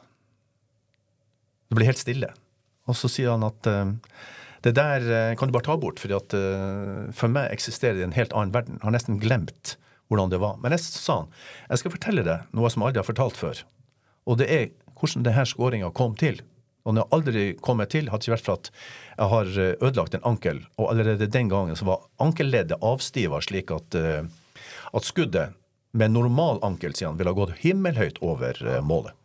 Det 1.68 1.76
blir 1.76 1.90
helt 1.90 2.00
stille. 2.00 2.30
Og 2.88 2.96
så 2.96 3.10
sier 3.12 3.34
han 3.34 3.44
at 3.44 3.68
uh, 3.68 3.92
det 4.64 4.72
der 4.74 5.36
kan 5.38 5.50
du 5.50 5.54
bare 5.54 5.68
ta 5.68 5.76
bort, 5.78 6.00
fordi 6.02 6.16
at, 6.16 6.34
for 7.14 7.30
meg 7.30 7.52
eksisterer 7.54 7.94
det 7.94 8.08
en 8.08 8.16
helt 8.16 8.32
annen 8.34 8.50
verden. 8.56 8.80
Jeg 8.80 8.88
har 8.88 8.96
nesten 8.96 9.20
glemt 9.22 9.76
hvordan 10.08 10.32
det 10.32 10.40
var. 10.42 10.56
Men 10.62 10.74
jeg 10.74 10.82
sa 10.84 11.20
han, 11.22 11.32
jeg 11.68 11.82
skal 11.82 11.94
fortelle 11.94 12.24
deg 12.26 12.56
noe 12.56 12.70
som 12.72 12.82
jeg 12.82 12.90
aldri 12.90 13.02
har 13.02 13.08
fortalt 13.08 13.38
før. 13.38 13.62
Og 14.28 14.40
det 14.40 14.48
er 14.52 14.70
hvordan 14.98 15.26
denne 15.26 15.44
skåringa 15.46 15.92
kom 15.96 16.16
til. 16.18 16.40
Og 16.88 16.94
den 16.96 17.04
har 17.04 17.12
aldri 17.12 17.44
kommet 17.60 17.92
til, 17.92 18.08
hadde 18.08 18.24
ikke 18.24 18.38
vært 18.38 18.48
for 18.48 18.62
at 18.62 18.72
jeg 19.18 19.30
har 19.34 19.54
ødelagt 19.84 20.16
en 20.16 20.28
ankel. 20.32 20.62
Og 20.80 20.88
allerede 20.94 21.28
den 21.28 21.50
gangen 21.52 21.76
så 21.76 21.84
var 21.84 22.06
ankelleddet 22.24 22.80
avstiva 22.80 23.42
slik 23.44 23.74
at 23.76 23.98
uh, 23.98 24.22
at 24.92 25.04
skuddet 25.04 25.48
med 25.90 26.10
normal 26.10 26.58
ankel 26.62 26.94
siden 26.94 27.16
ville 27.16 27.32
ha 27.32 27.36
gått 27.36 27.56
himmelhøyt 27.62 28.20
over 28.24 28.60
eh, 28.66 28.82
målet. 28.84 29.16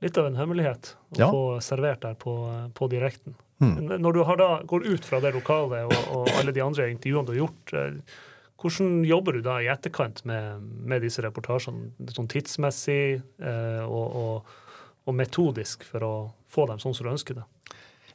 Litt 0.00 0.16
av 0.16 0.30
en 0.30 0.38
hemmelighet 0.40 0.94
å 1.12 1.20
ja. 1.20 1.28
få 1.28 1.44
servert 1.64 2.00
der 2.02 2.16
på, 2.16 2.32
på 2.74 2.88
direkten. 2.88 3.36
Mm. 3.60 3.90
Når 4.00 4.16
du 4.16 4.20
da, 4.40 4.48
går 4.64 4.86
ut 4.88 5.04
fra 5.04 5.20
det 5.20 5.34
lokale 5.36 5.82
og, 5.84 5.96
og, 6.08 6.30
alle 6.40 6.54
de 6.56 6.62
andre 6.64 6.88
intervjuene 6.88 7.28
du 7.28 7.34
har 7.34 7.42
gjort, 7.42 7.74
eh, 7.76 8.16
hvordan 8.60 9.04
jobber 9.08 9.36
du 9.36 9.44
da 9.44 9.58
i 9.60 9.68
etterkant 9.72 10.24
med, 10.28 10.64
med 10.88 11.04
disse 11.04 11.20
reportasjene, 11.24 12.08
sånn 12.16 12.28
tidsmessig 12.32 13.20
eh, 13.20 13.84
og, 13.84 14.16
og, 14.22 14.56
og, 15.04 15.14
metodisk, 15.16 15.84
for 15.88 16.08
å 16.08 16.14
få 16.50 16.66
dem 16.70 16.80
sånn 16.82 16.96
som 16.96 17.06
du 17.06 17.12
ønsker 17.14 17.40
det? 17.40 17.46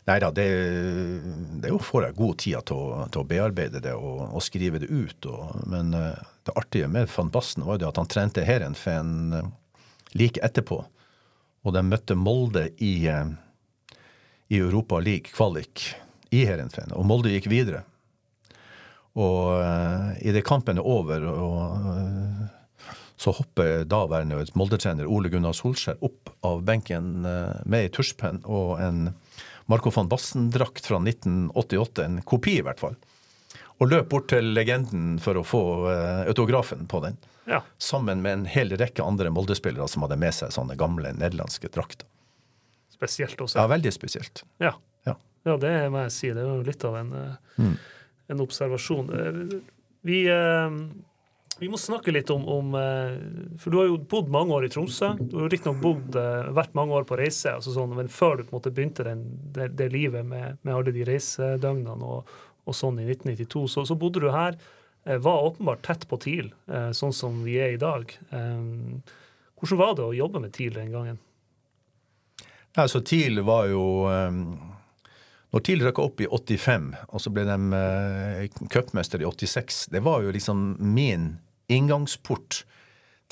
Nei 0.06 0.20
da, 0.22 0.30
det, 0.30 0.46
det 1.64 1.72
får 1.82 2.04
jeg 2.06 2.18
god 2.20 2.36
tid 2.44 2.68
til 2.70 2.78
å, 2.78 3.06
til 3.10 3.24
å 3.24 3.28
bearbeide 3.30 3.82
det 3.82 3.96
og, 3.98 4.20
og, 4.28 4.42
skrive 4.46 4.78
det 4.84 4.92
ut. 4.92 5.26
Og, 5.32 5.64
men 5.72 5.96
uh, 5.98 6.12
det 6.46 6.54
artige 6.54 6.90
med 6.92 7.10
van 7.16 7.32
Basten 7.34 7.66
var 7.66 7.82
jo 7.82 7.90
at 7.90 7.98
han 7.98 8.12
trente 8.12 8.46
Heerenveen 8.46 9.34
uh, 9.34 9.48
like 10.14 10.44
etterpå. 10.46 10.84
Og 11.66 11.74
de 11.74 11.82
møtte 11.82 12.18
Molde 12.22 12.68
i, 12.86 12.94
uh, 13.10 13.34
i 14.54 14.62
Europa 14.62 15.02
League 15.02 15.34
kvalik 15.34 15.88
i 16.30 16.44
Heerenveen. 16.46 16.94
Og 16.94 17.10
Molde 17.10 17.34
gikk 17.34 17.50
videre. 17.50 17.82
Og 19.18 19.56
uh, 19.58 20.14
idet 20.22 20.46
kampen 20.46 20.78
er 20.78 20.86
over, 20.86 21.26
og, 21.34 21.90
så 23.18 23.32
hopper 23.32 23.86
daværende 23.88 24.42
Molde-trener 24.60 25.08
Ole 25.08 25.30
Gunnar 25.32 25.56
Solskjær 25.56 26.02
opp 26.04 26.34
av 26.46 26.66
benken 26.68 27.24
med 27.24 27.78
ei 27.80 27.92
tusjpenn 27.94 28.42
og 28.44 28.76
en 28.84 29.06
Marco 29.66 29.90
van 29.90 30.10
Bassen-drakt 30.10 30.86
fra 30.86 31.00
1988, 31.00 32.04
en 32.06 32.22
kopi 32.22 32.60
i 32.60 32.66
hvert 32.66 32.80
fall. 32.80 32.96
Og 33.82 33.90
løp 33.90 34.10
bort 34.14 34.28
til 34.32 34.54
legenden 34.54 35.18
for 35.20 35.40
å 35.40 35.44
få 35.46 35.64
uh, 35.90 36.22
autografen 36.30 36.86
på 36.88 37.02
den. 37.04 37.18
Ja. 37.50 37.62
Sammen 37.82 38.22
med 38.22 38.34
en 38.34 38.46
hel 38.50 38.74
rekke 38.78 39.04
andre 39.04 39.32
Molde-spillere 39.34 39.88
som 39.92 40.06
hadde 40.06 40.20
med 40.22 40.38
seg 40.38 40.54
sånne 40.54 40.78
gamle 40.80 41.12
nederlandske 41.18 41.70
drakter. 41.74 42.08
Spesielt 42.94 43.42
også. 43.42 43.58
Ja, 43.60 43.68
veldig 43.70 43.92
spesielt. 43.94 44.46
Ja. 44.62 44.76
ja. 45.10 45.18
ja 45.50 45.58
det 45.62 45.74
må 45.94 46.06
jeg 46.06 46.14
si. 46.16 46.32
Det 46.32 46.46
er 46.46 46.54
jo 46.54 46.62
litt 46.66 46.86
av 46.88 47.00
en, 47.02 47.12
uh, 47.18 47.58
mm. 47.58 47.76
en 48.36 48.46
observasjon. 48.46 49.12
Vi 50.06 50.22
vi 50.30 50.30
vi 51.60 51.70
må 51.72 51.78
snakke 51.80 52.12
litt 52.12 52.30
om, 52.34 52.44
om, 52.52 52.74
eh, 52.76 53.58
For 53.62 53.72
du 53.72 53.80
har 53.80 53.88
jo 53.88 54.00
bodd 54.12 54.32
mange 54.32 54.56
år 54.56 54.68
i 54.68 54.72
Tromsø. 54.74 55.14
Du 55.20 55.38
har 55.40 55.52
riktignok 55.52 56.16
uh, 56.16 56.52
vært 56.56 56.76
mange 56.76 56.96
år 56.98 57.06
på 57.08 57.18
reise, 57.20 57.54
altså 57.56 57.72
sånn, 57.76 57.94
men 57.96 58.12
før 58.12 58.38
du 58.38 58.44
på 58.44 58.52
en 58.52 58.58
måte 58.58 58.74
begynte 58.76 59.06
den, 59.08 59.24
det, 59.56 59.70
det, 59.80 59.88
livet 59.94 60.28
med, 60.28 60.60
med, 60.62 60.74
alle 60.76 60.92
de 60.96 61.06
reisedøgnene 61.08 62.10
og, 62.12 62.34
og 62.66 62.76
sånn 62.76 63.00
i 63.00 63.08
1992, 63.08 63.64
så, 63.72 63.86
så, 63.88 63.98
bodde 64.00 64.26
du 64.26 64.30
her. 64.36 64.60
Uh, 65.08 65.16
var 65.24 65.48
åpenbart 65.52 65.86
tett 65.88 66.08
på 66.12 66.20
TIL, 66.20 66.52
sånn 66.98 67.14
som 67.16 67.44
vi 67.46 67.60
er 67.62 67.76
i 67.76 67.82
dag. 67.82 68.12
Hvordan 68.32 69.80
var 69.80 69.96
det 69.96 70.08
å 70.10 70.16
jobbe 70.18 70.42
med 70.44 70.56
TIL 70.56 70.74
den 70.76 70.92
gangen? 70.92 71.20
Ja, 72.76 72.88
så 72.92 73.00
TIL 73.06 73.40
var 73.48 73.70
jo 73.72 73.84
um 74.10 74.75
når 75.56 75.64
TIL 75.64 75.84
røkka 75.88 76.04
opp 76.04 76.20
i 76.20 76.26
85, 76.28 76.88
og 77.16 77.22
så 77.24 77.32
ble 77.32 77.46
de 77.48 77.56
uh, 77.72 78.66
cupmester 78.68 79.22
i 79.24 79.28
86, 79.30 79.86
det 79.94 80.02
var 80.04 80.26
jo 80.26 80.34
liksom 80.36 80.66
min 80.84 81.38
inngangsport 81.72 82.66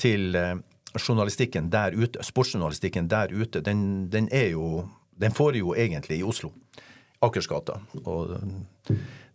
til 0.00 0.34
eh, 0.34 0.56
journalistikken 0.98 1.68
der 1.70 1.94
ute, 1.94 2.22
sportsjournalistikken 2.24 3.06
der 3.12 3.30
ute, 3.30 3.60
den, 3.60 4.08
den, 4.10 4.26
er 4.32 4.48
jo 4.56 4.88
Den 5.14 5.30
får 5.30 5.54
jo 5.54 5.74
egentlig 5.74 6.18
i 6.18 6.24
Oslo. 6.26 6.50
Akersgata. 7.22 7.76
Og 8.04 8.32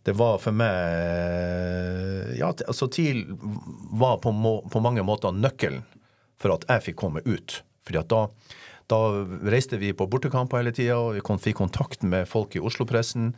det 0.04 0.12
var 0.12 0.36
for 0.38 0.52
meg 0.52 0.74
eh, 0.74 2.34
Ja, 2.36 2.50
altså 2.52 2.90
TIL 2.92 3.24
var 3.96 4.18
på, 4.20 4.32
må, 4.32 4.60
på 4.68 4.82
mange 4.84 5.02
måter 5.02 5.32
nøkkelen 5.32 5.80
for 6.36 6.52
at 6.52 6.66
jeg 6.68 6.90
fikk 6.90 7.00
komme 7.00 7.24
ut. 7.24 7.62
Fordi 7.86 8.02
at 8.02 8.12
da, 8.12 8.26
da 8.90 9.00
reiste 9.52 9.78
vi 9.80 9.94
på 9.96 10.08
bortekamper 10.10 10.60
hele 10.60 10.74
tida, 10.76 10.98
og 10.98 11.16
vi 11.16 11.38
fikk 11.46 11.60
kontakt 11.62 12.02
med 12.02 12.28
folk 12.28 12.56
i 12.58 12.62
Oslo-pressen. 12.62 13.32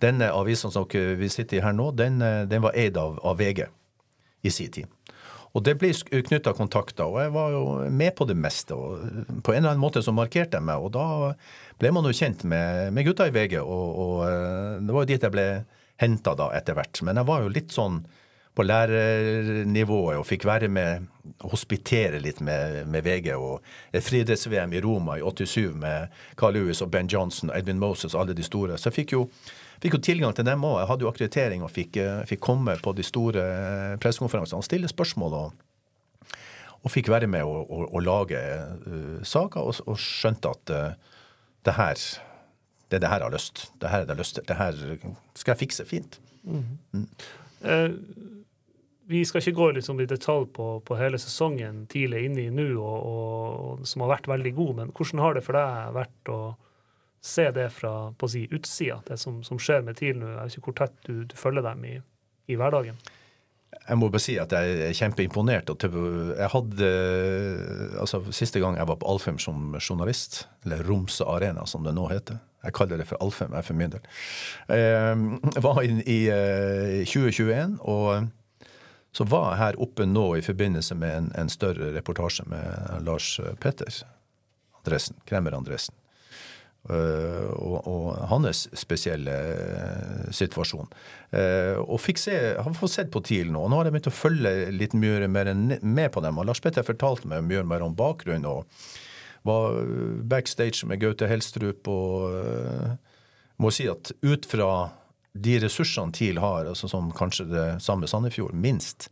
Denne 0.00 0.30
avisen 0.32 0.72
som 0.72 0.86
vi 0.88 1.28
sitter 1.28 1.58
i 1.58 1.64
her 1.64 1.76
nå, 1.76 1.90
den, 1.92 2.20
den 2.20 2.64
var 2.64 2.76
eid 2.78 2.96
av, 3.00 3.18
av 3.24 3.40
VG 3.40 3.66
i 4.42 4.52
sin 4.52 4.72
tid. 4.72 4.88
Og 5.50 5.64
det 5.66 5.74
ble 5.80 5.90
knytta 5.90 6.52
kontakter, 6.54 7.08
og 7.10 7.18
jeg 7.24 7.32
var 7.34 7.50
jo 7.54 7.62
med 7.90 8.14
på 8.18 8.26
det 8.28 8.36
meste. 8.38 8.76
og 8.76 9.02
På 9.42 9.52
en 9.52 9.64
eller 9.64 9.72
annen 9.72 9.82
måte 9.82 10.02
så 10.04 10.14
markerte 10.14 10.60
jeg 10.60 10.66
meg, 10.66 10.78
og 10.78 10.92
da 10.94 11.34
ble 11.80 11.90
man 11.94 12.06
jo 12.06 12.14
kjent 12.14 12.44
med, 12.46 12.92
med 12.94 13.08
gutta 13.08 13.26
i 13.26 13.34
VG. 13.34 13.58
Og, 13.58 13.88
og, 14.04 14.14
eh, 14.28 14.78
det 14.86 14.94
var 14.94 15.04
jo 15.04 15.10
dit 15.10 15.26
jeg 15.26 15.34
ble 15.34 15.46
henta 16.00 16.36
da 16.38 16.52
etter 16.56 16.78
hvert. 16.78 17.02
Men 17.06 17.18
jeg 17.18 17.28
var 17.28 17.42
jo 17.42 17.52
litt 17.52 17.74
sånn 17.74 17.98
på 18.54 18.64
lærernivået 18.66 20.18
og 20.18 20.26
fikk 20.26 20.44
være 20.44 20.68
med 20.68 21.06
og 21.40 21.52
hospitere 21.54 22.18
litt 22.20 22.40
med, 22.42 22.84
med 22.90 23.04
VG. 23.06 23.30
Og 23.38 23.62
et 23.94 24.04
friidretts-VM 24.04 24.74
i 24.74 24.82
Roma 24.84 25.16
i 25.18 25.24
87 25.24 25.74
med 25.78 26.22
Carl 26.36 26.58
Lewis 26.58 26.82
og 26.82 26.90
Ben 26.90 27.08
Johnson, 27.08 27.52
Edvin 27.54 27.78
Moses, 27.78 28.14
alle 28.14 28.34
de 28.34 28.44
store. 28.44 28.78
Så 28.78 28.90
jeg 28.90 29.02
fikk 29.02 29.16
jo 29.16 29.26
fikk 29.80 29.96
jo 29.96 30.02
tilgang 30.04 30.34
til 30.36 30.44
dem 30.44 30.64
òg. 30.66 30.80
Jeg 30.82 30.90
hadde 30.90 31.06
jo 31.06 31.10
akkreditering 31.10 31.64
og 31.64 31.72
fikk, 31.72 31.96
eh, 31.96 32.22
fikk 32.28 32.42
komme 32.44 32.76
på 32.82 32.92
de 32.96 33.06
store 33.06 33.44
eh, 33.44 33.98
pressekonferansene 34.02 34.60
og 34.60 34.66
stille 34.66 34.90
spørsmål. 34.90 35.42
og 35.44 35.66
og 36.80 36.88
fikk 36.88 37.10
være 37.12 37.28
med 37.28 37.44
å, 37.44 38.00
lage 38.00 38.38
uh, 38.40 39.18
saker, 39.20 39.60
og, 39.60 39.82
og, 39.84 39.98
skjønte 40.00 40.48
at 40.48 40.70
uh, 40.72 41.18
det 41.68 41.74
her 41.76 42.04
det 42.88 42.96
er 42.96 43.02
det 43.04 43.10
her 43.10 43.20
jeg 43.20 43.26
har 43.26 43.34
lyst 43.34 43.60
Det 43.76 43.90
her 43.90 44.00
er 44.00 44.08
det 44.08 44.16
lyst. 44.18 44.40
Det 44.48 44.56
her 44.56 44.78
skal 45.34 45.52
jeg 45.52 45.60
fikse 45.60 45.84
fint. 45.84 46.16
Mm. 46.42 46.64
Mm. 46.92 47.04
Uh, 47.60 48.39
vi 49.10 49.24
skal 49.26 49.42
ikke 49.42 49.56
gå 49.58 49.68
liksom 49.76 50.00
i 50.00 50.06
detalj 50.08 50.46
på, 50.54 50.66
på, 50.86 50.96
hele 50.98 51.18
sesongen 51.18 51.84
tidlig 51.90 52.24
inne 52.28 52.46
i 52.46 52.50
nå, 52.54 52.90
som 53.82 54.04
har 54.04 54.12
vært 54.14 54.28
veldig 54.30 54.52
god, 54.54 54.74
men 54.80 54.92
hvordan 54.94 55.22
har 55.24 55.36
det 55.36 55.44
for 55.46 55.58
deg 55.58 55.94
vært 55.96 56.30
å 56.30 56.40
se 57.20 57.48
det 57.52 57.68
fra 57.74 57.94
på 58.16 58.28
si, 58.30 58.46
utsida, 58.54 59.00
det 59.08 59.18
som, 59.20 59.42
som, 59.46 59.58
skjer 59.60 59.82
med 59.86 59.98
TIL 59.98 60.20
nå? 60.20 60.30
Jeg 60.30 60.38
vet 60.38 60.60
ikke 60.60 60.70
hvor 60.70 60.78
tett 60.78 61.00
du, 61.08 61.24
du 61.26 61.34
følger 61.36 61.66
dem 61.66 61.82
i, 61.88 61.96
i, 62.52 62.60
hverdagen? 62.60 63.00
jeg 63.80 63.98
må 63.98 64.08
bare 64.10 64.22
si 64.22 64.34
at 64.38 64.52
jeg 64.54 64.78
er 64.86 64.94
kjempeimponert. 64.94 65.70
Jeg 65.70 66.48
hadde 66.52 66.88
altså 68.02 68.20
Siste 68.34 68.62
gang 68.62 68.76
jeg 68.78 68.86
var 68.86 68.98
på 69.00 69.08
Alfheim 69.10 69.38
som 69.42 69.76
journalist, 69.78 70.44
eller 70.64 70.82
Romsø 70.86 71.26
Arena 71.30 71.66
som 71.70 71.86
det 71.86 71.94
nå 71.96 72.08
heter 72.10 72.38
Jeg 72.64 72.74
kaller 72.76 73.00
det 73.00 73.06
for 73.08 73.22
Alfheim, 73.24 73.54
jeg 73.56 73.66
for 73.66 73.78
min 73.78 73.94
del. 73.94 74.02
Jeg 74.70 75.62
var 75.64 75.80
i, 75.86 75.94
i 76.02 76.20
2021, 77.06 77.78
og 77.80 78.28
så 79.12 79.26
var 79.26 79.58
her 79.58 79.78
oppe 79.82 80.06
nå 80.06 80.26
i 80.38 80.42
forbindelse 80.44 80.94
med 80.94 81.16
en, 81.16 81.30
en 81.38 81.50
større 81.50 81.90
reportasje 81.96 82.46
med 82.50 83.02
Lars 83.06 83.40
Petter 83.60 84.02
Andresen, 84.80 85.16
Kremmer 85.28 85.56
Andresen. 85.58 85.94
Uh, 86.88 87.50
og, 87.60 87.82
og, 87.84 88.06
hans 88.30 88.62
spesielle 88.80 89.34
uh, 89.36 90.30
situasjon. 90.32 90.88
Uh, 91.28 91.76
og 91.82 92.00
fikk 92.00 92.22
se, 92.22 92.36
har 92.56 92.78
fått 92.78 92.94
sett 92.94 93.10
på 93.12 93.20
TIL 93.20 93.50
nå. 93.52 93.66
og 93.66 93.68
Nå 93.68 93.80
har 93.80 93.90
jeg 93.90 93.96
begynt 93.98 94.08
å 94.08 94.14
følge 94.16 94.52
litt 94.72 94.96
mye 94.96 95.28
mer 95.28 95.52
med 95.52 96.08
på 96.14 96.22
dem. 96.24 96.40
og 96.40 96.48
Lars 96.48 96.62
Petter 96.64 96.86
fortalte 96.86 97.28
meg 97.28 97.44
mye 97.44 97.66
mer 97.68 97.84
om 97.84 97.96
bakgrunnen 97.96 98.48
og 98.48 98.88
var 99.44 99.76
backstage 100.28 100.88
med 100.88 101.02
Gaute 101.04 101.28
Helstrup. 101.28 101.88
og 101.88 102.96
må 103.60 103.68
si 103.72 103.84
at 103.92 104.14
ut 104.24 104.46
fra 104.48 104.70
de 105.32 105.58
ressursene 105.62 106.12
TIL 106.12 106.40
har, 106.42 106.66
altså 106.66 106.88
som 106.90 107.10
kanskje 107.14 107.46
det 107.50 107.66
samme 107.84 108.08
Sandefjord, 108.10 108.54
minst, 108.54 109.10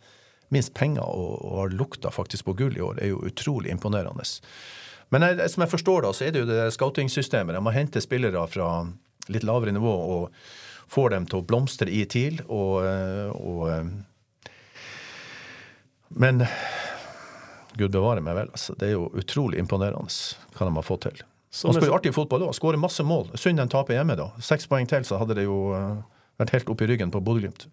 minst 0.55 0.75
penger 0.75 1.07
og, 1.07 1.39
og 1.45 1.57
har 1.63 1.77
lukta 1.79 2.11
faktisk 2.15 2.49
på 2.49 2.57
gull 2.59 2.79
i 2.79 2.85
år, 2.85 2.99
er 3.03 3.13
jo 3.13 3.23
utrolig 3.29 3.71
imponerende. 3.71 4.27
Men 5.15 5.25
jeg, 5.25 5.51
som 5.53 5.65
jeg 5.65 5.73
forstår 5.73 6.05
da, 6.05 6.13
så 6.13 6.27
er 6.27 6.35
det 6.35 6.43
jo 6.43 6.51
det 6.51 6.73
scouting-systemet. 6.75 7.55
De 7.57 7.63
må 7.65 7.73
hente 7.73 8.03
spillere 8.05 8.45
fra 8.51 8.73
litt 9.33 9.47
lavere 9.47 9.73
nivå 9.77 9.95
og 10.19 10.35
får 10.89 11.15
dem 11.15 11.29
til 11.29 11.41
å 11.41 11.47
blomstre 11.49 11.89
i 11.93 12.03
TIL. 12.09 12.43
Og, 12.49 12.85
og, 13.39 14.53
men 16.19 16.45
gud 17.79 17.95
bevare 17.95 18.25
meg 18.25 18.37
vel, 18.37 18.53
altså. 18.53 18.77
Det 18.77 18.91
er 18.91 18.97
jo 18.97 19.09
utrolig 19.17 19.61
imponerende 19.63 20.11
hva 20.57 20.67
de 20.67 20.77
har 20.77 20.87
fått 20.87 21.07
til. 21.09 21.25
Han 21.65 21.75
spiller 21.75 21.97
artig 21.97 22.13
fotball 22.15 22.49
òg. 22.49 22.55
Skårer 22.57 22.81
masse 22.81 23.05
mål. 23.07 23.31
Synd 23.41 23.61
den 23.61 23.73
taper 23.73 23.97
hjemme, 23.97 24.19
da. 24.19 24.31
Seks 24.45 24.69
poeng 24.69 24.89
til, 24.89 25.07
så 25.09 25.21
hadde 25.21 25.39
det 25.39 25.47
jo 25.49 25.71
eh, 25.77 26.01
vært 26.41 26.57
helt 26.57 26.73
opp 26.75 26.85
i 26.85 26.89
ryggen 26.91 27.13
på 27.15 27.23
Bodø-Glimt. 27.25 27.69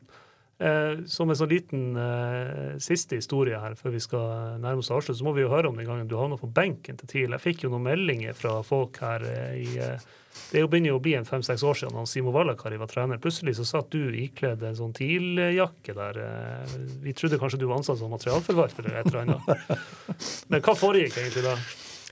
Eh, 0.56 1.02
som 1.12 1.28
en 1.28 1.36
sånn 1.36 1.52
liten 1.52 1.98
eh, 2.00 2.76
siste 2.80 3.18
historie 3.20 3.58
her, 3.60 3.74
før 3.76 3.92
vi 3.92 4.00
skal 4.00 4.62
nærme 4.64 4.80
oss 4.80 4.92
avslutt, 4.94 5.18
så 5.20 5.26
må 5.28 5.34
vi 5.36 5.44
jo 5.44 5.52
høre 5.52 5.68
om 5.68 5.76
den 5.76 5.88
gangen 5.88 6.08
du 6.08 6.16
havna 6.16 6.38
på 6.40 6.48
benken 6.48 6.96
til 7.02 7.12
TIL. 7.12 7.36
Jeg 7.36 7.44
fikk 7.44 7.66
jo 7.66 7.74
noen 7.74 7.84
meldinger 7.90 8.38
fra 8.40 8.62
folk 8.64 9.02
her 9.04 9.26
eh, 9.28 9.58
i 9.66 9.68
eh, 9.84 10.06
Det 10.54 10.64
begynner 10.64 10.94
jo 10.94 11.00
å 11.00 11.04
bli 11.04 11.18
en 11.20 11.28
fem-seks 11.28 11.64
år 11.64 11.76
siden 11.80 12.00
da 12.00 12.06
Simo 12.08 12.32
Valakari 12.36 12.80
var 12.80 12.88
trener. 12.92 13.20
Plutselig 13.20 13.58
så 13.60 13.68
satt 13.68 13.92
du 13.92 14.16
ikledd 14.16 14.64
en 14.64 14.80
sånn 14.80 14.96
TIL-jakke 14.96 15.96
der. 15.96 16.22
Eh, 16.24 16.78
vi 17.04 17.16
trodde 17.20 17.40
kanskje 17.42 17.60
du 17.60 17.68
var 17.68 17.82
ansatt 17.82 18.00
som 18.00 18.16
materialforvalter 18.16 18.88
eller 18.88 19.02
et 19.02 19.12
eller 19.12 19.26
annet. 19.26 19.84
Men 20.54 20.64
hva 20.64 20.80
foregikk 20.80 21.20
egentlig 21.20 21.44
da? 21.50 21.58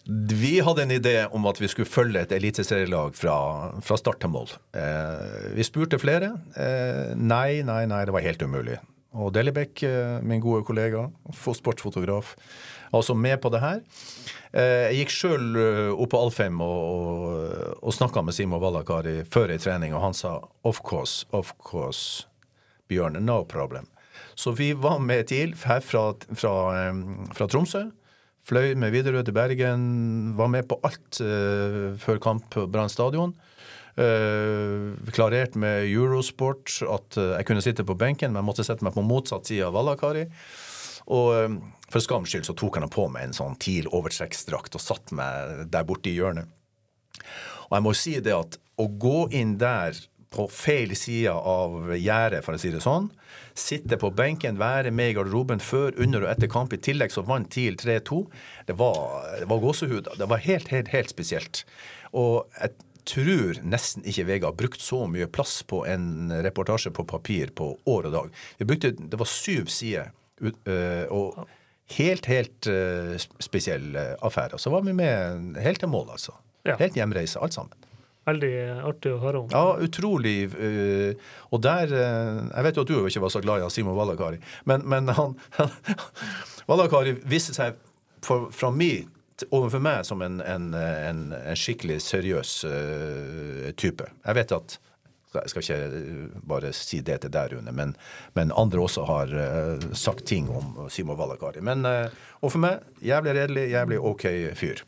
Vi 0.06 0.58
hadde 0.60 0.84
en 0.84 0.92
idé 0.92 1.16
om 1.32 1.46
at 1.48 1.62
vi 1.62 1.70
skulle 1.72 1.88
følge 1.88 2.26
et 2.26 2.34
eliteserielag 2.36 3.16
fra, 3.16 3.36
fra 3.80 3.96
start 4.00 4.20
til 4.20 4.34
mål. 4.34 4.52
Eh, 4.76 5.54
vi 5.56 5.64
spurte 5.64 6.00
flere. 6.02 6.34
Eh, 6.60 7.14
nei, 7.16 7.62
nei, 7.64 7.86
nei, 7.88 8.02
det 8.04 8.16
var 8.16 8.26
helt 8.26 8.44
umulig. 8.44 8.82
Og 9.16 9.32
Delibekk, 9.32 9.84
eh, 9.88 10.18
min 10.26 10.44
gode 10.44 10.66
kollega, 10.68 11.06
sportsfotograf, 11.32 12.34
var 12.92 13.00
også 13.00 13.16
med 13.16 13.40
på 13.42 13.54
det 13.54 13.64
her. 13.64 13.80
Eh, 14.52 14.92
jeg 14.92 15.00
gikk 15.04 15.16
sjøl 15.16 15.48
eh, 15.62 15.94
opp 15.96 16.12
på 16.12 16.20
Alfheim 16.20 16.60
og, 16.66 16.84
og, 16.84 17.80
og 17.80 17.96
snakka 17.96 18.26
med 18.28 18.36
Simo 18.36 18.60
Vallakari 18.60 19.22
før 19.24 19.56
ei 19.56 19.62
trening, 19.62 19.96
og 19.96 20.04
han 20.04 20.18
sa 20.18 20.36
of 20.68 20.84
course, 20.84 21.24
of 21.32 21.56
course, 21.64 22.28
Bjørn, 22.92 23.22
no 23.24 23.46
problem. 23.48 23.88
Så 24.36 24.52
vi 24.58 24.74
var 24.76 25.00
med 25.00 25.30
TIL 25.32 25.56
her 25.64 25.80
fra, 25.80 26.10
fra, 26.36 26.54
fra 27.32 27.48
Tromsø. 27.48 27.88
Fløy 28.44 28.74
med 28.76 28.92
Widerøe 28.92 29.24
til 29.24 29.36
Bergen. 29.36 29.84
Var 30.36 30.50
med 30.52 30.68
på 30.68 30.80
alt 30.84 31.22
uh, 31.24 31.96
før 32.00 32.20
kamp 32.24 32.50
på 32.52 32.66
Brann 32.68 32.92
stadion. 32.92 33.36
Uh, 33.94 34.96
klarert 35.14 35.56
med 35.60 35.88
Eurosport 35.88 36.82
at 36.82 37.20
uh, 37.22 37.36
jeg 37.38 37.48
kunne 37.48 37.64
sitte 37.64 37.86
på 37.88 37.96
benken, 37.96 38.34
men 38.34 38.42
jeg 38.42 38.50
måtte 38.50 38.66
sette 38.68 38.84
meg 38.84 38.96
på 38.98 39.06
motsatt 39.06 39.48
side 39.48 39.70
av 39.70 39.78
Vallakari. 39.78 40.26
Og 41.14 41.60
for 41.92 42.00
skams 42.00 42.32
skyld 42.32 42.46
så 42.48 42.56
tok 42.56 42.78
han 42.80 42.88
på 42.92 43.10
meg 43.12 43.28
en 43.28 43.36
sånn 43.36 43.58
TIL 43.60 43.90
overtrekksdrakt 43.92 44.78
og 44.80 44.84
satt 44.84 45.12
meg 45.16 45.66
der 45.72 45.84
borte 45.88 46.08
i 46.08 46.16
hjørnet. 46.16 46.48
Og 47.68 47.76
jeg 47.76 47.84
må 47.84 47.92
si 47.98 48.14
det 48.24 48.36
at 48.38 48.56
å 48.80 48.88
gå 48.88 49.26
inn 49.36 49.58
der 49.60 49.98
på 50.34 50.48
feil 50.52 50.96
side 50.98 51.32
av 51.34 51.92
gjerdet, 51.96 52.44
for 52.46 52.58
å 52.58 52.62
si 52.62 52.72
det 52.74 52.82
sånn. 52.84 53.10
Sitte 53.58 54.00
på 54.02 54.10
benken, 54.16 54.58
være 54.62 54.92
med 54.96 55.12
i 55.12 55.18
garderoben 55.18 55.62
før, 55.62 55.94
under 56.02 56.26
og 56.26 56.32
etter 56.32 56.50
kamp. 56.52 56.74
I 56.74 56.82
tillegg 56.82 57.14
så 57.14 57.26
vant 57.28 57.52
TIL 57.54 57.78
3-2. 57.80 58.24
Det 58.70 58.78
var, 58.80 59.28
det 59.42 59.50
var 59.52 59.62
gåsehud. 59.62 60.10
Det 60.20 60.30
var 60.30 60.42
helt, 60.46 60.72
helt, 60.74 60.90
helt 60.94 61.14
spesielt. 61.14 61.64
Og 62.18 62.50
jeg 62.58 62.74
tror 63.10 63.60
nesten 63.68 64.06
ikke 64.08 64.26
VG 64.30 64.48
har 64.48 64.58
brukt 64.58 64.84
så 64.84 65.04
mye 65.12 65.28
plass 65.32 65.58
på 65.68 65.84
en 65.90 66.32
reportasje 66.46 66.94
på 66.96 67.06
papir 67.10 67.52
på 67.56 67.74
år 67.90 68.10
og 68.10 68.16
dag. 68.16 68.38
Vi 68.60 68.70
brukte, 68.70 68.94
Det 68.98 69.20
var 69.20 69.30
syv 69.30 69.70
sider. 69.72 70.12
Øh, 70.44 71.06
og 71.14 71.48
helt, 71.98 72.26
helt 72.26 72.68
øh, 72.68 73.20
spesiell 73.40 73.96
affære. 73.98 74.58
Og 74.58 74.60
Så 74.60 74.70
var 74.70 74.82
vi 74.82 74.94
med 74.94 75.62
helt 75.62 75.80
til 75.80 75.90
mål, 75.90 76.10
altså. 76.12 76.34
Helt 76.80 76.96
hjemreise, 76.96 77.40
alt 77.40 77.54
sammen. 77.54 77.83
Veldig 78.24 78.52
artig 78.88 79.12
å 79.12 79.20
høre 79.20 79.42
om. 79.44 79.50
Ja, 79.52 79.78
utrolig. 79.84 80.48
og 81.52 81.62
der 81.64 81.92
Jeg 81.92 82.64
vet 82.64 82.78
jo 82.78 82.86
at 82.86 82.92
du 82.92 82.94
ikke 83.02 83.24
var 83.26 83.34
så 83.34 83.42
glad 83.44 83.66
i 83.66 83.72
Simon 83.74 83.98
Valakari, 83.98 84.40
men, 84.70 84.86
men 84.88 85.12
han, 85.12 85.36
Valakari 86.70 87.18
viste 87.28 87.56
seg 87.56 87.76
for, 88.24 88.48
fra 88.56 88.72
mi 88.72 88.94
overfor 89.50 89.82
meg 89.84 90.06
som 90.08 90.22
en, 90.22 90.40
en, 90.42 90.72
en, 90.78 91.22
en 91.34 91.60
skikkelig 91.60 92.00
seriøs 92.06 92.56
uh, 92.70 93.70
type. 93.80 94.08
Jeg 94.24 94.40
vet 94.40 94.58
at 94.60 94.80
Jeg 95.34 95.50
skal 95.50 95.64
ikke 95.66 96.42
bare 96.46 96.70
si 96.78 97.00
det 97.02 97.16
til 97.24 97.32
deg, 97.34 97.56
Rune, 97.56 97.72
men, 97.74 97.96
men, 98.38 98.52
andre 98.54 98.84
også 98.84 99.06
har 99.10 99.34
uh, 99.34 99.88
sagt 99.98 100.28
ting 100.30 100.50
om 100.54 100.86
Simon 100.94 101.18
Valakari. 101.18 101.64
Men 101.66 101.86
uh, 101.90 102.06
og 102.42 102.54
for 102.54 102.62
meg, 102.62 102.86
jævlig 103.02 103.34
redelig, 103.40 103.70
jævlig 103.74 104.00
OK 104.00 104.28
fyr. 104.60 104.84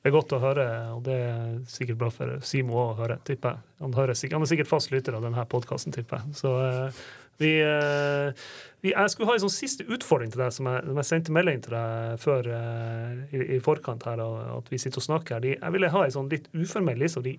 Det 0.00 0.08
er 0.08 0.14
godt 0.14 0.32
å 0.32 0.40
høre, 0.40 0.66
og 0.94 1.02
det 1.04 1.14
er 1.26 1.56
sikkert 1.68 1.98
bra 2.00 2.08
for 2.12 2.38
Simo 2.48 2.78
å 2.80 2.92
høre, 2.96 3.18
tipper 3.28 3.58
jeg. 3.58 3.72
Han, 3.82 3.92
han, 3.92 4.12
er 4.14 4.48
sikkert 4.48 4.70
fast 4.70 4.94
lytter 4.94 5.18
av 5.18 5.26
denne 5.26 5.42
podkasten, 5.52 5.92
tipper 5.92 6.22
jeg. 6.22 6.38
Så 6.38 6.52
uh, 6.56 7.02
vi, 7.40 7.50
uh, 7.60 8.32
vi, 8.80 8.94
Jeg 8.94 9.12
skulle 9.12 9.28
ha 9.28 9.36
en 9.36 9.42
sånn 9.44 9.52
siste 9.52 9.84
utfordring 9.84 10.32
til 10.32 10.40
deg, 10.40 10.54
som 10.56 10.70
jeg, 10.72 10.86
som 10.88 11.02
jeg 11.02 11.08
sendte 11.10 11.34
melding 11.36 11.60
til 11.66 11.76
deg 11.76 12.22
før 12.22 12.48
uh, 12.48 13.12
i, 13.28 13.42
i, 13.58 13.60
forkant 13.64 14.08
her, 14.08 14.24
at 14.56 14.72
vi 14.72 14.80
sitter 14.80 15.02
og 15.02 15.08
snakker 15.10 15.36
her. 15.36 15.50
Jeg 15.58 15.76
ville 15.76 15.92
ha 15.92 16.06
en 16.06 16.16
sånn 16.16 16.32
litt 16.32 16.48
uformell 16.56 17.04
liste 17.04 17.20
av 17.20 17.28
de 17.28 17.36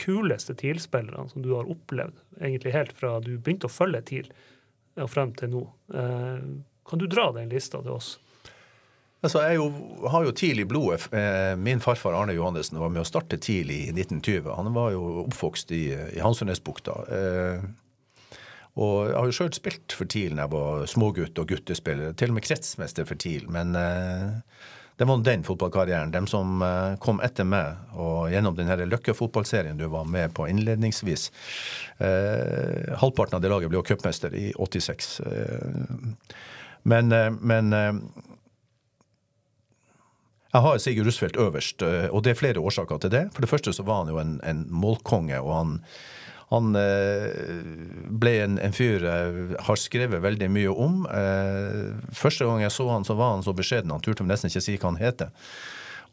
kuleste 0.00 0.58
TIL-spillerne 0.58 1.30
som 1.30 1.46
du 1.46 1.52
har 1.54 1.70
opplevd, 1.70 2.18
egentlig 2.40 2.74
helt 2.74 2.98
fra 2.98 3.20
du 3.22 3.36
begynte 3.36 3.70
å 3.70 3.76
følge 3.76 4.02
TIL 4.10 4.34
og 4.98 5.06
frem 5.10 5.30
til 5.38 5.52
nå. 5.52 5.62
kan 6.86 6.98
du 6.98 7.06
dra 7.10 7.28
den 7.34 7.50
lista 7.50 7.78
til 7.82 7.94
oss? 7.94 8.16
Altså, 9.24 9.40
jeg 9.46 9.56
jo, 9.56 9.70
har 10.12 10.26
jo 10.26 10.34
tidlig 10.36 10.66
blodet. 10.68 11.06
Eh, 11.16 11.54
min 11.56 11.80
farfar 11.80 12.16
Arne 12.18 12.34
Johannessen 12.36 12.76
var 12.80 12.92
med 12.92 13.00
å 13.00 13.08
starte 13.08 13.40
tidlig 13.40 13.86
i 13.86 13.94
1920. 13.94 14.50
Han 14.52 14.74
var 14.76 14.92
jo 14.92 15.24
oppvokst 15.24 15.72
i, 15.72 15.86
i 16.12 16.20
Hansundnesbukta. 16.20 16.98
Eh, 17.08 17.64
og 18.74 18.94
jeg 19.08 19.16
har 19.16 19.30
jo 19.30 19.36
sjøl 19.38 19.52
spilt 19.54 19.94
for 19.94 20.10
TIL 20.10 20.34
da 20.34 20.44
jeg 20.44 20.52
var 20.52 20.88
smågutt 20.90 21.40
og 21.40 21.52
guttespiller. 21.54 22.12
Til 22.18 22.34
og 22.34 22.36
med 22.36 22.44
kretsmester 22.44 23.06
for 23.08 23.20
TIL. 23.22 23.46
Men 23.54 23.72
eh, 23.78 24.34
det 24.96 25.08
var 25.08 25.22
den 25.26 25.44
fotballkarrieren. 25.46 26.12
De 26.12 26.26
som 26.30 26.62
eh, 26.62 26.96
kom 27.02 27.22
etter 27.24 27.46
meg, 27.48 27.80
og 27.96 28.28
gjennom 28.30 28.54
den 28.58 28.70
Løkke-fotballserien 28.90 29.78
du 29.78 29.86
var 29.90 30.04
med 30.04 30.34
på 30.36 30.46
innledningsvis 30.50 31.30
eh, 31.98 32.92
Halvparten 33.00 33.38
av 33.38 33.42
det 33.42 33.50
laget 33.50 33.72
ble 33.72 33.80
jo 33.80 33.88
cupmester 33.88 34.36
i 34.36 34.50
86. 34.54 35.10
Eh, 35.26 36.36
men, 36.84 37.08
men 37.40 37.72
jeg 40.54 40.62
har 40.62 40.76
Sigurd 40.78 41.08
Rusfeldt 41.08 41.38
øverst, 41.40 41.82
eh, 41.82 42.06
og 42.14 42.22
det 42.22 42.34
er 42.34 42.38
flere 42.38 42.62
årsaker 42.62 43.00
til 43.02 43.10
det. 43.10 43.24
For 43.34 43.42
det 43.42 43.50
første 43.50 43.72
så 43.74 43.82
var 43.82 44.04
han 44.04 44.12
jo 44.12 44.20
en, 44.22 44.36
en 44.46 44.60
målkonge, 44.70 45.40
og 45.42 45.50
han, 45.50 45.72
han 46.52 46.76
eh, 46.78 47.64
ble 48.22 48.36
en, 48.44 48.60
en, 48.62 48.76
fyr 48.76 49.02
jeg 49.02 49.58
har 49.66 49.80
skrevet 49.80 50.22
veldig 50.22 50.50
mye 50.54 50.76
om. 50.86 51.00
Eh, 51.10 52.14
første 52.14 52.46
gang 52.46 52.62
jeg 52.62 52.74
så 52.76 52.86
han, 52.92 53.06
så 53.06 53.18
var 53.18 53.34
han 53.34 53.42
så 53.42 53.56
beskjeden. 53.56 53.90
Han 53.90 54.04
turte 54.04 54.26
nesten 54.28 54.52
ikke 54.52 54.62
si 54.62 54.76
hva 54.78 54.92
han 54.92 55.02
heter. 55.02 55.34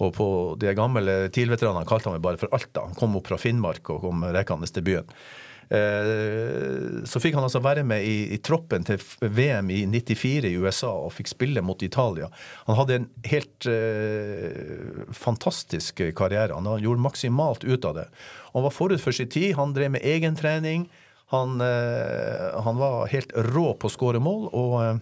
Og 0.01 0.15
på 0.17 0.27
de 0.57 0.73
gamle 0.73 1.27
TIL-veteranene 1.29 1.85
kalte 1.85 2.09
han 2.09 2.17
meg 2.17 2.25
bare 2.25 2.41
for 2.41 2.49
Alta. 2.57 2.87
Han 2.87 2.97
kom 2.97 3.19
opp 3.19 3.29
fra 3.29 3.37
Finnmark 3.37 3.93
og 3.93 4.01
kom 4.07 4.25
rekkende 4.33 4.65
til 4.73 4.87
byen. 4.87 5.13
Eh, 5.71 7.03
så 7.07 7.21
fikk 7.23 7.37
han 7.37 7.45
altså 7.47 7.61
være 7.63 7.85
med 7.87 8.03
i, 8.03 8.15
i, 8.35 8.39
troppen 8.43 8.83
til 8.87 8.99
VM 9.23 9.69
i 9.71 9.85
94 9.87 10.49
i 10.49 10.57
USA 10.59 10.91
og 11.05 11.13
fikk 11.15 11.31
spille 11.31 11.63
mot 11.63 11.79
Italia. 11.85 12.27
Han 12.67 12.79
hadde 12.79 12.97
en 12.97 13.07
helt 13.31 13.69
eh, 13.71 15.05
fantastisk 15.15 16.03
karriere. 16.17 16.57
Han 16.57 16.83
gjorde 16.83 17.05
maksimalt 17.05 17.63
ut 17.63 17.87
av 17.87 18.01
det. 18.01 18.09
Han 18.51 18.67
var 18.67 18.75
forut 18.75 19.03
for 19.03 19.15
sin 19.15 19.31
tid. 19.31 19.53
Han 19.55 19.71
drev 19.77 19.95
med 19.95 20.03
egentrening. 20.03 20.89
Han, 21.31 21.61
eh, 21.61 22.61
han 22.63 22.77
var 22.77 23.07
helt 23.07 23.31
rå 23.31 23.71
på 23.79 23.87
å 23.87 23.93
skåre 23.93 24.19
mål. 24.19 24.49
og 24.51 24.73
eh, 24.83 24.99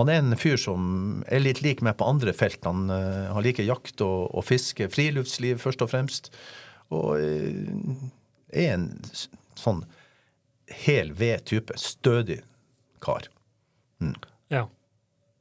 Han 0.00 0.10
er 0.10 0.18
en 0.18 0.34
fyr 0.36 0.58
som 0.58 1.22
er 1.30 1.44
litt 1.44 1.62
lik 1.62 1.84
meg 1.86 1.94
på 2.00 2.08
andre 2.10 2.34
felt. 2.34 2.58
Han, 2.66 2.90
uh, 2.90 3.30
han 3.32 3.44
liker 3.46 3.64
jakt 3.64 4.02
og, 4.04 4.26
og, 4.34 4.44
fiske, 4.44 4.90
friluftsliv 4.92 5.62
først 5.62 5.86
og 5.86 5.92
fremst. 5.94 6.28
Og 6.92 7.14
uh, 7.16 7.94
er 8.52 8.74
en 8.74 8.88
sånn 9.58 9.84
hel 10.86 11.12
ved-type. 11.16 11.76
Stødig 11.78 12.40
kar. 13.02 13.28
Mm. 14.02 14.16
Ja. 14.52 14.66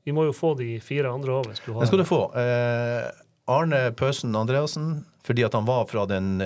Vi 0.06 0.14
må 0.14 0.28
jo 0.28 0.36
få 0.38 0.54
de 0.60 0.76
fire 0.86 1.10
andre 1.10 1.32
du 1.32 1.74
har 1.74 1.82
Det 1.82 1.90
skal 1.90 2.02
du 2.02 2.08
få. 2.08 2.22
Eh, 2.38 3.10
Arne 3.50 3.82
Pøsen 3.98 4.36
Andreassen, 4.38 5.04
fordi 5.26 5.46
at 5.46 5.58
han 5.58 5.66
var 5.66 5.88
fra 5.90 6.06
den 6.10 6.38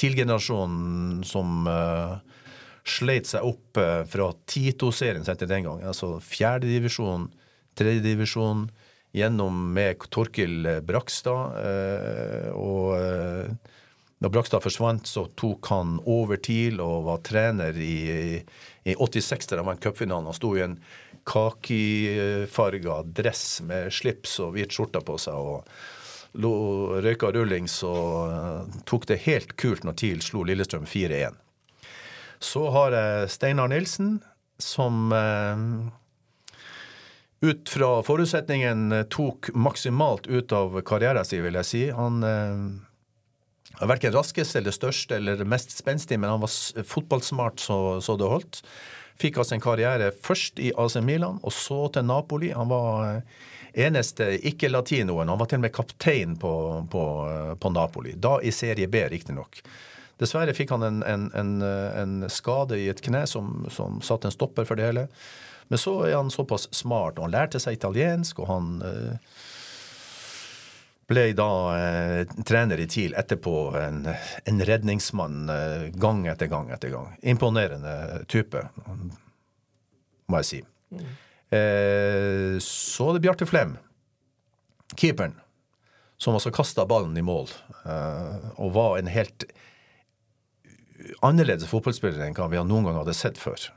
TIL-generasjonen 0.00 1.22
som 1.28 1.68
eh, 1.68 2.16
sleit 2.84 3.28
seg 3.28 3.44
opp 3.44 3.80
fra 4.08 4.32
Tito-serien 4.48 5.24
som 5.24 5.36
het 5.36 5.48
den 5.48 5.68
gang. 5.68 5.84
Altså 5.84 6.16
fjerdedivisjon 6.24 7.28
tredjedivisjon, 7.78 8.68
gjennom 9.14 9.72
med 9.74 10.02
Torkil 10.10 10.68
Brakstad. 10.86 11.58
Eh, 11.60 12.50
og 12.54 12.96
eh, 12.98 13.72
da 14.24 14.30
Brakstad 14.32 14.62
forsvant, 14.64 15.06
så 15.06 15.26
tok 15.36 15.66
han 15.68 15.98
over 16.08 16.38
TIL 16.40 16.78
og 16.80 17.02
var 17.04 17.18
trener 17.26 17.76
i, 17.76 18.40
i 18.88 18.94
86, 18.96 19.50
der 19.50 19.60
han 19.60 19.68
vant 19.68 19.82
cupfinalen. 19.84 20.30
Han 20.30 20.36
sto 20.36 20.54
i 20.56 20.62
en 20.64 20.78
kakifarga 21.28 23.02
dress 23.04 23.60
med 23.68 23.92
slips 23.92 24.38
og 24.40 24.54
hvit 24.56 24.72
skjorte 24.72 25.02
på 25.04 25.18
seg. 25.20 25.36
og 25.36 26.40
lo, 26.40 26.54
røyka 27.04 27.28
rullings 27.36 27.76
og 27.86 28.32
uh, 28.32 28.78
tok 28.88 29.04
det 29.12 29.20
helt 29.26 29.52
kult 29.60 29.84
når 29.84 29.98
TIL 30.00 30.24
slo 30.24 30.46
Lillestrøm 30.48 30.88
4-1. 30.88 31.36
Så 32.40 32.64
har 32.72 32.96
jeg 32.96 33.28
Steinar 33.36 33.68
Nilsen, 33.70 34.16
som 34.56 35.12
uh, 35.12 35.92
ut 37.44 37.68
fra 37.68 37.92
forutsetningen 38.02 38.92
eh, 38.92 39.06
tok 39.12 39.50
maksimalt 39.52 40.26
ut 40.26 40.52
av 40.56 40.80
karrieren 40.88 41.28
sin, 41.28 41.44
vil 41.44 41.60
jeg 41.60 41.68
si. 41.68 41.82
Han 41.92 42.24
eh, 42.24 42.60
verken 43.80 44.14
raskest 44.14 44.56
eller 44.56 44.74
størst 44.74 45.12
eller 45.14 45.44
mest 45.48 45.74
spenstig, 45.76 46.18
men 46.20 46.30
han 46.30 46.42
var 46.42 46.84
fotballsmart 46.84 47.60
så, 47.60 47.78
så, 48.04 48.16
det 48.20 48.30
holdt. 48.30 48.60
Fikk 49.20 49.38
altså 49.38 49.56
en 49.56 49.64
karriere 49.64 50.12
først 50.24 50.58
i 50.62 50.72
AC 50.78 50.98
Milan, 51.02 51.40
og 51.42 51.54
så 51.54 51.86
til 51.94 52.06
Napoli. 52.06 52.50
Han 52.54 52.70
var 52.70 53.08
eh, 53.08 53.42
eneste 53.86 54.32
ikke-latinoen. 54.50 55.30
Han 55.30 55.40
var 55.40 55.50
til 55.50 55.60
og 55.60 55.66
med 55.66 55.74
kaptein 55.74 56.36
på, 56.40 56.52
på, 56.90 57.04
på 57.60 57.74
Napoli. 57.74 58.14
Da 58.18 58.38
i 58.42 58.52
serie 58.54 58.90
B, 58.90 59.06
riktignok. 59.10 59.62
Dessverre 60.20 60.54
fikk 60.54 60.70
han 60.74 60.86
en, 60.86 61.00
en, 61.02 61.30
en, 61.34 61.54
en, 61.62 62.18
skade 62.30 62.78
i 62.78 62.86
et 62.90 63.02
kne 63.02 63.24
som, 63.26 63.64
som 63.74 63.98
satte 64.02 64.30
en 64.30 64.34
stopper 64.34 64.66
for 64.66 64.78
det 64.78 64.86
hele. 64.86 65.08
Men 65.72 65.80
så 65.80 65.96
er 66.06 66.14
han 66.18 66.30
såpass 66.30 66.68
smart, 66.74 67.18
og 67.18 67.26
han 67.26 67.34
lærte 67.34 67.60
seg 67.62 67.78
italiensk, 67.78 68.42
og 68.42 68.50
han 68.50 68.70
eh, 68.84 69.34
ble 71.10 71.24
da 71.36 71.50
eh, 71.76 72.20
trener 72.46 72.80
i 72.80 72.86
TIL 72.88 73.14
etterpå. 73.18 73.56
En, 73.78 74.06
en 74.44 74.64
redningsmann 74.64 75.50
eh, 75.52 75.88
gang 76.00 76.24
etter 76.30 76.50
gang 76.52 76.70
etter 76.74 76.94
gang. 76.94 77.12
Imponerende 77.22 78.24
type, 78.30 78.62
må 80.26 80.42
jeg 80.42 80.50
si. 80.50 80.62
Mm. 80.94 81.06
Eh, 81.54 82.56
så 82.64 83.10
er 83.10 83.16
det 83.16 83.24
Bjarte 83.26 83.48
Flem, 83.48 83.76
keeperen, 84.96 85.36
som 86.16 86.36
altså 86.36 86.52
kasta 86.54 86.86
ballen 86.88 87.16
i 87.18 87.24
mål, 87.26 87.52
eh, 87.84 88.50
og 88.56 88.74
var 88.74 88.98
en 88.98 89.12
helt 89.12 89.46
annerledes 91.24 91.68
fotballspiller 91.68 92.24
enn 92.24 92.36
hva 92.36 92.48
vi 92.48 92.60
noen 92.64 92.88
gang 92.88 93.02
hadde 93.02 93.16
sett 93.16 93.40
før. 93.40 93.68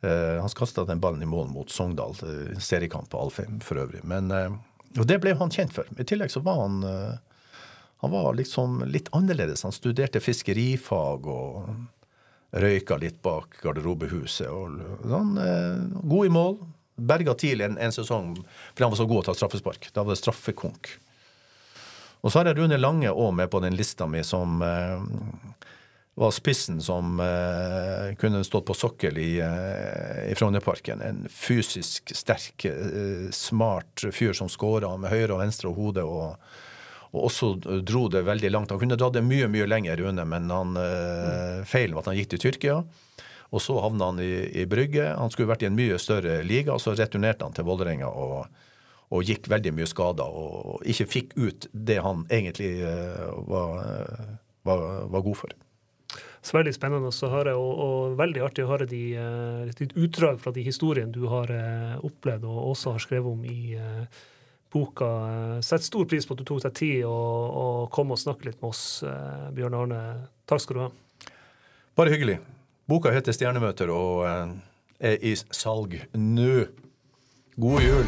Uh, 0.00 0.40
han 0.40 0.48
kasta 0.56 0.86
den 0.88 1.00
ballen 1.02 1.20
i 1.20 1.26
mål 1.28 1.50
mot 1.52 1.68
Sogndal, 1.68 2.14
uh, 2.24 2.54
seriekamp 2.56 3.10
på 3.12 3.18
Alfheim 3.20 3.58
for 3.60 3.82
øvrig. 3.82 4.00
Men, 4.08 4.32
og 4.98 5.06
det 5.06 5.20
ble 5.22 5.36
han 5.38 5.52
kjent 5.54 5.74
for. 5.74 5.88
I 5.98 6.06
tillegg 6.06 6.32
så 6.32 6.42
var 6.44 6.64
han 6.64 6.80
han 8.00 8.14
var 8.14 8.34
liksom 8.34 8.78
litt 8.88 9.10
annerledes. 9.12 9.62
Han 9.62 9.74
studerte 9.76 10.22
fiskerifag 10.24 11.26
og 11.28 11.68
røyka 12.50 12.96
litt 12.96 13.18
bak 13.22 13.58
garderobehuset. 13.60 14.48
Han, 15.10 15.34
god 16.02 16.26
i 16.26 16.32
mål. 16.32 16.56
Berga 16.96 17.34
tidlig 17.36 17.64
en, 17.64 17.76
en, 17.76 17.92
sesong 17.92 18.32
fordi 18.40 18.86
han 18.86 18.94
var 18.94 19.00
så 19.02 19.06
god 19.08 19.20
å 19.20 19.26
ta 19.28 19.34
straffespark. 19.36 19.90
Da 19.92 20.04
var 20.04 20.16
det 20.16 20.22
straffekonk. 20.22 20.88
Og 22.20 22.32
så 22.32 22.40
har 22.40 22.50
jeg 22.50 22.58
Rune 22.62 22.80
Lange 22.80 23.12
òg 23.12 23.36
med 23.36 23.52
på 23.52 23.60
den 23.64 23.76
lista 23.76 24.08
mi 24.08 24.24
som 24.24 24.60
var 26.20 26.30
spissen 26.30 26.82
som 26.84 27.20
uh, 27.20 28.14
kunne 28.20 28.44
stått 28.44 28.66
på 28.68 28.74
sokkel 28.76 29.18
i, 29.18 29.40
uh, 29.40 30.30
i 30.30 30.34
Frognerparken. 30.36 31.00
En 31.00 31.22
fysisk 31.32 32.12
sterk, 32.16 32.66
uh, 32.68 33.30
smart 33.32 34.04
fyr 34.12 34.36
som 34.36 34.50
skåra 34.52 34.90
med 35.00 35.08
høyre 35.14 35.32
og 35.32 35.40
venstre 35.40 35.72
hode. 35.72 36.04
Og, 36.04 36.34
og, 37.08 37.22
også 37.30 37.54
dro 37.88 38.02
det 38.12 38.26
veldig 38.28 38.50
langt. 38.52 38.74
Han 38.74 38.82
kunne 38.82 38.98
dratt 39.00 39.16
det 39.16 39.22
mye 39.24 39.48
mye 39.48 39.68
lenger 39.70 39.96
Rune, 40.02 40.26
men 40.28 40.52
han, 40.52 40.76
mm. 40.76 41.64
feilen 41.64 41.96
var 41.96 42.04
at 42.04 42.12
han 42.12 42.18
gikk 42.20 42.34
til 42.34 42.42
Tyrkia. 42.44 42.76
Og 43.50 43.64
så 43.64 43.78
havna 43.80 44.10
han 44.12 44.20
i, 44.20 44.44
i 44.60 44.66
Brygge. 44.68 45.08
Han 45.16 45.32
skulle 45.32 45.48
vært 45.54 45.64
i 45.64 45.70
en 45.70 45.78
mye 45.78 45.96
større 45.98 46.42
liga, 46.44 46.76
og 46.76 46.84
så 46.84 46.92
returnerte 47.00 47.48
han 47.48 47.56
til 47.56 47.68
Vålerenga. 47.68 48.12
og 48.12 48.66
og 49.10 49.26
gikk 49.26 49.48
veldig 49.50 49.72
mye 49.74 49.88
skada 49.90 50.22
og 50.22 50.84
ikke 50.86 51.08
fikk 51.10 51.32
ut 51.34 51.64
det 51.74 51.96
han 51.98 52.20
egentlig 52.30 52.68
var, 53.50 53.80
var, 54.62 54.84
var 55.10 55.24
god 55.26 55.38
for. 55.40 55.56
Så 56.40 56.56
veldig 56.56 56.72
spennende 56.72 57.10
å 57.12 57.30
høre, 57.32 57.52
og, 57.58 57.80
og 57.84 58.18
veldig 58.18 58.42
artig 58.46 58.64
å 58.64 58.70
høre 58.70 58.86
de, 58.88 59.02
ditt 59.76 59.92
utdrag 59.92 60.40
fra 60.40 60.52
de 60.56 60.64
historiene 60.64 61.12
du 61.12 61.26
har 61.28 61.52
uh, 61.52 61.98
opplevd 62.06 62.46
og 62.48 62.70
også 62.70 62.94
har 62.94 63.04
skrevet 63.04 63.28
om 63.28 63.42
i 63.44 63.76
uh, 63.76 64.22
boka. 64.72 65.10
Setter 65.60 65.84
stor 65.84 66.08
pris 66.08 66.24
på 66.24 66.32
at 66.32 66.40
du 66.40 66.46
tok 66.48 66.62
deg 66.64 66.76
tid 66.80 67.04
og, 67.04 67.60
og 67.60 67.90
kom 67.92 68.16
og 68.16 68.22
snakket 68.22 68.48
litt 68.48 68.62
med 68.62 68.70
oss, 68.72 68.84
Bjørn 69.52 69.76
Arne. 69.82 70.00
Takk 70.48 70.64
skal 70.64 70.78
du 70.78 70.82
ha. 70.86 70.90
Bare 71.98 72.14
hyggelig. 72.14 72.38
Boka 72.88 73.12
heter 73.12 73.36
'Stjernemøter' 73.36 73.92
og 73.92 74.24
er 75.00 75.18
i 75.20 75.34
salg 75.36 75.98
nå. 76.14 76.68
God 77.60 77.82
jul. 77.84 78.06